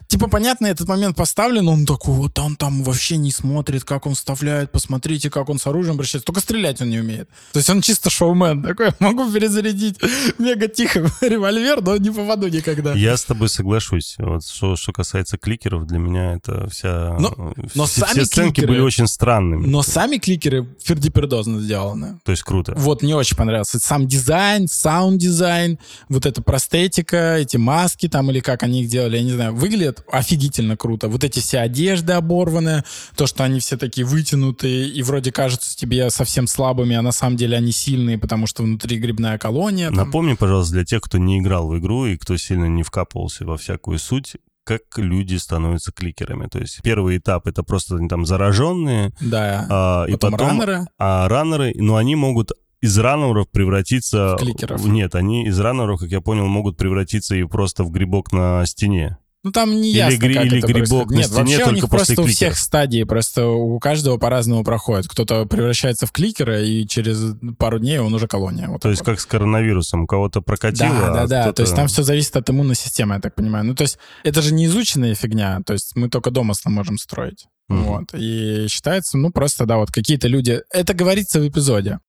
типа, 0.09 0.29
понятно, 0.29 0.67
этот 0.67 0.89
момент 0.89 1.17
поставлен, 1.17 1.69
он 1.69 1.87
такой, 1.87 2.15
вот 2.15 2.39
он 2.41 2.57
там 2.57 2.83
вообще 2.83 3.17
не 3.17 3.31
смотрит, 3.31 3.85
как 3.85 4.07
он 4.07 4.15
вставляет, 4.15 4.73
посмотрите, 4.73 5.31
как 5.31 5.49
он 5.49 5.59
с 5.59 5.67
оружием 5.67 5.95
обращается. 5.95 6.27
Только 6.27 6.41
стрелять 6.41 6.83
он 6.83 6.91
не 6.91 6.99
умеет. 6.99 7.31
То 7.53 7.61
есть 7.61 7.71
он 7.71 7.81
чисто 7.81 8.11
шоумен 8.11 8.63
такой, 8.63 8.89
могу 8.99 9.31
перезарядить 9.33 9.97
мега 10.39 10.67
тихо 10.69 11.09
револьвер, 11.23 11.81
но 11.81 11.97
не 11.97 12.11
попаду 12.11 12.49
никогда. 12.49 12.93
Я 12.95 13.17
с 13.17 13.25
тобой 13.25 13.49
соглашусь. 13.49 14.17
Вот 14.19 14.45
что, 14.45 14.75
что 14.77 14.93
касается 14.93 15.39
кликеров, 15.39 15.87
для 15.87 15.99
меня 15.99 16.35
это 16.35 16.69
вся... 16.69 17.17
Но- 17.19 17.55
э, 17.57 17.63
но 17.75 17.87
все, 17.87 18.01
сами 18.01 18.13
все 18.13 18.25
сценки 18.27 18.61
кликеры- 18.61 18.67
были 18.69 18.81
очень 18.81 19.07
странными. 19.07 19.67
Но 19.67 19.83
сами 19.83 20.19
кликеры 20.19 20.69
фердипердозно 20.83 21.61
сделаны. 21.61 22.19
То 22.25 22.33
есть 22.33 22.43
круто. 22.43 22.75
Вот, 22.77 23.03
мне 23.03 23.15
очень 23.17 23.37
понравился. 23.37 23.78
Сам 23.79 24.07
дизайн, 24.07 24.67
саунд-дизайн, 24.69 25.79
вот 26.09 26.27
эта 26.27 26.43
простетика, 26.43 27.37
эти 27.39 27.57
маски 27.57 28.09
там, 28.09 28.31
или 28.31 28.41
как 28.41 28.63
они 28.63 28.83
их 28.83 28.89
делали, 28.89 29.17
я 29.17 29.23
не 29.23 29.33
знаю, 29.33 29.55
выглядит 29.55 30.03
офигительно 30.11 30.77
круто. 30.77 31.09
Вот 31.09 31.25
эти 31.25 31.41
все 31.41 31.59
одежды 31.59 32.13
оборванные, 32.13 32.85
то, 33.17 33.27
что 33.27 33.45
они 33.45 33.61
все 33.61 33.77
такие 33.77 34.07
вытянутые 34.07 34.89
и 34.89 35.03
вроде 35.03 35.33
кажутся 35.33 35.77
тебе 35.77 36.11
совсем 36.11 36.47
слабыми, 36.47 36.97
а 36.97 37.03
на 37.03 37.13
самом 37.13 37.37
деле 37.37 37.57
они 37.57 37.73
сильные, 37.73 38.19
потому 38.19 38.47
что 38.47 38.63
внутри 38.63 38.99
грибная 38.99 39.39
колония. 39.39 39.89
там. 39.89 39.97
Напомни, 39.97 40.35
пожалуйста, 40.35 40.75
для 40.75 40.85
тех, 40.85 41.01
кто 41.03 41.19
не 41.19 41.39
играл 41.39 41.69
в 41.69 41.79
игру 41.79 42.07
и 42.07 42.17
кто 42.17 42.37
сильно 42.37 42.67
не 42.67 42.83
вкапывался 42.83 43.45
во 43.45 43.57
всякую 43.57 43.99
суть, 43.99 44.37
как 44.65 44.83
люди 44.97 45.37
становятся 45.37 45.93
кликерами. 45.93 46.47
То 46.47 46.59
есть 46.59 46.81
первый 46.83 47.17
этап— 47.17 47.47
это 47.49 47.63
просто 47.63 47.97
они 47.97 48.07
там 48.09 48.27
зараженные, 48.27 49.13
Да. 49.21 49.67
а, 49.71 50.05
и 50.07 50.13
Потом 50.13 50.33
потом... 50.33 50.49
раннеры. 50.49 50.87
А 50.99 51.27
раннеры, 51.29 51.73
ну, 51.77 51.97
они 51.97 52.17
могут 52.17 52.53
из 52.81 52.99
раннеров 52.99 53.49
превратиться... 53.51 54.37
В 54.37 54.39
кликеров. 54.39 54.85
Нет, 54.85 55.15
они 55.15 55.47
из 55.47 55.59
раннеров, 55.59 56.01
как 56.01 56.11
я 56.11 56.21
понял, 56.21 56.47
могут 56.47 56.77
превратиться 56.77 57.35
и 57.37 57.45
просто 57.45 57.85
в 57.85 57.91
грибок 57.91 58.33
на 58.33 58.65
стене. 58.67 59.19
Ну, 59.45 59.53
там 59.53 59.71
не 59.81 59.91
Или 59.91 59.99
ясно, 59.99 60.19
гри- 60.19 60.35
как 60.35 60.45
или 60.47 60.59
это 60.59 60.67
грибок 60.67 60.89
происходит. 60.89 61.11
на 61.11 61.15
Нет, 61.15 61.27
стене 61.27 61.41
вообще 61.57 61.71
у 61.71 61.75
них 61.75 61.89
после 61.89 62.17
просто 62.17 62.23
у 62.23 62.27
всех 62.27 62.59
стадий, 62.59 63.07
просто 63.07 63.47
у 63.47 63.79
каждого 63.79 64.19
по-разному 64.19 64.65
проходит. 64.65 65.07
Кто-то 65.07 65.47
превращается 65.47 66.07
в 66.07 66.13
кликера, 66.13 66.61
и 66.61 66.87
через 66.87 67.37
пару 67.57 67.79
дней 67.79 67.99
он 68.01 68.13
уже 68.13 68.27
колония. 68.27 68.69
Вот 68.69 68.83
То 68.83 68.91
есть 68.91 69.01
вот. 69.03 69.07
как 69.07 69.21
с 69.21 69.27
коронавирусом. 69.27 70.03
У 70.03 70.07
кого-то 70.07 70.43
прокатило, 70.43 70.91
Да, 70.91 71.13
да, 71.13 71.23
а 71.23 71.27
да. 71.27 71.53
То 71.53 71.63
есть 71.63 71.75
там 71.75 71.87
все 71.87 72.03
зависит 72.03 72.37
от 72.37 72.51
иммунной 72.51 72.75
системы, 72.75 73.15
я 73.15 73.21
так 73.21 73.37
понимаю. 73.37 73.65
Ну, 73.65 73.75
то 73.77 73.83
есть 73.83 73.99
это 74.25 74.43
же 74.43 74.53
не 74.53 74.67
изученная 74.67 75.15
фигня, 75.15 75.61
то 75.65 75.73
есть 75.73 75.95
мы 75.95 76.09
только 76.09 76.33
домыслом 76.33 76.75
можем 76.75 76.99
строить. 76.99 77.47
Мгм. 77.69 77.83
Вот. 77.85 78.15
И 78.15 78.67
считается, 78.69 79.19
ну, 79.19 79.31
просто, 79.31 79.67
да, 79.67 79.77
вот 79.77 79.93
какие-то 79.93 80.27
люди... 80.27 80.63
Это 80.71 80.95
говорится 80.95 81.39
в 81.39 81.47
эпизоде, 81.47 82.01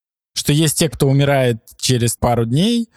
что 0.50 0.54
есть 0.54 0.80
те, 0.80 0.90
кто 0.90 1.08
умирает 1.08 1.58
через 1.78 2.16
пару 2.16 2.44
дней, 2.46 2.90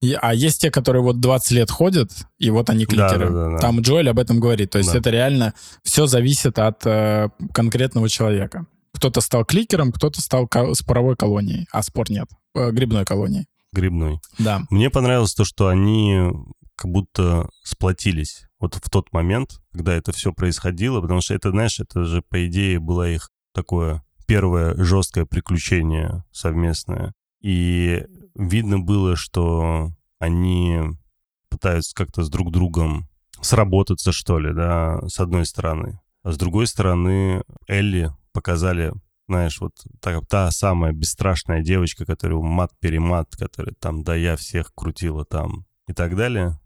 и- 0.00 0.12
а 0.22 0.32
есть 0.34 0.60
те, 0.60 0.70
которые 0.70 1.02
вот 1.02 1.18
20 1.20 1.50
лет 1.50 1.68
ходят, 1.68 2.12
и 2.38 2.48
вот 2.50 2.70
они 2.70 2.84
кликеры. 2.86 3.26
Да, 3.26 3.32
да, 3.34 3.44
да, 3.46 3.50
да. 3.52 3.58
Там 3.58 3.80
Джоэль 3.80 4.08
об 4.08 4.20
этом 4.20 4.38
говорит. 4.38 4.70
То 4.70 4.78
есть 4.78 4.92
Да. 4.92 4.98
это 5.00 5.10
реально 5.10 5.54
все 5.82 6.06
зависит 6.06 6.60
от 6.60 6.86
э, 6.86 7.28
конкретного 7.52 8.08
человека. 8.08 8.66
Кто-то 8.94 9.20
стал 9.20 9.44
кликером, 9.44 9.90
кто-то 9.90 10.20
стал 10.20 10.48
споровой 10.74 11.16
колонией, 11.16 11.66
а 11.72 11.82
спор 11.82 12.08
нет, 12.08 12.28
э, 12.54 12.70
грибной 12.70 13.04
колонией. 13.04 13.46
грибной. 13.72 14.20
Да. 14.38 14.62
Мне 14.70 14.88
понравилось 14.88 15.34
то, 15.34 15.44
что 15.44 15.66
они 15.68 16.30
как 16.76 16.90
будто 16.92 17.48
сплотились 17.64 18.44
вот 18.60 18.76
в 18.76 18.88
тот 18.90 19.12
момент, 19.12 19.58
когда 19.72 19.92
это 19.94 20.12
все 20.12 20.32
происходило, 20.32 21.00
потому 21.00 21.20
что 21.20 21.34
это, 21.34 21.50
знаешь, 21.50 21.80
это 21.80 22.04
же, 22.04 22.22
по 22.22 22.46
идее, 22.46 22.78
было 22.78 23.10
их 23.10 23.28
такое 23.52 24.02
первое 24.26 24.74
жесткое 24.76 25.24
приключение 25.24 26.24
совместное. 26.32 27.12
И 27.40 28.04
видно 28.34 28.78
было, 28.78 29.16
что 29.16 29.90
они 30.18 30.80
пытаются 31.48 31.94
как-то 31.94 32.22
с 32.22 32.30
друг 32.30 32.50
другом 32.52 33.08
сработаться, 33.40 34.12
что 34.12 34.38
ли, 34.38 34.52
да, 34.52 35.00
с 35.08 35.20
одной 35.20 35.46
стороны. 35.46 36.00
А 36.22 36.32
с 36.32 36.38
другой 36.38 36.66
стороны, 36.66 37.42
Элли 37.68 38.10
показали 38.32 38.92
знаешь, 39.28 39.60
вот 39.60 39.72
та, 40.00 40.20
та 40.20 40.50
самая 40.50 40.92
бесстрашная 40.92 41.62
девочка, 41.62 42.04
которая 42.04 42.38
мат-перемат, 42.38 43.34
которая 43.36 43.74
там, 43.78 44.04
да, 44.04 44.14
я 44.14 44.36
всех 44.36 44.72
крутила 44.74 45.24
там 45.24 45.66
и 45.88 45.92
так 45.92 46.16
далее. 46.16 46.60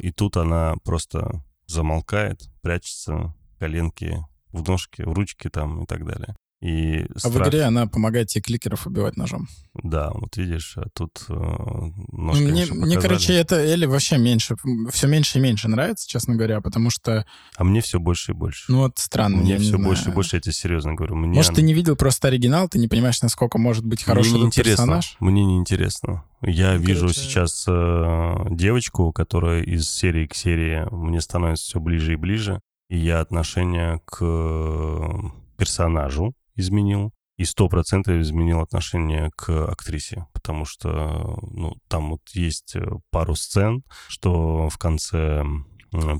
И 0.00 0.10
тут 0.10 0.36
она 0.36 0.74
просто 0.82 1.44
замолкает, 1.66 2.50
прячется, 2.62 3.34
коленки 3.58 4.18
в 4.52 4.66
ножки, 4.68 5.02
в 5.02 5.12
ручки 5.12 5.48
там 5.48 5.84
и 5.84 5.86
так 5.86 6.04
далее. 6.04 6.34
И 6.62 7.06
А 7.22 7.28
в 7.28 7.32
страх- 7.32 7.48
игре 7.48 7.62
она 7.62 7.86
помогает 7.86 8.28
тебе 8.28 8.42
кликеров 8.42 8.86
убивать 8.86 9.16
ножом. 9.16 9.48
Да, 9.82 10.10
вот 10.12 10.36
видишь, 10.36 10.74
а 10.76 10.88
тут 10.92 11.24
э, 11.30 11.32
Ну, 11.32 11.94
нож, 12.12 12.38
мне, 12.38 12.48
конечно, 12.50 12.74
мне, 12.74 12.98
короче, 12.98 13.32
это 13.32 13.56
Элли 13.56 13.86
вообще 13.86 14.18
меньше, 14.18 14.56
все 14.92 15.06
меньше 15.06 15.38
и 15.38 15.40
меньше 15.40 15.68
нравится, 15.68 16.06
честно 16.06 16.34
говоря, 16.34 16.60
потому 16.60 16.90
что, 16.90 17.24
А 17.56 17.64
мне 17.64 17.80
все 17.80 17.98
больше 17.98 18.32
и 18.32 18.34
больше. 18.34 18.70
ну 18.70 18.80
вот 18.80 18.98
странно, 18.98 19.38
мне 19.38 19.52
я 19.52 19.56
не 19.56 19.62
все 19.62 19.70
знаю. 19.70 19.84
больше 19.86 20.10
и 20.10 20.12
больше, 20.12 20.36
я 20.36 20.40
тебе 20.42 20.52
серьезно 20.52 20.92
говорю. 20.94 21.16
Мне 21.16 21.36
Может, 21.36 21.54
ты 21.54 21.62
не 21.62 21.72
видел 21.72 21.96
просто 21.96 22.28
оригинал, 22.28 22.68
ты 22.68 22.78
не 22.78 22.88
понимаешь, 22.88 23.22
насколько 23.22 23.56
может 23.56 23.86
быть 23.86 24.02
хороший 24.02 24.38
Мне 24.38 24.50
персонаж? 24.50 25.16
Мне 25.18 25.42
неинтересно. 25.46 26.24
Я 26.42 26.74
Ну, 26.74 26.80
вижу 26.80 27.00
короче- 27.06 27.20
сейчас 27.20 27.64
э, 27.68 28.34
девочку, 28.50 29.12
которая 29.12 29.62
из 29.62 29.88
серии 29.88 30.26
к 30.26 30.34
серии 30.34 30.86
мне 30.94 31.22
становится 31.22 31.64
все 31.64 31.80
ближе 31.80 32.12
и 32.12 32.16
ближе, 32.16 32.60
и 32.90 32.98
я 32.98 33.20
отношение 33.20 34.02
к 34.04 34.18
э, 34.20 35.08
персонажу 35.56 36.34
изменил, 36.60 37.12
и 37.36 37.44
сто 37.44 37.68
процентов 37.68 38.16
изменил 38.16 38.60
отношение 38.60 39.30
к 39.34 39.48
актрисе, 39.48 40.26
потому 40.32 40.64
что 40.64 41.38
ну, 41.42 41.74
там 41.88 42.10
вот 42.10 42.20
есть 42.34 42.76
э, 42.76 42.86
пару 43.10 43.34
сцен, 43.34 43.82
что 44.08 44.68
в 44.68 44.76
конце 44.78 45.44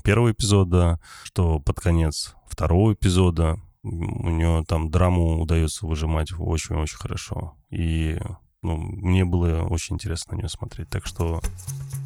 первого 0.03 0.31
эпизода, 0.31 0.99
что 1.23 1.59
под 1.59 1.79
конец 1.79 2.33
второго 2.49 2.93
эпизода 2.93 3.59
у 3.83 4.29
нее 4.29 4.63
там 4.67 4.89
драму 4.89 5.41
удается 5.41 5.85
выжимать 5.85 6.31
очень-очень 6.37 6.97
хорошо. 6.97 7.55
И 7.69 8.19
ну, 8.61 8.77
мне 8.77 9.25
было 9.25 9.63
очень 9.63 9.95
интересно 9.95 10.33
на 10.33 10.39
нее 10.39 10.49
смотреть. 10.49 10.89
Так 10.89 11.05
что 11.05 11.41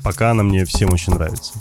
пока 0.04 0.32
она 0.32 0.44
мне 0.44 0.64
всем 0.66 0.94
очень 0.94 1.14
нравится. 1.14 1.54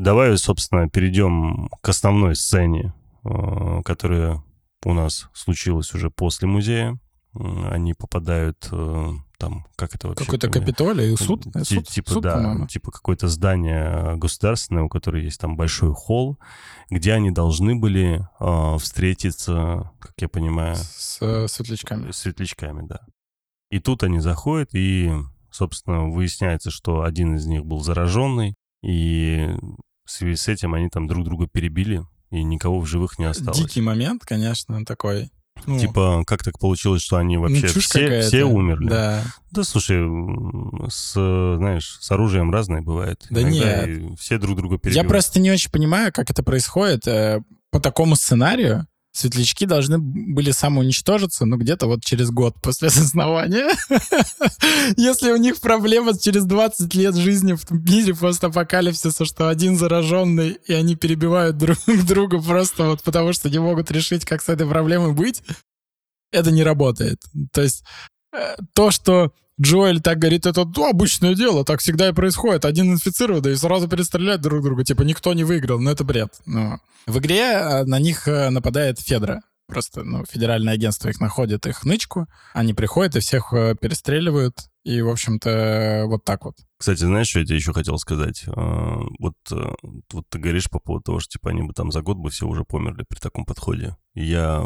Давай, 0.00 0.36
собственно, 0.38 0.88
перейдем 0.88 1.68
к 1.82 1.88
основной 1.88 2.34
сцене, 2.34 2.94
э, 3.24 3.82
которая 3.84 4.42
у 4.84 4.94
нас 4.94 5.28
случилось 5.34 5.92
уже 5.92 6.10
после 6.10 6.48
музея. 6.48 6.98
Они 7.34 7.92
попадают 7.92 8.66
э, 8.72 9.08
там, 9.38 9.66
как 9.76 9.94
это 9.94 10.08
вообще? 10.08 10.24
Какой-то 10.24 10.48
Капитолий, 10.48 11.16
суд? 11.16 11.44
Суд, 11.64 11.86
типа, 11.86 12.10
суд, 12.12 12.22
да, 12.22 12.34
по-моему. 12.34 12.66
типа 12.66 12.90
какое-то 12.90 13.28
здание 13.28 14.16
государственное, 14.16 14.84
у 14.84 14.88
которого 14.88 15.20
есть 15.20 15.38
там 15.38 15.56
большой 15.56 15.92
холл, 15.94 16.38
где 16.88 17.12
они 17.12 17.30
должны 17.30 17.76
были 17.76 18.26
э, 18.40 18.78
встретиться, 18.78 19.92
как 20.00 20.14
я 20.18 20.28
понимаю, 20.28 20.76
С 20.76 21.18
э, 21.20 21.46
светлячками. 21.46 22.10
с 22.10 22.16
светлячками, 22.16 22.86
да. 22.86 23.00
И 23.70 23.78
тут 23.80 24.02
они 24.02 24.18
заходят, 24.18 24.74
и, 24.74 25.12
собственно, 25.50 26.08
выясняется, 26.08 26.70
что 26.70 27.02
один 27.02 27.36
из 27.36 27.46
них 27.46 27.64
был 27.64 27.80
зараженный, 27.80 28.54
и 28.82 29.54
в 30.10 30.12
связи 30.12 30.34
с 30.36 30.48
этим 30.48 30.74
они 30.74 30.88
там 30.88 31.06
друг 31.06 31.24
друга 31.24 31.46
перебили, 31.46 32.02
и 32.30 32.42
никого 32.42 32.80
в 32.80 32.86
живых 32.86 33.18
не 33.20 33.26
осталось. 33.26 33.58
Дикий 33.58 33.80
момент, 33.80 34.24
конечно, 34.24 34.84
такой. 34.84 35.30
Ну, 35.66 35.78
Типа, 35.78 36.24
как 36.26 36.42
так 36.42 36.58
получилось, 36.58 37.02
что 37.02 37.16
они 37.16 37.36
вообще 37.36 37.68
все, 37.68 38.22
все 38.22 38.44
умерли? 38.44 38.88
Да. 38.88 39.22
Да, 39.52 39.62
слушай, 39.62 39.98
с, 40.88 41.12
знаешь, 41.12 41.98
с 42.00 42.10
оружием 42.10 42.50
разное 42.50 42.82
бывает. 42.82 43.24
Да 43.30 43.42
Иногда 43.42 43.86
нет. 43.86 44.18
все 44.18 44.38
друг 44.38 44.56
друга 44.56 44.74
Я 44.76 44.78
перебивают. 44.80 45.08
просто 45.08 45.38
не 45.40 45.50
очень 45.50 45.70
понимаю, 45.70 46.12
как 46.12 46.30
это 46.30 46.42
происходит. 46.42 47.06
Э, 47.06 47.42
По 47.70 47.78
такому 47.78 48.16
сценарию 48.16 48.86
светлячки 49.12 49.66
должны 49.66 49.98
были 49.98 50.50
самоуничтожиться, 50.50 51.44
ну, 51.44 51.56
где-то 51.56 51.86
вот 51.86 52.04
через 52.04 52.30
год 52.30 52.54
после 52.62 52.88
основания. 52.88 53.68
Если 54.96 55.30
у 55.32 55.36
них 55.36 55.60
проблема 55.60 56.16
через 56.18 56.44
20 56.44 56.94
лет 56.94 57.16
жизни 57.16 57.54
в 57.54 57.70
мире 57.70 58.14
постапокалипсиса, 58.14 59.24
что 59.24 59.48
один 59.48 59.76
зараженный, 59.76 60.58
и 60.66 60.72
они 60.72 60.96
перебивают 60.96 61.56
друг 61.56 61.78
друга 62.06 62.40
просто 62.40 62.84
вот 62.84 63.02
потому, 63.02 63.32
что 63.32 63.50
не 63.50 63.58
могут 63.58 63.90
решить, 63.90 64.24
как 64.24 64.42
с 64.42 64.48
этой 64.48 64.66
проблемой 64.66 65.12
быть, 65.12 65.42
это 66.32 66.50
не 66.50 66.62
работает. 66.62 67.18
То 67.52 67.62
есть 67.62 67.84
то, 68.74 68.90
что 68.90 69.32
Джоэль 69.60 70.00
так 70.00 70.18
говорит, 70.18 70.46
это 70.46 70.64
ну, 70.64 70.88
обычное 70.88 71.34
дело, 71.34 71.64
так 71.64 71.80
всегда 71.80 72.08
и 72.08 72.12
происходит. 72.12 72.64
Один 72.64 72.92
инфицированный 72.92 73.52
и 73.52 73.56
сразу 73.56 73.88
перестреляют 73.88 74.40
друг 74.40 74.62
друга. 74.62 74.84
Типа 74.84 75.02
никто 75.02 75.34
не 75.34 75.44
выиграл, 75.44 75.78
но 75.78 75.90
это 75.90 76.02
бред. 76.02 76.40
Ну, 76.46 76.78
в 77.06 77.18
игре 77.18 77.40
э, 77.40 77.84
на 77.84 77.98
них 77.98 78.26
э, 78.26 78.48
нападает 78.50 79.00
Федра. 79.00 79.42
Просто, 79.66 80.02
ну, 80.02 80.24
федеральное 80.28 80.74
агентство 80.74 81.08
их 81.08 81.20
находит, 81.20 81.66
их 81.66 81.84
нычку, 81.84 82.26
они 82.54 82.74
приходят 82.74 83.14
и 83.16 83.20
всех 83.20 83.52
э, 83.52 83.76
перестреливают. 83.80 84.56
И, 84.82 85.02
в 85.02 85.10
общем-то, 85.10 86.04
вот 86.06 86.24
так 86.24 86.46
вот. 86.46 86.56
Кстати, 86.78 87.00
знаешь, 87.00 87.28
что 87.28 87.40
я 87.40 87.44
тебе 87.44 87.56
еще 87.56 87.74
хотел 87.74 87.98
сказать? 87.98 88.44
Вот, 88.46 89.34
э, 89.52 89.72
вот 90.12 90.24
ты 90.30 90.38
говоришь 90.38 90.70
по 90.70 90.80
поводу 90.80 91.04
того, 91.04 91.20
что 91.20 91.32
типа 91.32 91.50
они 91.50 91.62
бы 91.62 91.74
там 91.74 91.92
за 91.92 92.00
год 92.00 92.16
бы 92.16 92.30
все 92.30 92.46
уже 92.46 92.64
померли 92.64 93.04
при 93.06 93.18
таком 93.18 93.44
подходе. 93.44 93.94
Я 94.14 94.64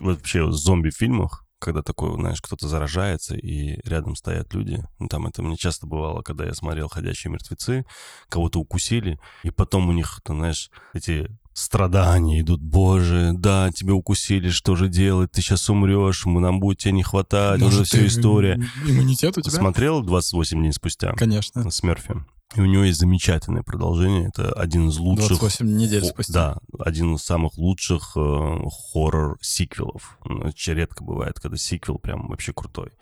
вообще 0.00 0.44
в 0.44 0.52
зомби-фильмах, 0.52 1.46
когда 1.62 1.82
такое, 1.82 2.14
знаешь, 2.14 2.42
кто-то 2.42 2.68
заражается, 2.68 3.36
и 3.36 3.80
рядом 3.88 4.16
стоят 4.16 4.52
люди. 4.52 4.84
Ну, 4.98 5.08
там 5.08 5.26
это 5.26 5.42
мне 5.42 5.56
часто 5.56 5.86
бывало, 5.86 6.22
когда 6.22 6.44
я 6.44 6.54
смотрел 6.54 6.88
«Ходячие 6.88 7.32
мертвецы», 7.32 7.86
кого-то 8.28 8.58
укусили, 8.58 9.20
и 9.44 9.50
потом 9.50 9.88
у 9.88 9.92
них, 9.92 10.20
ты 10.24 10.34
знаешь, 10.34 10.70
эти 10.92 11.30
страдания 11.54 12.40
идут. 12.40 12.60
Боже, 12.60 13.32
да, 13.34 13.70
тебя 13.72 13.94
укусили, 13.94 14.48
что 14.50 14.74
же 14.74 14.88
делать? 14.88 15.32
Ты 15.32 15.42
сейчас 15.42 15.68
умрешь, 15.70 16.26
мы, 16.26 16.40
нам 16.40 16.60
будет 16.60 16.78
тебя 16.78 16.92
не 16.92 17.02
хватать. 17.02 17.60
Вот 17.60 17.72
эта 17.72 17.84
вся 17.84 18.06
история. 18.06 18.60
Иммунитет 18.86 19.36
у 19.38 19.40
тебя? 19.40 19.52
Смотрел 19.52 20.02
28 20.02 20.58
дней 20.58 20.72
спустя 20.72 21.12
Конечно. 21.12 21.70
с 21.70 21.82
Мерфи. 21.82 22.24
И 22.54 22.60
у 22.60 22.66
него 22.66 22.82
есть 22.82 23.00
замечательное 23.00 23.62
продолжение. 23.62 24.28
Это 24.28 24.52
один 24.52 24.88
из 24.88 24.98
лучших... 24.98 25.38
28 25.38 25.76
недель 25.76 26.04
спустя. 26.04 26.32
Да, 26.32 26.58
один 26.78 27.14
из 27.14 27.22
самых 27.22 27.56
лучших 27.56 28.12
э, 28.16 28.58
хоррор-сиквелов. 28.92 30.18
Очень 30.24 30.74
редко 30.74 31.02
бывает, 31.02 31.40
когда 31.40 31.56
сиквел 31.56 31.98
прям 31.98 32.28
вообще 32.28 32.52
крутой. 32.52 32.92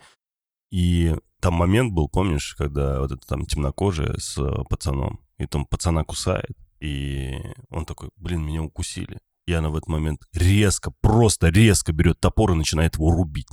И 0.71 1.15
там 1.41 1.55
момент 1.55 1.91
был, 1.91 2.07
помнишь, 2.07 2.55
когда 2.57 3.01
вот 3.01 3.11
это 3.11 3.27
там 3.27 3.45
темнокожая 3.45 4.15
с 4.17 4.37
э, 4.37 4.63
пацаном, 4.69 5.19
и 5.37 5.45
там 5.47 5.65
пацана 5.65 6.03
кусает, 6.05 6.55
и 6.79 7.33
он 7.69 7.85
такой, 7.85 8.09
блин, 8.15 8.45
меня 8.45 8.63
укусили. 8.63 9.19
И 9.47 9.53
она 9.53 9.69
в 9.69 9.75
этот 9.75 9.89
момент 9.89 10.21
резко, 10.33 10.91
просто 11.01 11.49
резко 11.49 11.91
берет 11.91 12.19
топор 12.19 12.51
и 12.51 12.55
начинает 12.55 12.95
его 12.95 13.11
рубить. 13.11 13.47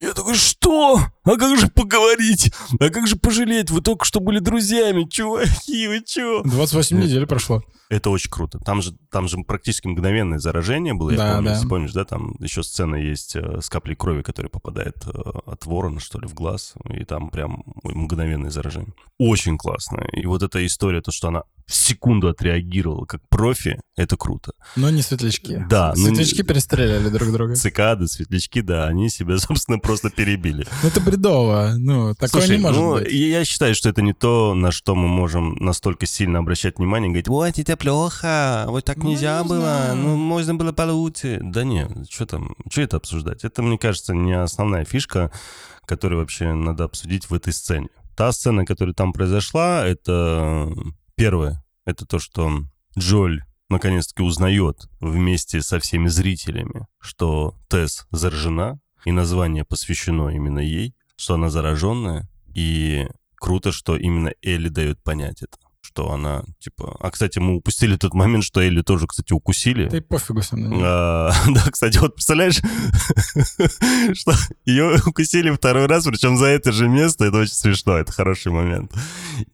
Я 0.00 0.12
такой, 0.12 0.34
что? 0.34 1.00
А 1.24 1.36
как 1.36 1.58
же 1.58 1.68
поговорить? 1.68 2.52
А 2.78 2.90
как 2.90 3.06
же 3.06 3.16
пожалеть? 3.16 3.70
Вы 3.70 3.80
только 3.80 4.04
что 4.04 4.20
были 4.20 4.38
друзьями, 4.38 5.04
чуваки, 5.08 5.88
вы 5.88 6.02
чё? 6.04 6.42
28 6.44 6.96
Нет. 6.96 7.06
недель 7.06 7.26
прошло. 7.26 7.62
Это 7.88 8.10
очень 8.10 8.30
круто. 8.30 8.58
Там 8.58 8.82
же, 8.82 8.96
там 9.10 9.28
же 9.28 9.38
практически 9.38 9.86
мгновенное 9.86 10.38
заражение 10.38 10.92
было, 10.92 11.10
я 11.10 11.16
Да, 11.16 11.32
помню, 11.34 11.44
да. 11.48 11.54
если 11.54 11.68
помнишь, 11.68 11.92
да, 11.92 12.04
там 12.04 12.34
еще 12.40 12.62
сцена 12.64 12.96
есть 12.96 13.36
э, 13.36 13.60
с 13.60 13.68
каплей 13.68 13.94
крови, 13.94 14.22
которая 14.22 14.50
попадает 14.50 14.96
э, 15.06 15.10
от 15.46 15.64
ворона, 15.66 16.00
что 16.00 16.18
ли, 16.18 16.26
в 16.26 16.34
глаз, 16.34 16.74
и 16.90 17.04
там 17.04 17.30
прям 17.30 17.62
мгновенное 17.84 18.50
заражение. 18.50 18.92
Очень 19.18 19.56
классно. 19.56 20.04
И 20.12 20.26
вот 20.26 20.42
эта 20.42 20.66
история, 20.66 21.00
то, 21.00 21.12
что 21.12 21.28
она 21.28 21.44
в 21.66 21.74
секунду 21.74 22.28
отреагировала 22.28 23.06
как 23.06 23.20
профи, 23.28 23.80
это 23.96 24.16
круто. 24.16 24.52
Но 24.76 24.88
не 24.90 25.02
светлячки. 25.02 25.64
Да, 25.68 25.92
ну, 25.96 26.06
Светлячки 26.06 26.42
перестреляли 26.42 27.08
друг 27.08 27.32
друга. 27.32 27.56
Цикады, 27.56 28.06
светлячки, 28.06 28.60
да, 28.60 28.86
они 28.86 29.08
себя, 29.08 29.36
собственно, 29.38 29.78
просто 29.78 30.10
перебили. 30.10 30.66
Ну, 30.82 30.88
Это 30.88 31.00
бредово. 31.00 31.74
Ну, 31.76 32.14
такое 32.14 32.42
Слушай, 32.42 32.58
не 32.58 32.62
может 32.62 32.80
ну, 32.80 32.94
быть. 32.94 33.12
я 33.12 33.44
считаю, 33.44 33.74
что 33.74 33.88
это 33.88 34.00
не 34.00 34.12
то, 34.12 34.54
на 34.54 34.70
что 34.70 34.94
мы 34.94 35.08
можем 35.08 35.56
настолько 35.56 36.06
сильно 36.06 36.38
обращать 36.38 36.78
внимание 36.78 37.08
говорить, 37.08 37.28
вот 37.28 37.58
это 37.58 37.76
плохо, 37.76 38.64
вот 38.68 38.84
так 38.84 38.98
Ну, 38.98 39.10
нельзя 39.10 39.42
не 39.42 39.48
было, 39.48 39.92
ну, 39.94 40.16
можно 40.16 40.54
было 40.54 40.72
получше. 40.72 41.40
Да 41.42 41.64
нет, 41.64 41.90
что 42.08 42.26
там, 42.26 42.54
что 42.70 42.82
это 42.82 42.98
обсуждать? 42.98 43.44
Это, 43.44 43.62
мне 43.62 43.76
кажется, 43.76 44.14
не 44.14 44.32
основная 44.32 44.84
фишка, 44.84 45.32
которую 45.84 46.20
вообще 46.20 46.52
надо 46.52 46.84
обсудить 46.84 47.28
в 47.28 47.34
этой 47.34 47.52
сцене. 47.52 47.88
Та 48.16 48.30
сцена, 48.32 48.64
которая 48.64 48.94
там 48.94 49.12
произошла, 49.12 49.84
это 49.84 50.72
первое, 51.16 51.64
это 51.84 52.06
то, 52.06 52.18
что 52.18 52.50
Джоль 52.96 53.42
наконец-таки 53.68 54.22
узнает 54.22 54.88
вместе 55.00 55.60
со 55.62 55.80
всеми 55.80 56.08
зрителями, 56.08 56.86
что 57.00 57.54
Тесс 57.68 58.06
заражена, 58.10 58.78
и 59.04 59.12
название 59.12 59.64
посвящено 59.64 60.28
именно 60.28 60.58
ей, 60.58 60.94
что 61.16 61.34
она 61.34 61.48
зараженная, 61.48 62.28
и 62.54 63.08
круто, 63.36 63.72
что 63.72 63.96
именно 63.96 64.32
Элли 64.42 64.68
дает 64.68 65.02
понять 65.02 65.42
это, 65.42 65.58
что 65.86 66.10
она, 66.10 66.44
типа... 66.58 66.96
А, 67.00 67.10
кстати, 67.10 67.38
мы 67.38 67.56
упустили 67.56 67.96
тот 67.96 68.12
момент, 68.14 68.44
что 68.44 68.60
Элли 68.60 68.82
тоже, 68.82 69.06
кстати, 69.06 69.32
укусили. 69.32 69.88
Ты 69.88 70.00
пофигу 70.00 70.42
со 70.42 70.56
мной. 70.56 70.80
А, 70.82 71.32
да, 71.48 71.70
кстати, 71.70 71.98
вот 71.98 72.14
представляешь, 72.14 72.56
что 74.18 74.32
ее 74.64 74.98
укусили 75.06 75.50
второй 75.50 75.86
раз, 75.86 76.04
причем 76.04 76.36
за 76.36 76.46
это 76.46 76.72
же 76.72 76.88
место, 76.88 77.24
это 77.24 77.38
очень 77.38 77.54
смешно, 77.54 77.96
это 77.96 78.12
хороший 78.12 78.52
момент. 78.52 78.92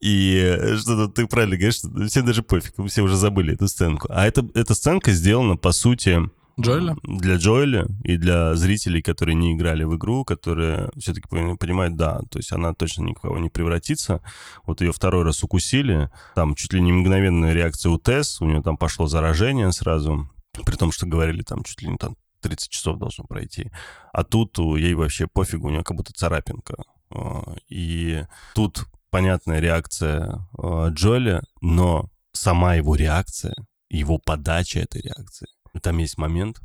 И 0.01 0.77
что 0.79 1.09
ты 1.09 1.27
правильно 1.27 1.57
говоришь, 1.57 1.81
всем 2.09 2.27
даже 2.27 2.43
пофиг, 2.43 2.75
все 2.89 3.03
уже 3.03 3.17
забыли 3.17 3.55
эту 3.55 3.69
сценку. 3.69 4.09
А 4.11 4.27
это, 4.27 4.49
эта 4.55 4.75
сценка 4.75 5.13
сделана, 5.13 5.57
по 5.57 5.73
сути, 5.73 6.31
Джоэля? 6.61 6.97
для 7.03 7.37
Джоэля 7.37 7.87
и 8.05 8.17
для 8.17 8.55
зрителей, 8.55 9.03
которые 9.03 9.35
не 9.35 9.55
играли 9.55 9.85
в 9.85 9.97
игру, 9.97 10.25
которые 10.25 10.91
все-таки 10.97 11.29
понимают, 11.29 11.97
да, 11.97 12.21
то 12.31 12.39
есть 12.39 12.53
она 12.53 12.75
точно 12.75 13.05
никого 13.05 13.39
не 13.39 13.49
превратится. 13.49 14.21
Вот 14.65 14.81
ее 14.81 14.93
второй 14.93 15.25
раз 15.25 15.43
укусили, 15.43 16.11
там 16.35 16.55
чуть 16.55 16.73
ли 16.73 16.81
не 16.81 16.93
мгновенная 16.93 17.53
реакция 17.53 17.91
у 17.91 17.99
Тесс, 17.99 18.41
у 18.41 18.47
нее 18.47 18.63
там 18.63 18.77
пошло 18.77 19.07
заражение 19.07 19.73
сразу, 19.73 20.29
при 20.65 20.77
том, 20.77 20.93
что 20.93 21.07
говорили 21.07 21.43
там 21.43 21.63
чуть 21.65 21.83
ли 21.83 21.89
не 21.89 21.97
там 21.97 22.17
30 22.43 22.69
часов 22.71 22.99
должно 22.99 23.25
пройти. 23.25 23.71
А 24.13 24.25
тут 24.25 24.59
ей 24.59 24.95
вообще 24.95 25.27
пофигу, 25.27 25.69
у 25.69 25.71
нее 25.71 25.85
как 25.85 25.97
будто 25.97 26.13
царапинка. 26.13 26.77
А, 27.11 27.55
И 27.69 28.25
тут 28.55 28.87
понятная 29.11 29.61
реакция 29.61 30.47
а, 30.59 30.89
Джоэля, 30.89 31.43
но 31.61 32.11
сама 32.33 32.75
его 32.75 32.97
реакция, 32.97 33.55
его 33.89 34.19
подача 34.19 34.81
этой 34.81 35.03
реакции. 35.03 35.47
Там 35.81 35.99
есть 35.99 36.19
момент, 36.19 36.61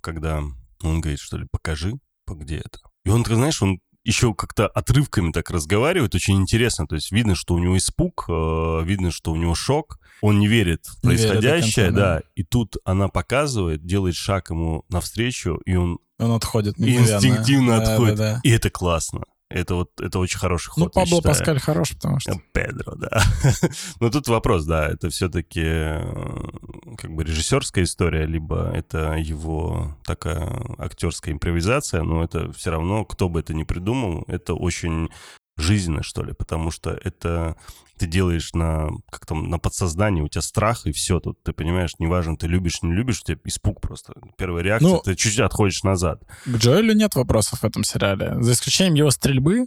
когда 0.00 0.42
он 0.82 1.00
говорит, 1.00 1.20
что 1.20 1.36
ли, 1.38 1.46
покажи, 1.50 1.94
по- 2.26 2.34
где 2.34 2.56
это. 2.58 2.78
И 3.04 3.10
он, 3.10 3.22
ты 3.24 3.34
знаешь, 3.34 3.60
он 3.62 3.78
еще 4.02 4.34
как-то 4.34 4.66
отрывками 4.66 5.32
так 5.32 5.50
разговаривает, 5.50 6.14
очень 6.14 6.36
интересно. 6.40 6.86
То 6.86 6.94
есть 6.94 7.10
видно, 7.10 7.34
что 7.34 7.54
у 7.54 7.58
него 7.58 7.76
испуг, 7.78 8.26
э, 8.28 8.82
видно, 8.84 9.10
что 9.10 9.32
у 9.32 9.36
него 9.36 9.54
шок. 9.54 9.98
Он 10.20 10.38
не 10.38 10.46
верит 10.46 10.86
в 10.86 11.00
происходящее, 11.02 11.86
конца, 11.86 12.00
да. 12.00 12.14
да. 12.16 12.22
И 12.34 12.44
тут 12.44 12.76
она 12.84 13.08
показывает, 13.08 13.84
делает 13.86 14.14
шаг 14.14 14.50
ему 14.50 14.84
навстречу, 14.88 15.60
и 15.64 15.74
он 15.76 15.98
Он 16.18 16.32
отходит 16.32 16.78
мгновенно. 16.78 17.14
инстинктивно 17.16 17.78
Да, 17.80 17.92
отходит. 17.94 18.16
да, 18.16 18.32
да. 18.34 18.40
И 18.42 18.50
это 18.50 18.68
классно. 18.70 19.22
Это 19.54 19.76
вот 19.76 20.00
это 20.00 20.18
очень 20.18 20.38
хороший 20.40 20.70
ход. 20.70 20.84
Ну, 20.84 20.90
Пабло. 20.90 21.20
Паскаль 21.20 21.60
хорош, 21.60 21.90
потому 21.90 22.18
что... 22.18 22.32
Э, 22.32 22.34
Педро, 22.52 22.96
да. 22.96 23.22
Но 24.00 24.10
тут 24.10 24.26
вопрос, 24.26 24.64
да, 24.64 24.88
это 24.88 25.10
все-таки 25.10 25.62
как 26.96 27.14
бы 27.14 27.22
режиссерская 27.22 27.84
история, 27.84 28.26
либо 28.26 28.72
это 28.74 29.14
его 29.14 29.96
такая 30.04 30.50
актерская 30.78 31.32
импровизация, 31.34 32.02
но 32.02 32.24
это 32.24 32.52
все 32.52 32.72
равно, 32.72 33.04
кто 33.04 33.28
бы 33.28 33.38
это 33.40 33.54
ни 33.54 33.62
придумал, 33.62 34.24
это 34.26 34.54
очень 34.54 35.08
жизненно, 35.56 36.02
что 36.02 36.22
ли, 36.22 36.32
потому 36.32 36.70
что 36.70 36.90
это 36.90 37.56
ты 37.98 38.06
делаешь 38.06 38.52
на, 38.54 38.88
как 39.10 39.24
там, 39.24 39.48
на 39.48 39.58
подсознании, 39.58 40.22
у 40.22 40.28
тебя 40.28 40.42
страх, 40.42 40.86
и 40.86 40.92
все 40.92 41.20
тут, 41.20 41.42
ты 41.42 41.52
понимаешь, 41.52 41.92
неважно, 41.98 42.36
ты 42.36 42.48
любишь, 42.48 42.82
не 42.82 42.92
любишь, 42.92 43.20
у 43.20 43.24
тебя 43.24 43.38
испуг 43.44 43.80
просто. 43.80 44.14
Первая 44.36 44.64
реакция, 44.64 44.88
Ну, 44.88 45.00
ты 45.00 45.14
чуть-чуть 45.14 45.40
отходишь 45.40 45.82
назад. 45.84 46.22
К 46.44 46.56
Джоэлю 46.56 46.94
нет 46.94 47.14
вопросов 47.14 47.60
в 47.60 47.64
этом 47.64 47.84
сериале. 47.84 48.42
За 48.42 48.52
исключением 48.52 48.94
его 48.94 49.10
стрельбы. 49.10 49.66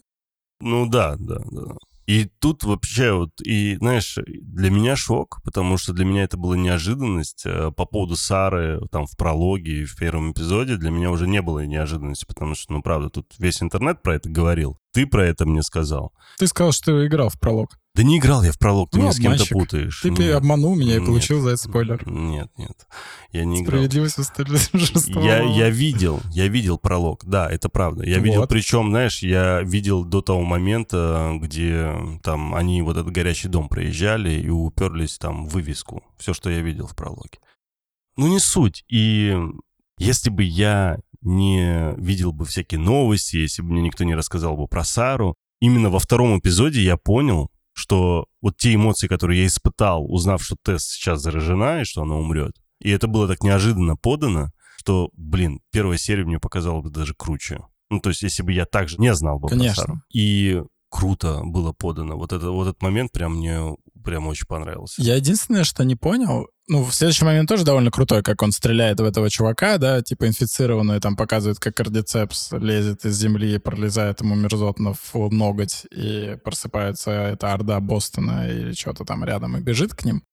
Ну 0.60 0.88
да, 0.88 1.16
да, 1.18 1.40
да. 1.52 1.76
И 2.08 2.30
тут 2.39 2.64
вообще 2.64 3.12
вот, 3.12 3.32
и 3.43 3.76
знаешь, 3.76 4.18
для 4.26 4.72
меня 4.72 4.95
шок, 4.95 5.41
потому 5.43 5.78
что 5.78 5.91
для 5.91 6.05
меня 6.05 6.24
это 6.24 6.38
была 6.38 6.55
неожиданность. 6.55 7.45
Э, 7.45 7.70
По 7.76 7.86
поводу 7.86 8.16
Сары 8.16 8.80
там 8.91 9.05
в 9.05 9.18
прологе 9.18 9.82
и 9.82 9.86
в 9.86 9.97
первом 9.97 10.32
эпизоде 10.32 10.78
для 10.78 10.89
меня 10.89 11.12
уже 11.12 11.28
не 11.28 11.41
было 11.41 11.66
неожиданности, 11.66 12.26
потому 12.26 12.55
что, 12.55 12.72
ну 12.72 12.82
правда, 12.82 13.10
тут 13.10 13.34
весь 13.38 13.62
интернет 13.62 14.01
про 14.01 14.16
это 14.16 14.30
говорил. 14.30 14.80
Ты 14.93 15.05
про 15.05 15.26
это 15.26 15.45
мне 15.45 15.62
сказал. 15.62 16.14
Ты 16.38 16.47
сказал, 16.47 16.72
что 16.72 17.05
играл 17.05 17.28
в 17.28 17.38
пролог. 17.39 17.78
Да 17.98 18.04
не 18.04 18.20
играл 18.20 18.43
я 18.43 18.52
в 18.52 18.60
пролог, 18.60 18.91
ты 18.91 18.98
Ну, 19.00 19.06
меня 19.06 19.12
с 19.14 19.20
кем-то 19.20 19.45
путаешь. 19.48 20.02
Ты 20.04 20.12
Нет. 20.12 20.36
обманул 20.36 20.76
меня 20.76 20.98
и 20.98 21.00
Нет. 21.00 21.08
получил 21.08 21.41
за 21.41 21.50
это 21.50 21.64
спойлер. 21.64 22.08
Нет, 22.08 22.48
нет, 22.56 22.88
я 23.32 23.43
не 23.43 23.62
играл. 23.62 23.70
Справедливость 23.80 24.18
восторжествовала. 24.20 25.26
Я, 25.26 25.41
я 25.41 25.70
видел, 25.72 26.22
я 26.32 26.48
видел 26.48 26.78
пролог, 26.78 27.26
да, 27.26 27.50
это 27.50 27.70
правда. 27.70 28.06
Я 28.06 28.20
видел, 28.20 28.41
Вот. 28.41 28.50
причем, 28.50 28.91
знаешь, 28.91 29.24
я 29.24 29.62
видел 29.64 30.06
до 30.06 30.22
того 30.22 30.43
момента, 30.43 31.36
где 31.41 31.91
там 32.22 32.54
они 32.54 32.84
вот 32.84 32.98
этот 32.98 33.12
горящий 33.12 33.50
дом 33.50 33.68
проезжали 33.68 34.30
и 34.41 34.48
уперлись 34.48 35.18
там 35.18 35.48
в 35.48 35.54
вывеску. 35.54 36.04
Все, 36.20 36.36
что 36.36 36.52
я 36.52 36.62
видел 36.62 36.86
в 36.86 36.95
прологе. 36.95 37.39
Ну, 38.16 38.28
не 38.28 38.38
суть. 38.38 38.86
И 38.89 39.36
если 39.98 40.30
бы 40.30 40.43
я 40.43 41.00
не 41.22 41.95
видел 41.98 42.32
бы 42.32 42.45
всякие 42.45 42.80
новости, 42.80 43.38
если 43.38 43.64
бы 43.64 43.70
мне 43.72 43.82
никто 43.82 44.04
не 44.04 44.14
рассказал 44.14 44.56
бы 44.56 44.68
про 44.68 44.84
Сару, 44.84 45.34
именно 45.60 45.89
во 45.89 45.98
втором 45.98 46.38
эпизоде 46.38 46.84
я 46.84 46.95
понял, 46.95 47.50
что 47.78 48.26
вот 48.42 48.58
те 48.58 48.74
эмоции, 48.74 49.08
которые 49.08 49.42
я 49.42 49.48
испытал, 49.48 50.12
узнав, 50.12 50.44
что 50.44 50.56
Тесс 50.64 50.86
сейчас 50.86 51.22
заражена 51.22 51.82
и 51.82 51.86
что 51.86 52.02
она 52.02 52.16
умрет, 52.16 52.54
и 52.80 52.90
это 52.90 53.08
было 53.08 53.28
так 53.28 53.44
неожиданно 53.44 53.96
подано, 53.96 54.50
что, 54.78 55.10
блин, 55.14 55.60
первая 55.72 55.98
серия 55.98 56.26
мне 56.26 56.40
показала 56.40 56.82
бы 56.82 56.90
даже 56.90 57.14
круче. 57.14 57.60
Ну, 57.90 58.00
то 58.00 58.10
есть, 58.10 58.24
если 58.24 58.44
бы 58.44 58.52
я 58.52 58.66
также 58.66 58.98
не 58.98 59.14
знал 59.14 59.40
бы 59.40 59.48
Конечно. 59.48 59.84
про 59.84 59.94
Сару. 59.94 60.02
И 60.14 60.62
круто 60.90 61.42
было 61.44 61.72
подано. 61.72 62.18
Вот, 62.18 62.34
это, 62.34 62.52
вот 62.52 62.68
этот 62.68 62.82
момент 62.82 63.12
прям 63.12 63.36
мне 63.36 63.76
прям 64.04 64.28
очень 64.28 64.48
понравился. 64.48 65.02
Я 65.02 65.16
единственное, 65.16 65.64
что 65.64 65.84
не 65.84 65.96
понял, 65.96 66.48
ну, 66.70 66.84
в 66.84 66.93
следующий 66.93 67.24
момент 67.24 67.47
тоже 67.47 67.63
довольно 67.63 67.91
крутой, 67.91 68.24
как 68.24 68.41
он 68.41 68.51
стреляет 68.51 68.99
в 68.99 69.03
этого 69.03 69.30
чувака, 69.30 69.78
да, 69.78 70.01
типа 70.01 70.28
инфицированную, 70.28 70.99
там 70.99 71.15
показывает, 71.15 71.59
как 71.59 71.76
кардицепс 71.76 72.51
лезет 72.51 73.05
из 73.05 73.18
земли 73.18 73.55
и 73.55 73.59
пролезает 73.59 74.20
ему 74.22 74.36
мерзотно 74.36 74.93
в 74.93 75.30
ноготь, 75.32 75.86
и 75.91 76.38
просыпается 76.43 77.11
эта 77.11 77.53
орда 77.53 77.80
Бостона 77.80 78.49
или 78.49 78.74
что-то 78.74 79.05
там 79.05 79.24
рядом 79.24 79.55
и 79.55 79.61
бежит 79.61 79.93
к 79.93 80.03
ним. 80.03 80.24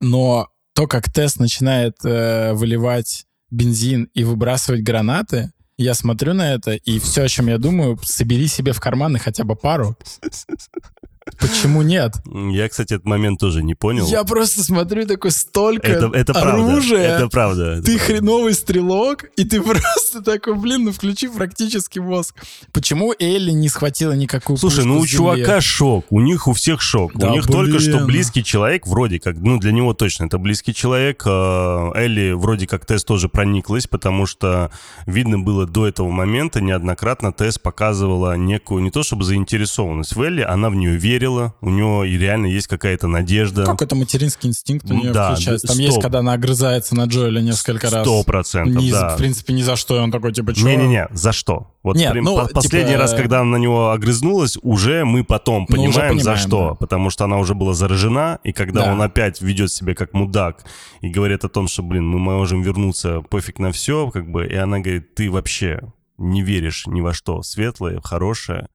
Но 0.00 0.48
то, 0.74 0.86
как 0.86 1.12
Тесс 1.12 1.36
начинает 1.36 1.96
э, 2.04 2.52
выливать 2.52 3.26
бензин 3.50 4.08
и 4.14 4.22
выбрасывать 4.24 4.82
гранаты, 4.82 5.50
я 5.78 5.94
смотрю 5.94 6.32
на 6.32 6.54
это, 6.54 6.72
и 6.72 6.98
все, 6.98 7.22
о 7.22 7.28
чем 7.28 7.48
я 7.48 7.58
думаю, 7.58 7.98
собери 8.02 8.46
себе 8.46 8.72
в 8.72 8.80
карманы 8.80 9.18
хотя 9.18 9.44
бы 9.44 9.56
пару. 9.56 9.96
Почему 11.40 11.82
нет? 11.82 12.14
Я, 12.52 12.68
кстати, 12.68 12.94
этот 12.94 13.04
момент 13.04 13.40
тоже 13.40 13.62
не 13.62 13.74
понял. 13.74 14.06
Я 14.06 14.22
просто 14.22 14.62
смотрю 14.62 15.06
такой 15.06 15.32
столько 15.32 15.88
это, 15.88 16.06
это 16.14 16.32
правда. 16.32 16.52
оружия. 16.52 17.00
Это 17.00 17.28
правда. 17.28 17.72
это 17.72 17.82
ты 17.82 17.96
правда. 17.96 18.12
хреновый 18.12 18.54
стрелок, 18.54 19.24
и 19.36 19.44
ты 19.44 19.60
просто 19.62 20.22
такой, 20.22 20.54
блин, 20.54 20.84
ну 20.84 20.92
включи 20.92 21.26
практически 21.26 21.98
мозг. 21.98 22.36
Почему 22.72 23.12
Элли 23.18 23.50
не 23.50 23.68
схватила 23.68 24.12
никакую 24.12 24.56
Слушай, 24.56 24.84
ну 24.84 25.00
у 25.00 25.06
чувака 25.06 25.60
шок, 25.60 26.06
у 26.10 26.20
них 26.20 26.46
у 26.46 26.52
всех 26.52 26.80
шок. 26.80 27.12
Да 27.16 27.28
у 27.28 27.32
них 27.32 27.46
только 27.46 27.80
что 27.80 27.96
блин. 27.96 28.06
близкий 28.06 28.44
человек, 28.44 28.86
вроде 28.86 29.18
как, 29.18 29.36
ну 29.36 29.58
для 29.58 29.72
него 29.72 29.94
точно 29.94 30.26
это 30.26 30.38
близкий 30.38 30.74
человек. 30.74 31.24
Э, 31.26 31.90
Элли 31.96 32.32
вроде 32.32 32.68
как 32.68 32.86
Тесс 32.86 33.04
тоже 33.04 33.28
прониклась, 33.28 33.88
потому 33.88 34.26
что 34.26 34.70
видно 35.06 35.40
было 35.40 35.66
до 35.66 35.88
этого 35.88 36.08
момента 36.10 36.60
неоднократно 36.60 37.32
Тесс 37.32 37.58
показывала 37.58 38.36
некую, 38.36 38.82
не 38.82 38.90
то 38.90 39.02
чтобы 39.02 39.24
заинтересованность 39.24 40.14
в 40.14 40.22
Элли, 40.22 40.42
она 40.42 40.70
в 40.70 40.76
нее 40.76 40.96
верила, 41.16 41.54
у 41.62 41.70
нее 41.70 42.08
и 42.10 42.18
реально 42.18 42.46
есть 42.46 42.66
какая-то 42.66 43.06
надежда. 43.08 43.64
Как 43.64 43.80
это 43.80 43.96
материнский 43.96 44.48
инстинкт 44.50 44.90
у 44.90 44.94
нее 44.94 45.12
Да, 45.12 45.32
включается? 45.32 45.66
Там 45.66 45.76
стоп. 45.76 45.86
есть, 45.86 46.00
когда 46.02 46.18
она 46.18 46.34
огрызается 46.34 46.94
на 46.94 47.04
Джоэля 47.04 47.40
несколько 47.40 47.88
раз. 47.90 48.02
Сто 48.06 48.22
процентов, 48.22 48.82
да. 48.90 49.14
В 49.14 49.16
принципе, 49.18 49.54
ни 49.54 49.62
за 49.62 49.76
что. 49.76 49.96
И 49.96 49.98
он 50.00 50.10
такой, 50.12 50.32
типа, 50.32 50.54
чё? 50.54 50.66
Не-не-не, 50.66 51.08
за 51.12 51.32
что? 51.32 51.72
Вот 51.82 51.96
Нет, 51.96 52.12
прям 52.12 52.24
ну, 52.24 52.36
по- 52.36 52.48
последний 52.48 52.90
типа, 52.92 53.02
раз, 53.02 53.14
когда 53.14 53.40
она 53.40 53.52
на 53.52 53.56
него 53.62 53.90
огрызнулась, 53.92 54.58
уже 54.62 55.04
мы 55.04 55.24
потом 55.24 55.66
Ну, 55.68 55.82
уже 55.82 55.92
понимаем, 55.92 56.18
за 56.18 56.24
понимаем, 56.32 56.38
что. 56.48 56.68
да. 56.70 56.74
Потому 56.74 57.10
что 57.10 57.24
она 57.24 57.38
уже 57.38 57.54
была 57.54 57.72
заражена, 57.74 58.40
и 58.44 58.52
когда 58.52 58.84
Да. 58.86 58.92
он 58.92 59.00
опять 59.02 59.40
ведет 59.40 59.70
себя 59.72 59.94
как 59.94 60.12
мудак 60.12 60.64
и 61.00 61.08
говорит 61.08 61.44
о 61.44 61.48
том, 61.48 61.68
что, 61.68 61.82
блин, 61.82 62.06
мы 62.08 62.18
можем 62.18 62.62
вернуться, 62.62 63.20
пофиг 63.22 63.58
на 63.58 63.72
все, 63.72 64.10
как 64.10 64.30
бы, 64.30 64.46
и 64.46 64.54
она 64.54 64.80
говорит, 64.80 65.14
ты 65.14 65.30
вообще 65.30 65.80
не 66.18 66.42
веришь 66.42 66.84
ни 66.86 67.00
во 67.00 67.12
что 67.14 67.42
светлое, 67.42 68.00
хорошее, 68.02 68.66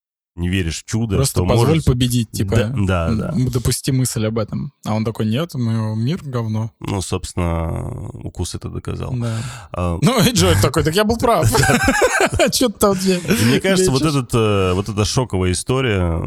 не 0.41 0.49
веришь 0.49 0.81
в 0.81 0.85
чудо, 0.85 1.15
Просто 1.15 1.39
что 1.39 1.47
позволь 1.47 1.67
может... 1.69 1.85
победить, 1.85 2.31
типа. 2.31 2.55
Да, 2.55 3.09
да, 3.09 3.31
да. 3.31 3.33
Допусти 3.51 3.91
мысль 3.91 4.25
об 4.25 4.37
этом. 4.37 4.73
А 4.85 4.95
он 4.95 5.05
такой, 5.05 5.27
нет, 5.27 5.53
мы 5.53 5.95
мир 5.95 6.19
говно. 6.23 6.71
Ну, 6.79 7.01
собственно, 7.01 8.09
укус 8.09 8.55
это 8.55 8.69
доказал. 8.69 9.13
Да. 9.13 9.37
А, 9.71 9.97
Ну 10.01 10.19
и 10.23 10.31
Джоэль 10.31 10.59
такой, 10.61 10.83
так 10.83 10.95
я 10.95 11.03
был 11.03 11.17
прав. 11.17 11.47
Что 12.51 12.69
ты 12.69 12.79
там 12.79 12.97
мне 13.45 13.59
кажется, 13.61 13.91
вот, 13.91 14.01
этот, 14.01 14.33
э, 14.33 14.73
вот 14.73 14.89
эта 14.89 15.05
шоковая 15.05 15.51
история 15.51 16.21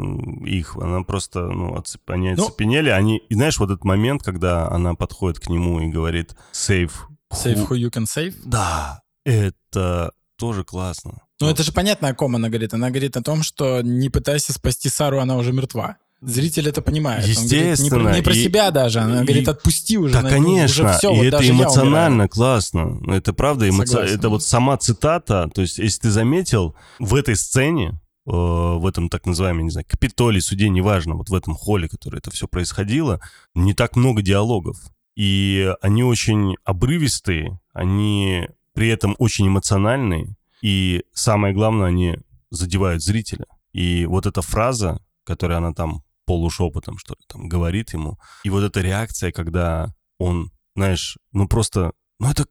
их, 0.46 0.76
она 0.76 1.02
просто, 1.02 1.40
ну, 1.40 1.82
они 2.06 2.30
Ну- 2.34 2.44
оцепенели. 2.44 2.90
Они, 2.90 3.18
и 3.28 3.34
знаешь, 3.34 3.58
вот 3.58 3.70
этот 3.70 3.84
момент, 3.84 4.22
когда 4.22 4.68
она 4.70 4.94
подходит 4.94 5.40
к 5.40 5.48
нему 5.48 5.80
и 5.80 5.88
говорит 5.88 6.36
«save». 6.52 6.92
Save 7.32 7.66
who-» 7.66 7.68
who 7.68 7.76
you 7.76 7.90
can 7.90 8.04
save. 8.04 8.34
Да, 8.44 9.02
это 9.24 10.12
тоже 10.36 10.64
классно. 10.64 11.23
Ну, 11.40 11.48
это 11.48 11.62
же 11.62 11.72
понятно, 11.72 12.08
о 12.08 12.14
ком 12.14 12.36
она 12.36 12.48
говорит. 12.48 12.74
Она 12.74 12.90
говорит 12.90 13.16
о 13.16 13.22
том, 13.22 13.42
что 13.42 13.80
не 13.82 14.08
пытайся 14.08 14.52
спасти 14.52 14.88
Сару, 14.88 15.20
она 15.20 15.36
уже 15.36 15.52
мертва. 15.52 15.96
Зритель 16.20 16.68
это 16.68 16.80
понимает. 16.80 17.24
Он 17.24 17.30
говорит 17.34 17.44
не 17.44 17.48
про- 17.50 17.68
Естественно, 17.70 18.14
не 18.16 18.22
про, 18.22 18.34
и- 18.34 18.42
себя 18.44 18.70
даже. 18.70 19.00
Она 19.00 19.22
и- 19.22 19.24
говорит, 19.24 19.48
отпусти 19.48 19.98
уже. 19.98 20.14
Да, 20.14 20.22
ну, 20.22 20.28
конечно, 20.30 20.84
Уже 20.84 20.94
все, 20.98 21.12
и 21.12 21.16
вот 21.16 21.26
это 21.26 21.50
эмоционально 21.50 22.28
классно. 22.28 23.00
Это 23.08 23.32
правда, 23.34 23.68
эмоци- 23.68 23.98
это 23.98 24.28
вот 24.30 24.42
сама 24.42 24.76
цитата. 24.78 25.50
То 25.54 25.60
есть, 25.60 25.78
если 25.78 26.02
ты 26.02 26.10
заметил, 26.10 26.74
в 26.98 27.14
этой 27.14 27.36
сцене, 27.36 28.00
э, 28.26 28.30
в 28.30 28.86
этом 28.86 29.10
так 29.10 29.26
называемом, 29.26 29.64
не 29.64 29.70
знаю, 29.70 29.84
Капитолии, 29.86 30.40
суде, 30.40 30.70
неважно, 30.70 31.14
вот 31.16 31.28
в 31.28 31.34
этом 31.34 31.54
холле, 31.54 31.88
который 31.88 32.20
это 32.20 32.30
все 32.30 32.48
происходило, 32.48 33.20
не 33.54 33.74
так 33.74 33.96
много 33.96 34.22
диалогов. 34.22 34.78
И 35.16 35.70
они 35.82 36.04
очень 36.04 36.54
обрывистые, 36.64 37.58
они 37.74 38.48
при 38.72 38.88
этом 38.88 39.14
очень 39.18 39.48
эмоциональные, 39.48 40.36
и 40.64 41.04
самое 41.12 41.52
главное, 41.52 41.88
они 41.88 42.16
задевают 42.50 43.02
зрителя. 43.02 43.44
И 43.74 44.06
вот 44.06 44.24
эта 44.24 44.40
фраза, 44.40 44.98
которую 45.24 45.58
она 45.58 45.72
там 45.74 46.02
полушепотом, 46.26 46.96
что 46.96 47.12
ли, 47.14 47.20
там 47.28 47.48
говорит 47.48 47.92
ему, 47.92 48.18
и 48.44 48.50
вот 48.50 48.62
эта 48.64 48.80
реакция, 48.80 49.30
когда 49.30 49.92
он, 50.18 50.50
знаешь, 50.74 51.18
ну 51.32 51.46
просто, 51.48 51.92
ну 52.18 52.30
это, 52.30 52.46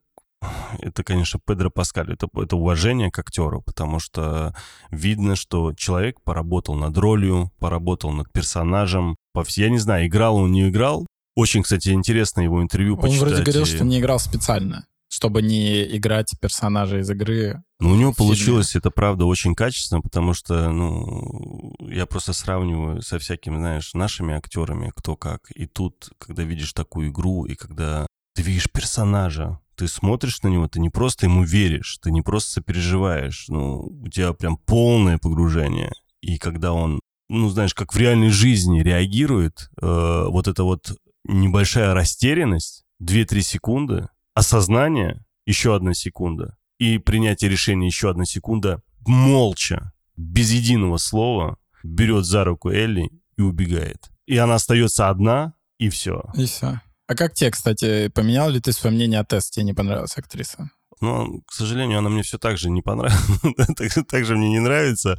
это, 0.78 1.02
конечно, 1.02 1.40
Педро 1.44 1.70
Паскаль, 1.70 2.12
это, 2.12 2.28
это 2.36 2.54
уважение 2.56 3.10
к 3.10 3.18
актеру, 3.18 3.62
потому 3.62 3.98
что 3.98 4.54
видно, 4.92 5.34
что 5.34 5.72
человек 5.74 6.20
поработал 6.22 6.76
над 6.76 6.96
ролью, 6.96 7.50
поработал 7.58 8.12
над 8.12 8.30
персонажем, 8.32 9.16
я 9.56 9.70
не 9.70 9.78
знаю, 9.78 10.06
играл 10.06 10.36
он, 10.36 10.52
не 10.52 10.68
играл. 10.68 11.06
Очень, 11.34 11.64
кстати, 11.64 11.88
интересно 11.88 12.42
его 12.42 12.62
интервью 12.62 12.94
Он 12.94 13.00
почитать. 13.00 13.20
вроде 13.22 13.42
говорил, 13.42 13.62
и- 13.64 13.66
что 13.66 13.84
не 13.84 13.98
играл 13.98 14.20
специально, 14.20 14.86
чтобы 15.14 15.42
не 15.42 15.96
играть 15.96 16.34
персонажа 16.40 16.98
из 16.98 17.08
игры. 17.08 17.62
Ну, 17.78 17.90
у 17.90 17.94
него 17.94 18.12
фильме. 18.12 18.14
получилось 18.16 18.74
это, 18.74 18.90
правда, 18.90 19.26
очень 19.26 19.54
качественно, 19.54 20.00
потому 20.00 20.34
что, 20.34 20.72
ну, 20.72 21.72
я 21.88 22.06
просто 22.06 22.32
сравниваю 22.32 23.00
со 23.00 23.20
всякими, 23.20 23.56
знаешь, 23.56 23.94
нашими 23.94 24.34
актерами, 24.34 24.92
кто 24.94 25.14
как. 25.14 25.52
И 25.54 25.66
тут, 25.66 26.10
когда 26.18 26.42
видишь 26.42 26.72
такую 26.72 27.10
игру, 27.10 27.44
и 27.44 27.54
когда 27.54 28.08
ты 28.34 28.42
видишь 28.42 28.68
персонажа, 28.72 29.60
ты 29.76 29.86
смотришь 29.86 30.42
на 30.42 30.48
него, 30.48 30.66
ты 30.66 30.80
не 30.80 30.90
просто 30.90 31.26
ему 31.26 31.44
веришь, 31.44 31.98
ты 32.02 32.10
не 32.10 32.22
просто 32.22 32.50
сопереживаешь, 32.50 33.46
ну, 33.48 33.82
у 34.02 34.08
тебя 34.08 34.32
прям 34.32 34.56
полное 34.56 35.18
погружение. 35.18 35.92
И 36.22 36.38
когда 36.38 36.72
он, 36.72 36.98
ну, 37.28 37.48
знаешь, 37.50 37.74
как 37.74 37.94
в 37.94 37.96
реальной 37.96 38.30
жизни 38.30 38.80
реагирует, 38.80 39.70
э, 39.80 40.26
вот 40.28 40.48
эта 40.48 40.64
вот 40.64 40.96
небольшая 41.24 41.94
растерянность, 41.94 42.82
2-3 43.00 43.40
секунды, 43.42 44.08
осознание, 44.34 45.24
еще 45.46 45.74
одна 45.74 45.94
секунда, 45.94 46.56
и 46.78 46.98
принятие 46.98 47.50
решения 47.50 47.86
еще 47.86 48.10
одна 48.10 48.24
секунда, 48.24 48.82
молча, 49.06 49.92
без 50.16 50.52
единого 50.52 50.96
слова, 50.96 51.58
берет 51.82 52.24
за 52.24 52.44
руку 52.44 52.70
Элли 52.70 53.10
и 53.36 53.42
убегает. 53.42 54.10
И 54.26 54.36
она 54.36 54.54
остается 54.54 55.08
одна, 55.08 55.54
и 55.78 55.88
все. 55.88 56.24
И 56.34 56.46
все. 56.46 56.80
А 57.06 57.14
как 57.14 57.34
тебе, 57.34 57.50
кстати, 57.50 58.08
поменял 58.08 58.48
ли 58.48 58.60
ты 58.60 58.72
свое 58.72 58.94
мнение 58.94 59.20
о 59.20 59.24
тесте? 59.24 59.56
Тебе 59.56 59.64
не 59.64 59.74
понравилась 59.74 60.16
актриса? 60.16 60.70
Но, 61.00 61.40
к 61.46 61.52
сожалению, 61.52 61.98
она 61.98 62.08
мне 62.08 62.22
все 62.22 62.38
так 62.38 62.56
же 62.56 62.70
не 62.70 62.80
понравилась, 62.80 63.20
так, 63.76 64.06
так 64.06 64.24
же 64.24 64.36
мне 64.36 64.48
не 64.48 64.60
нравится. 64.60 65.18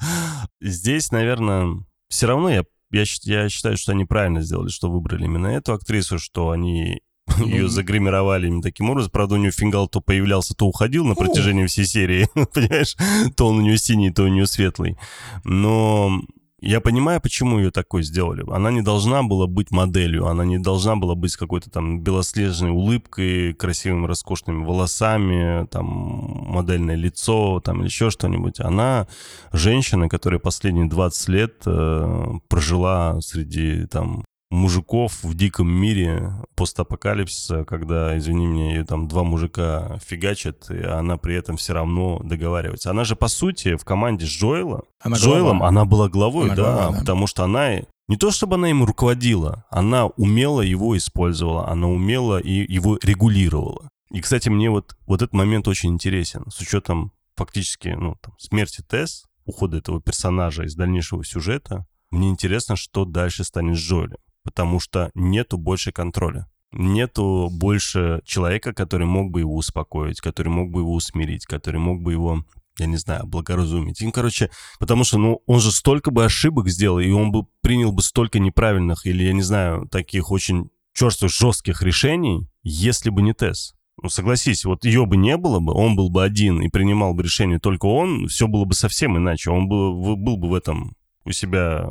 Здесь, 0.59 1.11
наверное, 1.11 1.83
все 2.07 2.27
равно 2.27 2.49
я, 2.49 2.63
я, 2.91 3.03
я 3.23 3.49
считаю, 3.49 3.77
что 3.77 3.91
они 3.91 4.05
правильно 4.05 4.41
сделали, 4.41 4.69
что 4.69 4.89
выбрали 4.89 5.25
именно 5.25 5.47
эту 5.47 5.73
актрису, 5.73 6.17
что 6.17 6.49
они 6.49 6.93
Ну, 6.93 7.01
ее 7.37 7.67
загримировали 7.67 8.47
именно 8.47 8.61
таким 8.61 8.89
образом. 8.89 9.11
Правда, 9.11 9.35
у 9.35 9.37
нее 9.37 9.51
фингал 9.51 9.87
то 9.87 10.01
появлялся, 10.01 10.53
то 10.53 10.65
уходил 10.65 11.05
на 11.05 11.15
протяжении 11.15 11.65
всей 11.65 11.85
серии. 11.85 12.27
Понимаешь? 12.53 12.95
То 13.35 13.47
он 13.47 13.57
у 13.57 13.61
нее 13.61 13.77
синий, 13.77 14.11
то 14.11 14.23
у 14.23 14.27
нее 14.27 14.47
светлый. 14.47 14.97
Но 15.43 16.21
я 16.61 16.79
понимаю, 16.79 17.21
почему 17.21 17.59
ее 17.59 17.69
такой 17.69 18.01
сделали. 18.03 18.43
Она 18.49 18.71
не 18.71 18.81
должна 18.81 19.21
была 19.21 19.45
быть 19.45 19.71
моделью, 19.71 20.25
она 20.25 20.45
не 20.45 20.57
должна 20.57 20.95
была 20.95 21.13
быть 21.13 21.35
какой-то 21.35 21.69
там 21.69 22.01
белоснежной 22.01 22.71
улыбкой, 22.71 23.53
красивыми 23.53 24.07
роскошными 24.07 24.65
волосами, 24.65 25.67
там 25.67 25.85
модельное 25.85 26.95
лицо, 26.95 27.59
там 27.59 27.79
или 27.79 27.87
еще 27.87 28.09
что-нибудь. 28.09 28.59
Она 28.59 29.07
женщина, 29.51 30.09
которая 30.09 30.39
последние 30.39 30.87
20 30.87 31.29
лет 31.29 31.53
э, 31.67 32.25
прожила 32.47 33.21
среди 33.21 33.85
там 33.85 34.23
мужиков 34.49 35.23
в 35.23 35.35
диком 35.35 35.69
мире 35.69 36.33
постапокалипсиса, 36.55 37.65
когда, 37.65 38.17
извини 38.17 38.45
меня, 38.45 38.73
ее 38.73 38.85
там 38.85 39.07
два 39.07 39.23
мужика 39.23 39.99
фигачат, 40.05 40.69
и 40.69 40.81
она 40.83 41.17
при 41.17 41.35
этом 41.35 41.57
все 41.57 41.73
равно 41.73 42.19
договаривается. 42.23 42.91
Она 42.91 43.03
же, 43.03 43.15
по 43.15 43.27
сути, 43.27 43.75
в 43.75 43.83
команде 43.83 44.25
с 44.25 44.29
Джоэла, 44.29 44.83
Она 45.01 45.17
Джоэлом 45.17 45.57
глава. 45.57 45.67
она 45.67 45.85
была 45.85 46.09
главой, 46.09 46.45
Она 46.45 46.55
да, 46.55 46.63
глава, 46.63 46.91
да. 46.91 46.99
потому 46.99 47.27
что 47.27 47.43
она 47.43 47.81
не 48.07 48.17
то 48.17 48.29
чтобы 48.29 48.55
она 48.55 48.69
им 48.69 48.83
руководила, 48.83 49.65
она 49.69 50.05
умело 50.05 50.61
его 50.61 50.95
использовала, 50.95 51.67
она 51.67 51.87
умело 51.87 52.37
и 52.39 52.71
его 52.71 52.99
регулировала. 53.01 53.89
И, 54.11 54.21
кстати, 54.21 54.49
мне 54.49 54.69
вот, 54.69 54.95
вот 55.07 55.21
этот 55.21 55.33
момент 55.33 55.67
очень 55.67 55.89
интересен, 55.89 56.45
с 56.51 56.59
учетом 56.61 57.11
фактически 57.35 57.89
ну, 57.89 58.15
там, 58.21 58.35
смерти 58.37 58.83
Тесс, 58.87 59.25
ухода 59.45 59.77
этого 59.77 60.01
персонажа 60.01 60.63
из 60.63 60.75
дальнейшего 60.75 61.25
сюжета, 61.25 61.85
мне 62.11 62.29
интересно, 62.29 62.75
что 62.75 63.05
дальше 63.05 63.43
станет 63.43 63.77
с 63.77 63.79
Джоэлем, 63.79 64.17
потому 64.45 64.79
что 64.79 65.11
нету 65.13 65.57
больше 65.57 65.91
контроля. 65.91 66.47
Нету 66.71 67.49
больше 67.51 68.21
человека, 68.23 68.73
который 68.73 69.07
мог 69.07 69.31
бы 69.31 69.41
его 69.41 69.55
успокоить, 69.55 70.21
который 70.21 70.49
мог 70.49 70.71
бы 70.71 70.81
его 70.81 70.93
усмирить, 70.93 71.45
который 71.45 71.79
мог 71.79 72.01
бы 72.01 72.13
его 72.13 72.45
я 72.77 72.87
не 72.87 72.97
знаю, 72.97 73.25
благоразумить. 73.25 74.01
И, 74.01 74.11
короче, 74.11 74.49
потому 74.79 75.05
что, 75.05 75.17
ну, 75.17 75.41
он 75.45 75.59
же 75.59 75.71
столько 75.71 76.11
бы 76.11 76.25
ошибок 76.25 76.67
сделал, 76.67 76.99
и 76.99 77.09
он 77.09 77.31
бы 77.31 77.45
принял 77.61 77.91
бы 77.91 78.01
столько 78.01 78.39
неправильных 78.39 79.05
или, 79.05 79.23
я 79.23 79.33
не 79.33 79.43
знаю, 79.43 79.87
таких 79.87 80.31
очень 80.31 80.69
черствых, 80.93 81.31
жестких 81.31 81.81
решений, 81.81 82.47
если 82.63 83.09
бы 83.09 83.21
не 83.21 83.33
Тесс. 83.33 83.75
Ну, 84.01 84.09
согласись, 84.09 84.65
вот 84.65 84.83
ее 84.83 85.05
бы 85.05 85.15
не 85.15 85.37
было 85.37 85.59
бы, 85.59 85.73
он 85.73 85.95
был 85.95 86.09
бы 86.09 86.23
один 86.23 86.61
и 86.61 86.67
принимал 86.67 87.13
бы 87.13 87.23
решение 87.23 87.59
только 87.59 87.85
он, 87.85 88.27
все 88.27 88.47
было 88.47 88.65
бы 88.65 88.73
совсем 88.73 89.17
иначе. 89.17 89.51
Он 89.51 89.69
был, 89.69 90.01
в- 90.01 90.17
был 90.17 90.35
бы 90.35 90.49
в 90.49 90.53
этом 90.53 90.95
у 91.23 91.31
себя 91.31 91.89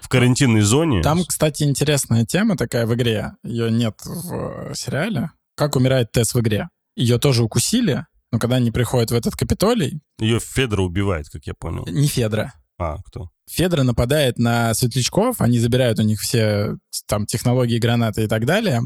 в 0.00 0.08
карантинной 0.08 0.60
зоне. 0.62 1.02
Там, 1.02 1.24
кстати, 1.24 1.62
интересная 1.62 2.24
тема 2.24 2.56
такая 2.56 2.86
в 2.86 2.94
игре. 2.94 3.32
Ее 3.42 3.70
нет 3.70 4.00
в 4.04 4.70
э, 4.70 4.74
сериале. 4.74 5.30
Как 5.56 5.76
умирает 5.76 6.12
Тесс 6.12 6.34
в 6.34 6.40
игре? 6.40 6.68
Ее 6.96 7.18
тоже 7.18 7.42
укусили, 7.42 8.06
но 8.30 8.38
когда 8.38 8.56
они 8.56 8.70
приходят 8.70 9.10
в 9.10 9.14
этот 9.14 9.36
Капитолий, 9.36 10.00
Ее 10.18 10.40
Федора 10.40 10.82
убивает, 10.82 11.28
как 11.30 11.46
я 11.46 11.54
понял. 11.54 11.86
не 11.86 12.08
Федра. 12.08 12.52
А, 12.78 12.96
кто? 13.04 13.30
Федра 13.48 13.82
нападает 13.82 14.38
на 14.38 14.74
светлячков, 14.74 15.40
они 15.40 15.58
забирают 15.58 15.98
у 15.98 16.02
них 16.02 16.20
все 16.20 16.76
там 17.06 17.26
технологии, 17.26 17.78
гранаты 17.78 18.24
и 18.24 18.26
так 18.26 18.46
далее. 18.46 18.80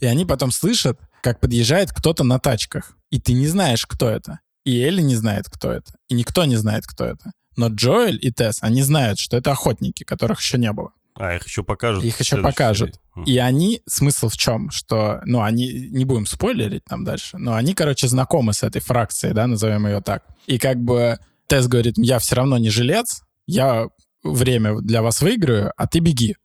И 0.00 0.06
они 0.06 0.24
потом 0.24 0.50
слышат, 0.50 0.98
как 1.22 1.40
подъезжает 1.40 1.90
кто-то 1.92 2.24
на 2.24 2.38
тачках. 2.38 2.96
И 3.10 3.20
ты 3.20 3.32
не 3.32 3.46
знаешь, 3.46 3.86
кто 3.86 4.08
это. 4.08 4.40
И 4.64 4.78
Элли 4.80 5.02
не 5.02 5.14
знает, 5.16 5.46
кто 5.48 5.70
это. 5.72 5.92
И 6.08 6.14
никто 6.14 6.44
не 6.44 6.56
знает, 6.56 6.86
кто 6.86 7.04
это. 7.04 7.32
Но 7.56 7.68
Джоэль 7.68 8.18
и 8.20 8.30
Тесс, 8.32 8.58
они 8.60 8.82
знают, 8.82 9.18
что 9.18 9.36
это 9.36 9.52
охотники, 9.52 10.04
которых 10.04 10.40
еще 10.40 10.58
не 10.58 10.72
было. 10.72 10.92
А, 11.16 11.36
их 11.36 11.46
еще 11.46 11.62
покажут. 11.62 12.02
Их 12.02 12.18
еще 12.18 12.38
покажут. 12.38 12.98
серии. 13.14 13.30
И 13.30 13.38
они, 13.38 13.82
смысл 13.86 14.28
в 14.28 14.36
чем? 14.36 14.70
Что, 14.70 15.20
ну, 15.24 15.42
они, 15.42 15.88
не 15.90 16.04
будем 16.04 16.26
спойлерить 16.26 16.84
там 16.84 17.04
дальше, 17.04 17.38
но 17.38 17.54
они, 17.54 17.74
короче, 17.74 18.08
знакомы 18.08 18.52
с 18.52 18.64
этой 18.64 18.80
фракцией, 18.80 19.32
да, 19.32 19.46
назовем 19.46 19.86
ее 19.86 20.00
так. 20.00 20.24
И 20.46 20.58
как 20.58 20.78
бы 20.78 21.18
Тесс 21.46 21.68
говорит, 21.68 21.94
я 21.96 22.18
все 22.18 22.34
равно 22.34 22.58
не 22.58 22.70
жилец, 22.70 23.22
я 23.46 23.86
время 24.24 24.80
для 24.80 25.02
вас 25.02 25.20
выиграю, 25.22 25.72
а 25.76 25.86
ты 25.86 26.00
беги. 26.00 26.36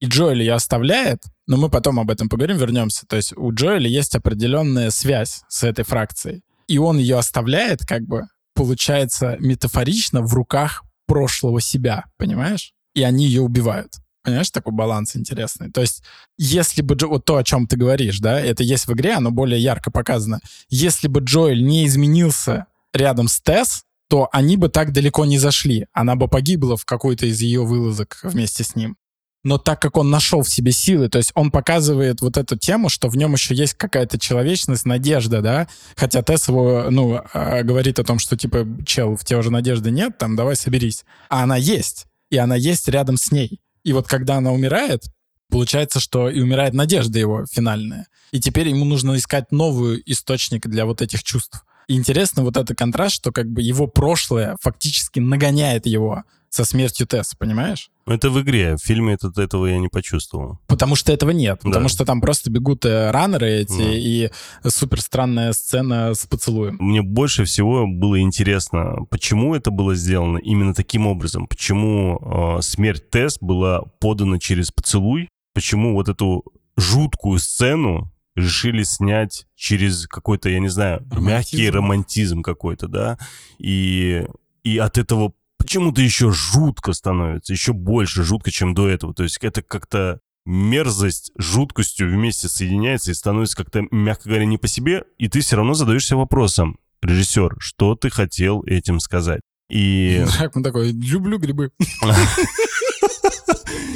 И 0.00 0.06
Джоэль 0.06 0.40
ее 0.40 0.54
оставляет, 0.54 1.22
но 1.46 1.56
мы 1.56 1.68
потом 1.68 2.00
об 2.00 2.10
этом 2.10 2.28
поговорим, 2.28 2.56
вернемся. 2.56 3.06
То 3.06 3.16
есть 3.16 3.36
у 3.36 3.52
Джоэля 3.52 3.88
есть 3.88 4.14
определенная 4.14 4.90
связь 4.90 5.42
с 5.48 5.62
этой 5.64 5.84
фракцией. 5.84 6.42
И 6.66 6.78
он 6.78 6.98
ее 6.98 7.18
оставляет, 7.18 7.80
как 7.86 8.02
бы, 8.02 8.22
получается, 8.54 9.36
метафорично 9.40 10.22
в 10.22 10.32
руках 10.34 10.84
прошлого 11.06 11.60
себя, 11.60 12.04
понимаешь? 12.16 12.72
И 12.94 13.02
они 13.02 13.26
ее 13.26 13.42
убивают. 13.42 13.92
Понимаешь, 14.22 14.50
такой 14.50 14.72
баланс 14.72 15.16
интересный. 15.16 15.70
То 15.70 15.82
есть, 15.82 16.02
если 16.38 16.80
бы 16.80 16.94
Джо- 16.94 17.08
вот 17.08 17.26
то, 17.26 17.36
о 17.36 17.44
чем 17.44 17.66
ты 17.66 17.76
говоришь, 17.76 18.20
да, 18.20 18.40
это 18.40 18.62
есть 18.62 18.86
в 18.86 18.92
игре, 18.94 19.12
оно 19.12 19.30
более 19.30 19.60
ярко 19.60 19.90
показано. 19.90 20.40
Если 20.70 21.08
бы 21.08 21.20
Джоэль 21.20 21.62
не 21.62 21.86
изменился 21.86 22.66
рядом 22.94 23.28
с 23.28 23.40
Тесс, 23.40 23.82
то 24.08 24.28
они 24.32 24.56
бы 24.56 24.68
так 24.70 24.92
далеко 24.92 25.26
не 25.26 25.38
зашли. 25.38 25.86
Она 25.92 26.14
бы 26.14 26.28
погибла 26.28 26.76
в 26.76 26.86
какой-то 26.86 27.26
из 27.26 27.40
ее 27.40 27.64
вылазок 27.64 28.20
вместе 28.22 28.64
с 28.64 28.74
ним. 28.76 28.96
Но 29.44 29.58
так 29.58 29.80
как 29.80 29.96
он 29.98 30.10
нашел 30.10 30.42
в 30.42 30.48
себе 30.48 30.72
силы, 30.72 31.08
то 31.08 31.18
есть 31.18 31.30
он 31.34 31.50
показывает 31.50 32.22
вот 32.22 32.38
эту 32.38 32.56
тему, 32.56 32.88
что 32.88 33.08
в 33.08 33.16
нем 33.16 33.34
еще 33.34 33.54
есть 33.54 33.74
какая-то 33.74 34.18
человечность, 34.18 34.86
надежда, 34.86 35.42
да, 35.42 35.68
хотя 35.96 36.22
Тесс 36.22 36.48
его, 36.48 36.86
ну, 36.90 37.20
э, 37.32 37.62
говорит 37.62 37.98
о 37.98 38.04
том, 38.04 38.18
что, 38.18 38.36
типа, 38.36 38.66
чел, 38.86 39.16
в 39.16 39.24
тебе 39.24 39.38
уже 39.38 39.50
надежды 39.50 39.90
нет, 39.90 40.16
там, 40.18 40.34
давай 40.34 40.56
соберись. 40.56 41.04
А 41.28 41.42
она 41.42 41.56
есть, 41.56 42.06
и 42.30 42.38
она 42.38 42.56
есть 42.56 42.88
рядом 42.88 43.18
с 43.18 43.30
ней. 43.30 43.60
И 43.84 43.92
вот 43.92 44.08
когда 44.08 44.36
она 44.36 44.50
умирает, 44.50 45.04
получается, 45.50 46.00
что 46.00 46.30
и 46.30 46.40
умирает 46.40 46.72
надежда 46.72 47.18
его 47.18 47.44
финальная. 47.46 48.06
И 48.32 48.40
теперь 48.40 48.68
ему 48.68 48.86
нужно 48.86 49.14
искать 49.16 49.52
новый 49.52 50.02
источник 50.06 50.66
для 50.66 50.86
вот 50.86 51.02
этих 51.02 51.22
чувств. 51.22 51.64
И 51.86 51.96
интересно 51.96 52.42
вот 52.42 52.56
этот 52.56 52.76
контраст, 52.78 53.14
что 53.14 53.30
как 53.30 53.48
бы 53.50 53.60
его 53.60 53.86
прошлое 53.86 54.56
фактически 54.62 55.20
нагоняет 55.20 55.86
его 55.86 56.24
со 56.54 56.64
смертью 56.64 57.06
Тесс, 57.06 57.34
понимаешь? 57.34 57.90
Ну, 58.06 58.14
Это 58.14 58.30
в 58.30 58.40
игре. 58.40 58.76
В 58.76 58.80
фильме 58.80 59.14
этот, 59.14 59.38
этого 59.38 59.66
я 59.66 59.78
не 59.78 59.88
почувствовал. 59.88 60.60
Потому 60.68 60.94
что 60.94 61.12
этого 61.12 61.30
нет. 61.30 61.58
Да. 61.64 61.68
Потому 61.70 61.88
что 61.88 62.04
там 62.04 62.20
просто 62.20 62.48
бегут 62.50 62.84
э, 62.84 63.10
раннеры 63.10 63.50
эти, 63.50 63.76
Да. 63.78 63.84
и 63.92 64.30
супер 64.68 65.00
странная 65.00 65.52
сцена 65.52 66.14
с 66.14 66.26
поцелуем. 66.26 66.76
Мне 66.78 67.02
больше 67.02 67.44
всего 67.44 67.86
было 67.88 68.20
интересно, 68.20 68.98
почему 69.10 69.54
это 69.56 69.72
было 69.72 69.96
сделано 69.96 70.38
именно 70.38 70.74
таким 70.74 71.06
образом. 71.08 71.48
Почему 71.48 72.56
э, 72.58 72.62
смерть 72.62 73.10
Тесс 73.10 73.36
была 73.40 73.82
подана 74.00 74.38
через 74.38 74.70
поцелуй. 74.70 75.28
Почему 75.54 75.94
вот 75.94 76.08
эту 76.08 76.44
жуткую 76.76 77.38
сцену 77.40 78.12
решили 78.36 78.82
снять 78.84 79.46
через 79.56 80.06
какой-то, 80.06 80.48
я 80.50 80.60
не 80.60 80.68
знаю, 80.68 80.98
Романтизм. 81.10 81.26
мягкий 81.28 81.70
романтизм 81.70 82.42
какой-то, 82.42 82.86
да. 82.88 83.18
И, 83.58 84.24
и 84.62 84.78
от 84.78 84.98
этого 84.98 85.32
почему-то 85.64 86.02
еще 86.02 86.30
жутко 86.30 86.92
становится, 86.92 87.52
еще 87.52 87.72
больше 87.72 88.22
жутко, 88.22 88.50
чем 88.50 88.74
до 88.74 88.88
этого. 88.88 89.14
То 89.14 89.22
есть 89.22 89.38
это 89.40 89.62
как-то 89.62 90.20
мерзость 90.44 91.32
жуткостью 91.38 92.10
вместе 92.10 92.48
соединяется 92.48 93.10
и 93.10 93.14
становится 93.14 93.56
как-то, 93.56 93.84
мягко 93.90 94.28
говоря, 94.28 94.44
не 94.44 94.58
по 94.58 94.68
себе, 94.68 95.04
и 95.18 95.28
ты 95.28 95.40
все 95.40 95.56
равно 95.56 95.74
задаешься 95.74 96.16
вопросом, 96.16 96.78
режиссер, 97.02 97.56
что 97.58 97.94
ты 97.94 98.10
хотел 98.10 98.62
этим 98.64 99.00
сказать? 99.00 99.40
И, 99.70 100.24
Как 100.38 100.56
он 100.56 100.62
такой, 100.62 100.92
люблю 100.92 101.38
грибы. 101.38 101.70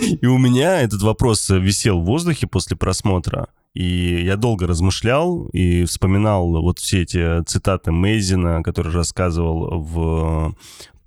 и 0.01 0.27
у 0.27 0.39
меня 0.39 0.81
этот 0.81 1.03
вопрос 1.03 1.49
висел 1.51 2.01
в 2.01 2.07
воздухе 2.07 2.47
после 2.47 2.77
просмотра, 2.77 3.49
и 3.75 4.23
я 4.25 4.37
долго 4.37 4.66
размышлял 4.66 5.47
и 5.53 5.85
вспоминал 5.85 6.62
вот 6.62 6.79
все 6.79 7.03
эти 7.03 7.43
цитаты 7.45 7.93
Мейзина, 7.93 8.62
который 8.62 8.93
рассказывал 8.93 9.83
в 9.83 10.57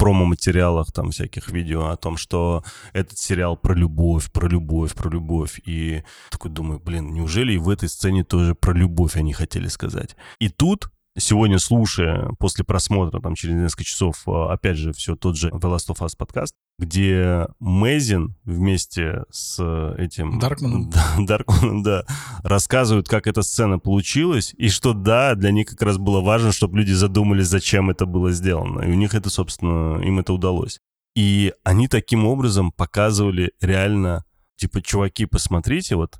промо-материалах 0.01 0.91
там 0.91 1.11
всяких 1.11 1.51
видео 1.51 1.89
о 1.89 1.95
том, 1.95 2.17
что 2.17 2.63
этот 2.91 3.19
сериал 3.19 3.55
про 3.55 3.75
любовь, 3.75 4.31
про 4.31 4.47
любовь, 4.47 4.95
про 4.95 5.11
любовь. 5.11 5.61
И 5.63 6.01
такой 6.31 6.49
думаю, 6.49 6.79
блин, 6.79 7.13
неужели 7.13 7.53
и 7.53 7.59
в 7.59 7.69
этой 7.69 7.87
сцене 7.87 8.23
тоже 8.23 8.55
про 8.55 8.73
любовь 8.73 9.15
они 9.15 9.31
хотели 9.31 9.67
сказать? 9.67 10.15
И 10.39 10.49
тут 10.49 10.89
сегодня, 11.17 11.59
слушая 11.59 12.29
после 12.39 12.63
просмотра, 12.63 13.19
там, 13.19 13.35
через 13.35 13.55
несколько 13.55 13.83
часов, 13.83 14.27
э, 14.27 14.31
опять 14.31 14.77
же, 14.77 14.93
все 14.93 15.15
тот 15.15 15.37
же 15.37 15.49
The 15.49 15.59
Last 15.59 15.87
of 15.89 15.99
Us 15.99 16.15
подкаст, 16.17 16.53
где 16.79 17.47
Мэйзин 17.59 18.35
вместе 18.43 19.23
с 19.29 19.59
этим... 19.97 20.39
Даркманом. 20.39 20.89
Да, 20.89 21.15
Даркманом, 21.19 21.83
да. 21.83 22.05
Рассказывают, 22.43 23.07
как 23.07 23.27
эта 23.27 23.41
сцена 23.41 23.79
получилась, 23.79 24.53
и 24.57 24.69
что, 24.69 24.93
да, 24.93 25.35
для 25.35 25.51
них 25.51 25.67
как 25.67 25.81
раз 25.81 25.97
было 25.97 26.21
важно, 26.21 26.51
чтобы 26.51 26.79
люди 26.79 26.91
задумались, 26.91 27.47
зачем 27.47 27.89
это 27.89 28.05
было 28.05 28.31
сделано. 28.31 28.81
И 28.81 28.91
у 28.91 28.95
них 28.95 29.13
это, 29.13 29.29
собственно, 29.29 30.01
им 30.01 30.19
это 30.19 30.33
удалось. 30.33 30.79
И 31.15 31.53
они 31.63 31.87
таким 31.87 32.25
образом 32.25 32.71
показывали 32.71 33.51
реально, 33.59 34.23
типа, 34.55 34.81
чуваки, 34.81 35.25
посмотрите, 35.25 35.95
вот, 35.95 36.19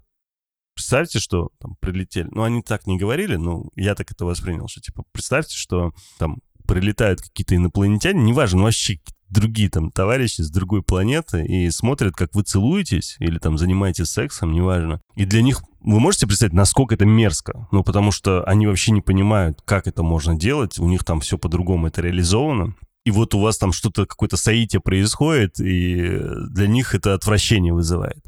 представьте, 0.74 1.20
что 1.20 1.50
там 1.60 1.76
прилетели. 1.80 2.28
Ну, 2.32 2.44
они 2.44 2.62
так 2.62 2.88
не 2.88 2.98
говорили, 2.98 3.36
но 3.36 3.66
я 3.76 3.96
так 3.96 4.12
это 4.12 4.26
воспринял, 4.26 4.68
что, 4.68 4.82
типа, 4.82 5.04
представьте, 5.12 5.56
что 5.56 5.94
там 6.18 6.40
прилетают 6.68 7.22
какие-то 7.22 7.56
инопланетяне, 7.56 8.22
неважно, 8.22 8.64
вообще 8.64 9.00
другие 9.30 9.70
там 9.70 9.92
товарищи 9.92 10.42
с 10.42 10.52
другой 10.52 10.84
планеты 10.84 11.46
и 11.46 11.70
смотрят, 11.72 12.16
как 12.16 12.36
вы 12.36 12.44
целуетесь 12.44 13.16
или 13.20 13.40
там 13.40 13.58
занимаетесь 13.58 14.10
сексом, 14.10 14.52
неважно. 14.52 15.02
И 15.16 15.26
для 15.26 15.42
них 15.42 15.64
вы 15.80 16.00
можете 16.00 16.28
представить, 16.28 16.54
насколько 16.54 16.96
это 16.96 17.06
мерзко? 17.06 17.68
Ну, 17.72 17.84
потому 17.84 18.12
что 18.12 18.44
они 18.44 18.68
вообще 18.68 18.92
не 18.92 19.02
понимают, 19.02 19.62
как 19.66 19.88
это 19.88 20.04
можно 20.04 20.36
делать, 20.36 20.78
у 20.80 20.88
них 20.88 21.04
там 21.04 21.22
все 21.22 21.38
по-другому 21.38 21.88
это 21.88 22.02
реализовано. 22.02 22.76
И 23.04 23.10
вот 23.10 23.34
у 23.34 23.40
вас 23.40 23.58
там 23.58 23.72
что-то, 23.72 24.06
какое-то 24.06 24.38
соитие 24.38 24.80
происходит, 24.80 25.60
и 25.60 26.20
для 26.50 26.68
них 26.68 26.94
это 26.94 27.16
отвращение 27.16 27.74
вызывает. 27.74 28.24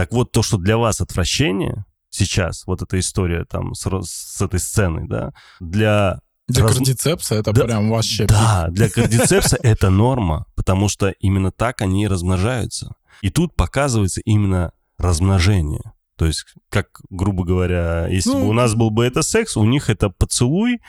Так 0.00 0.12
вот, 0.12 0.32
то, 0.32 0.42
что 0.42 0.56
для 0.56 0.78
вас 0.78 1.02
отвращение 1.02 1.84
сейчас, 2.08 2.66
вот 2.66 2.80
эта 2.80 2.98
история 2.98 3.44
там 3.44 3.74
с, 3.74 3.86
с 4.06 4.40
этой 4.40 4.58
сценой, 4.58 5.06
да, 5.06 5.34
для 5.60 6.20
Для 6.48 6.62
Раз- 6.62 6.76
кардицепса 6.76 7.34
это 7.34 7.52
Да, 7.52 7.64
прям 7.66 7.90
вообще 7.90 8.24
Да, 8.24 8.68
для 8.70 8.88
кардицепса 8.94 9.58
это 9.62 9.90
норма, 9.90 10.46
потому 10.56 10.88
что 10.88 11.10
именно 11.20 11.52
так 11.52 11.82
они 11.82 12.08
размножаются. 12.08 12.94
И 13.20 13.28
тут 13.28 13.54
показывается 13.54 14.22
именно 14.22 14.72
размножение. 14.96 15.92
То 16.16 16.24
есть, 16.24 16.46
как, 16.70 17.02
грубо 17.10 17.44
говоря, 17.44 18.06
если 18.08 18.30
Ну, 18.30 18.40
бы 18.40 18.48
у 18.48 18.52
нас 18.54 18.74
был 18.74 18.88
бы 18.90 19.04
это 19.04 19.20
секс, 19.20 19.54
у 19.58 19.64
них 19.64 19.90
это 19.90 20.08
поцелуй, 20.08 20.80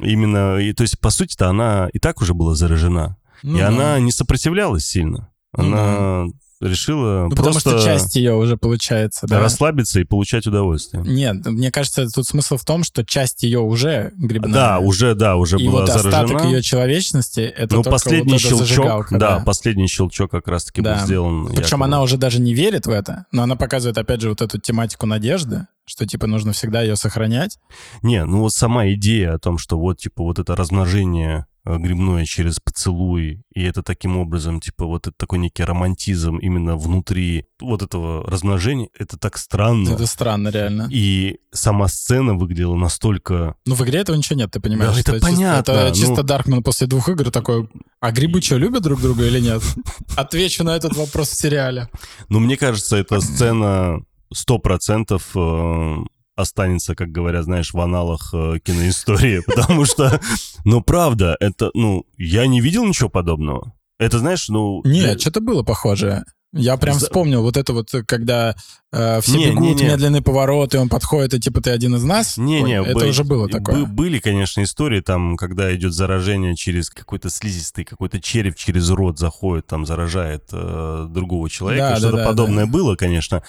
именно, 0.00 0.58
и, 0.58 0.74
то 0.74 0.82
есть, 0.82 1.00
по 1.00 1.08
сути-то, 1.08 1.48
она 1.48 1.88
и 1.94 1.98
так 1.98 2.20
уже 2.20 2.34
была 2.34 2.54
заражена. 2.54 3.16
Ну 3.42 3.56
и 3.56 3.60
да. 3.60 3.68
она 3.68 3.98
не 4.00 4.12
сопротивлялась 4.12 4.84
сильно. 4.84 5.32
Ну 5.56 5.62
Она 5.64 6.26
решила 6.60 7.24
Ну, 7.24 7.30
потому 7.30 7.52
просто 7.52 7.70
что 7.70 7.84
часть 7.84 8.16
ее 8.16 8.34
уже 8.34 8.56
получается, 8.56 9.26
да. 9.26 9.40
расслабиться 9.40 10.00
и 10.00 10.04
получать 10.04 10.46
удовольствие. 10.46 11.02
Нет, 11.04 11.46
мне 11.46 11.70
кажется, 11.70 12.06
тут 12.08 12.26
смысл 12.26 12.56
в 12.56 12.64
том, 12.64 12.84
что 12.84 13.04
часть 13.04 13.42
ее 13.42 13.60
уже 13.60 14.12
грибная. 14.16 14.52
Да, 14.52 14.78
уже, 14.78 15.14
да, 15.14 15.36
уже 15.36 15.58
И 15.58 15.66
была 15.66 15.80
вот 15.80 15.88
заражена. 15.88 16.20
остаток 16.20 16.44
ее 16.44 16.62
человечности, 16.62 17.40
это 17.40 17.76
Ну, 17.76 17.82
последний 17.82 18.32
вот 18.32 18.40
щелчок, 18.40 18.58
зажигалка, 18.58 19.18
да, 19.18 19.42
последний 19.44 19.88
щелчок 19.88 20.30
как 20.30 20.48
раз-таки 20.48 20.82
Да. 20.82 20.96
был 20.98 21.04
сделан. 21.06 21.46
Причем 21.48 21.62
якобы. 21.62 21.84
она 21.84 22.02
уже 22.02 22.16
даже 22.18 22.40
не 22.40 22.54
верит 22.54 22.86
в 22.86 22.90
это, 22.90 23.26
но 23.32 23.42
она 23.42 23.56
показывает, 23.56 23.96
опять 23.98 24.20
же, 24.20 24.28
вот 24.28 24.42
эту 24.42 24.58
тематику 24.58 25.06
надежды, 25.06 25.66
что, 25.86 26.06
типа, 26.06 26.26
нужно 26.26 26.52
всегда 26.52 26.82
ее 26.82 26.94
сохранять. 26.96 27.58
Не, 28.02 28.24
ну 28.24 28.40
вот 28.40 28.52
сама 28.52 28.88
идея 28.92 29.34
о 29.34 29.38
том, 29.38 29.58
что 29.58 29.78
вот, 29.78 29.98
типа, 29.98 30.22
вот 30.22 30.38
это 30.38 30.54
размножение 30.54 31.46
грибное 31.64 32.24
через 32.24 32.58
поцелуй, 32.60 33.42
и 33.54 33.62
это 33.62 33.82
таким 33.82 34.16
образом, 34.16 34.60
типа, 34.60 34.86
вот 34.86 35.06
это 35.06 35.16
такой 35.16 35.38
некий 35.38 35.62
романтизм 35.62 36.38
именно 36.38 36.76
внутри 36.76 37.46
вот 37.60 37.82
этого 37.82 38.24
размножения, 38.24 38.88
это 38.98 39.18
так 39.18 39.36
странно. 39.36 39.90
Это 39.90 40.06
странно, 40.06 40.48
реально. 40.48 40.88
И 40.90 41.38
сама 41.52 41.88
сцена 41.88 42.34
выглядела 42.34 42.76
настолько... 42.76 43.56
Ну, 43.66 43.74
в 43.74 43.84
игре 43.84 44.00
этого 44.00 44.16
ничего 44.16 44.38
нет, 44.38 44.50
ты 44.50 44.60
понимаешь? 44.60 44.94
Да, 44.94 45.00
это 45.00 45.12
чисто- 45.12 45.26
понятно, 45.26 45.72
это 45.72 45.88
ну. 45.88 45.94
чисто 45.94 46.22
Даркман 46.22 46.62
после 46.62 46.86
двух 46.86 47.08
игр 47.08 47.30
такой, 47.30 47.68
а 48.00 48.12
грибы 48.12 48.40
что, 48.40 48.56
любят 48.56 48.82
друг 48.82 49.00
друга 49.00 49.26
или 49.26 49.40
нет? 49.40 49.62
Отвечу 50.16 50.64
на 50.64 50.76
этот 50.76 50.96
вопрос 50.96 51.30
в 51.30 51.34
сериале. 51.34 51.88
Ну, 52.28 52.40
мне 52.40 52.56
кажется, 52.56 52.96
эта 52.96 53.20
сцена 53.20 54.00
сто 54.32 54.58
процентов 54.58 55.30
э, 55.34 55.96
останется, 56.40 56.94
как 56.94 57.10
говорят, 57.10 57.44
знаешь, 57.44 57.72
в 57.72 57.80
аналах 57.80 58.30
э, 58.34 58.58
киноистории, 58.64 59.40
потому 59.46 59.84
что, 59.84 60.20
ну, 60.64 60.80
правда, 60.82 61.36
это, 61.40 61.70
ну, 61.74 62.04
я 62.18 62.46
не 62.46 62.60
видел 62.60 62.84
ничего 62.84 63.08
подобного. 63.08 63.72
Это, 63.98 64.18
знаешь, 64.18 64.48
ну... 64.48 64.82
для- 64.82 65.08
Нет, 65.10 65.20
что-то 65.20 65.40
было 65.40 65.62
похожее. 65.62 66.24
Я 66.52 66.76
прям 66.78 66.98
За- 66.98 67.06
вспомнил 67.06 67.42
вот 67.42 67.56
это 67.56 67.72
вот, 67.72 67.90
когда 68.08 68.56
э, 68.92 69.20
все 69.20 69.36
Не, 69.36 69.50
бегут, 69.52 69.62
не, 69.62 69.74
не. 69.74 69.84
медленный 69.84 70.20
поворот, 70.20 70.74
и 70.74 70.78
он 70.78 70.88
подходит, 70.88 71.32
и 71.34 71.38
типа 71.38 71.60
ты 71.60 71.70
один 71.70 71.94
из 71.94 72.02
нас. 72.02 72.36
Не-не, 72.36 72.80
Ой, 72.80 72.88
это 72.88 72.98
бы- 72.98 73.08
уже 73.08 73.22
было 73.22 73.48
такое. 73.48 73.84
бы- 73.84 73.86
были, 73.86 74.18
конечно, 74.18 74.60
истории, 74.64 75.00
там, 75.00 75.36
когда 75.36 75.72
идет 75.76 75.92
заражение 75.92 76.56
через 76.56 76.90
какой-то 76.90 77.30
слизистый, 77.30 77.84
какой-то 77.84 78.20
череп 78.20 78.56
через 78.56 78.90
рот 78.90 79.16
заходит, 79.20 79.68
там, 79.68 79.86
заражает 79.86 80.48
э, 80.50 81.06
другого 81.08 81.48
человека. 81.48 81.90
Да, 81.90 81.96
Что-то 81.98 82.16
да, 82.16 82.22
да, 82.24 82.28
подобное 82.30 82.66
да. 82.66 82.72
было, 82.72 82.96
конечно. 82.96 83.44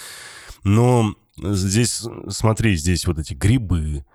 Но 0.63 1.15
здесь, 1.41 2.03
смотри, 2.29 2.75
здесь 2.75 3.05
вот 3.07 3.19
эти 3.19 3.33
грибы, 3.33 4.05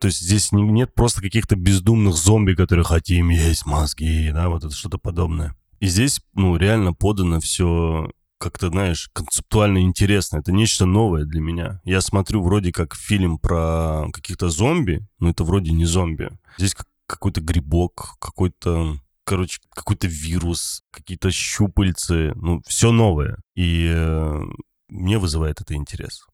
то 0.00 0.08
есть 0.08 0.20
здесь 0.20 0.52
не- 0.52 0.62
нет 0.62 0.94
просто 0.94 1.22
каких-то 1.22 1.56
бездумных 1.56 2.14
зомби, 2.16 2.54
которые 2.54 2.84
хотим 2.84 3.30
есть 3.30 3.66
мозги, 3.66 4.30
да, 4.32 4.48
вот 4.48 4.64
это 4.64 4.74
что-то 4.74 4.98
подобное. 4.98 5.54
И 5.80 5.86
здесь, 5.86 6.20
ну, 6.34 6.56
реально 6.56 6.92
подано 6.92 7.40
все 7.40 8.10
как-то, 8.38 8.68
знаешь, 8.68 9.08
концептуально 9.14 9.82
интересно. 9.82 10.38
Это 10.38 10.52
нечто 10.52 10.84
новое 10.86 11.24
для 11.24 11.40
меня. 11.40 11.80
Я 11.84 12.00
смотрю 12.02 12.42
вроде 12.42 12.72
как 12.72 12.94
фильм 12.94 13.38
про 13.38 14.06
каких-то 14.12 14.50
зомби, 14.50 15.06
но 15.18 15.30
это 15.30 15.44
вроде 15.44 15.72
не 15.72 15.86
зомби. 15.86 16.30
Здесь 16.58 16.74
как- 16.74 16.88
какой-то 17.06 17.40
грибок, 17.40 18.16
какой-то, 18.18 18.98
короче, 19.24 19.58
какой-то 19.74 20.06
вирус, 20.06 20.82
какие-то 20.90 21.30
щупальцы, 21.30 22.32
ну, 22.34 22.62
все 22.66 22.90
новое. 22.92 23.38
И 23.54 23.90
э, 23.94 24.40
мне 24.88 25.18
вызывает 25.18 25.60
это 25.60 25.74
интерес. 25.74 26.26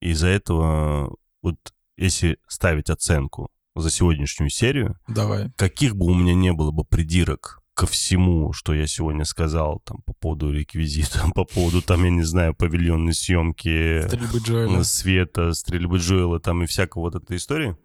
Из-за 0.00 0.28
этого, 0.28 1.16
вот 1.42 1.56
если 1.96 2.38
ставить 2.48 2.90
оценку 2.90 3.50
за 3.76 3.90
сегодняшнюю 3.90 4.50
серию, 4.50 4.98
Давай. 5.08 5.50
каких 5.56 5.96
бы 5.96 6.06
у 6.06 6.14
меня 6.14 6.34
не 6.34 6.52
было 6.52 6.70
бы 6.70 6.84
придирок 6.84 7.60
ко 7.74 7.86
всему, 7.86 8.52
что 8.52 8.74
я 8.74 8.86
сегодня 8.86 9.24
сказал, 9.24 9.80
там, 9.86 10.02
по 10.04 10.12
поводу 10.12 10.52
реквизита, 10.52 11.24
по 11.34 11.44
поводу, 11.44 11.80
там, 11.80 12.04
я 12.04 12.10
не 12.10 12.24
знаю, 12.24 12.54
павильонной 12.54 13.14
съемки, 13.14 14.06
Стрельбы 14.06 14.38
Джоэля. 14.38 14.78
э, 14.80 14.84
света, 14.84 15.52
стрельбы 15.54 15.96
Джоэла, 15.96 16.40
там, 16.40 16.62
и 16.62 16.66
всякого 16.66 17.04
вот 17.04 17.14
этой 17.14 17.38
истории, 17.38 17.76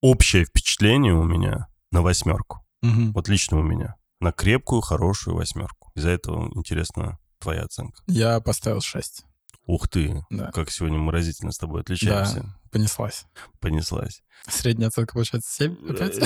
общее 0.00 0.46
впечатление 0.46 1.12
у 1.12 1.24
меня 1.24 1.66
на 1.92 2.00
восьмерку. 2.00 2.64
Мгм. 2.80 3.12
Вот 3.12 3.28
лично 3.28 3.58
у 3.58 3.62
меня. 3.62 3.96
На 4.20 4.32
крепкую, 4.32 4.80
хорошую 4.80 5.36
восьмерку. 5.36 5.90
Из-за 5.94 6.10
этого 6.10 6.50
интересна 6.54 7.18
твоя 7.38 7.64
оценка. 7.64 8.02
Я 8.06 8.40
поставил 8.40 8.80
6. 8.80 9.25
Ух 9.66 9.88
ты, 9.88 10.24
Да. 10.30 10.50
как 10.52 10.70
сегодня 10.70 10.98
мы 10.98 11.12
разительно 11.12 11.50
с 11.52 11.58
тобой 11.58 11.80
отличаемся. 11.82 12.34
Да, 12.40 12.56
понеслась. 12.70 13.26
Понеслась. 13.60 14.22
Средняя 14.48 14.88
оценка 14.88 15.14
получается 15.14 15.50
7 15.52 15.76
опять? 15.90 16.18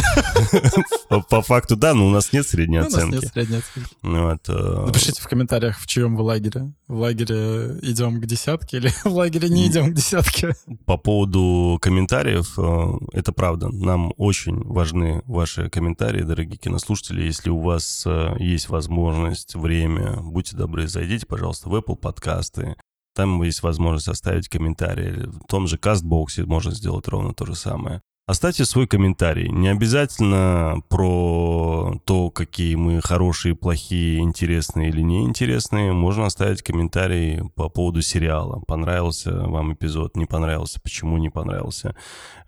По 1.31 1.41
факту, 1.43 1.75
да, 1.77 1.95
но 1.95 2.07
у 2.07 2.11
нас 2.11 2.33
нет 2.33 2.47
средней 2.47 2.81
Ну, 2.81 2.87
У 2.87 2.91
нас 2.91 2.95
нет 3.05 3.15
оценки. 3.15 3.27
средней 3.33 3.57
оценки. 3.59 4.51
Э, 4.51 4.87
Напишите 4.87 5.23
в 5.23 5.29
комментариях, 5.29 5.79
в 5.79 5.87
чьем 5.87 6.17
вы 6.17 6.23
лагере. 6.23 6.73
В 6.87 6.97
лагере 6.97 7.79
идем 7.83 8.21
к 8.21 8.27
десятке 8.27 8.77
или 8.77 8.89
в 9.05 9.13
лагере 9.15 9.49
не 9.49 9.67
идем 9.69 9.91
к 9.91 9.95
десятке? 9.95 10.55
По 10.85 10.99
поводу 10.99 11.79
комментариев, 11.81 12.59
э, 12.59 13.17
это 13.17 13.33
правда. 13.33 13.69
Нам 13.71 14.13
очень 14.19 14.63
важны 14.65 15.23
ваши 15.25 15.71
комментарии, 15.71 16.23
дорогие 16.23 16.59
кинослушатели. 16.59 17.23
Если 17.23 17.49
у 17.49 17.61
вас 17.61 18.05
э, 18.07 18.35
есть 18.39 18.69
возможность, 18.69 19.55
время, 19.55 20.17
будьте 20.21 20.57
добры, 20.57 20.87
зайдите, 20.89 21.25
пожалуйста, 21.27 21.71
в 21.71 21.75
Apple 21.75 21.97
подкасты. 21.97 22.77
Там 23.15 23.43
есть 23.43 23.63
возможность 23.63 24.09
оставить 24.09 24.49
комментарий. 24.49 25.27
В 25.27 25.47
том 25.49 25.67
же 25.67 25.79
кастбоксе 25.79 26.45
можно 26.45 26.73
сделать 26.73 27.09
ровно 27.09 27.35
то 27.35 27.47
же 27.47 27.55
самое. 27.55 28.03
Оставьте 28.31 28.65
свой 28.65 28.87
комментарий. 28.87 29.49
Не 29.49 29.67
обязательно 29.67 30.83
про 30.89 32.01
то, 32.05 32.31
какие 32.31 32.77
мы 32.77 33.01
хорошие, 33.03 33.57
плохие, 33.57 34.21
интересные 34.21 34.91
или 34.91 35.01
неинтересные. 35.01 35.93
Можно 35.93 36.27
оставить 36.27 36.63
комментарий 36.63 37.43
по 37.57 37.69
поводу 37.69 38.03
сериала. 38.03 38.63
Понравился 38.69 39.33
вам 39.33 39.73
эпизод, 39.73 40.17
не 40.17 40.27
понравился, 40.27 40.81
почему 40.81 41.19
не 41.19 41.29
понравился. 41.29 41.97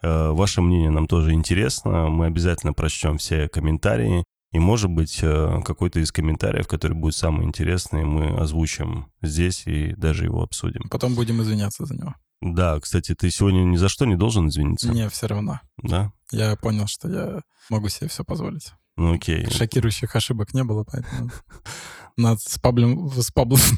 Э, 0.03 0.31
Ваше 0.31 0.63
мнение 0.63 0.91
нам 0.91 1.09
тоже 1.09 1.33
интересно. 1.33 2.09
Мы 2.09 2.27
обязательно 2.27 2.73
прочтем 2.73 3.19
все 3.19 3.49
комментарии. 3.49 4.23
И, 4.53 4.59
может 4.59 4.91
быть, 4.91 5.21
э, 5.23 5.63
какой-то 5.65 6.01
из 6.01 6.13
комментариев, 6.13 6.69
который 6.69 6.93
будет 6.93 7.15
самый 7.15 7.47
интересный, 7.47 8.05
мы 8.05 8.39
озвучим 8.39 9.11
здесь 9.23 9.67
и 9.67 9.95
даже 9.97 10.25
его 10.25 10.43
обсудим. 10.43 10.89
Потом 10.91 11.15
будем 11.15 11.41
извиняться 11.43 11.87
за 11.87 11.95
него. 11.95 12.15
Да, 12.43 12.79
кстати, 12.81 13.15
ты 13.15 13.31
сегодня 13.31 13.61
ни 13.61 13.77
за 13.77 13.89
что 13.89 14.05
не 14.05 14.17
должен 14.17 14.49
извиниться. 14.49 14.91
Не, 14.91 15.09
все 15.09 15.27
равно. 15.27 15.61
Да? 15.83 16.13
Я 16.31 16.57
понял, 16.57 16.87
что 16.87 17.09
я 17.09 17.41
могу 17.71 17.89
себе 17.89 18.09
все 18.09 18.25
позволить. 18.25 18.73
Ну 18.97 19.15
окей. 19.15 19.49
Шокирующих 19.51 20.15
ошибок 20.17 20.53
не 20.53 20.65
было, 20.65 20.85
поэтому... 20.85 21.31
Надо 22.17 22.41
с 22.41 22.59
Паблем... 22.59 23.11
С 23.11 23.31
Пабло... 23.31 23.57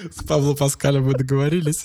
С 0.10 0.24
Пабло 0.26 0.54
Паскалем 0.54 1.04
мы 1.04 1.14
договорились. 1.14 1.82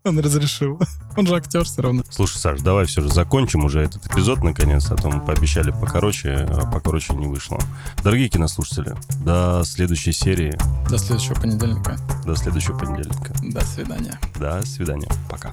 Он 0.04 0.18
разрешил. 0.18 0.80
Он 1.16 1.26
же 1.26 1.36
актер 1.36 1.64
все 1.64 1.82
равно. 1.82 2.02
Слушай, 2.08 2.38
Саш, 2.38 2.60
давай 2.60 2.86
все 2.86 3.02
же 3.02 3.10
закончим 3.12 3.64
уже 3.64 3.80
этот 3.82 4.06
эпизод 4.06 4.42
наконец, 4.42 4.90
а 4.90 4.96
то 4.96 5.10
мы 5.10 5.20
пообещали 5.20 5.70
покороче, 5.70 6.48
а 6.50 6.66
покороче 6.70 7.14
не 7.14 7.26
вышло. 7.26 7.58
Дорогие 8.02 8.28
кинослушатели, 8.28 8.94
до 9.24 9.62
следующей 9.64 10.12
серии, 10.12 10.56
До 10.88 10.98
следующего 10.98 11.34
понедельника. 11.34 11.98
до 12.24 12.34
следующего 12.34 12.78
понедельника. 12.78 13.32
До 13.42 13.64
свидания. 13.64 14.18
До 14.38 14.64
свидания. 14.64 15.08
Пока. 15.28 15.52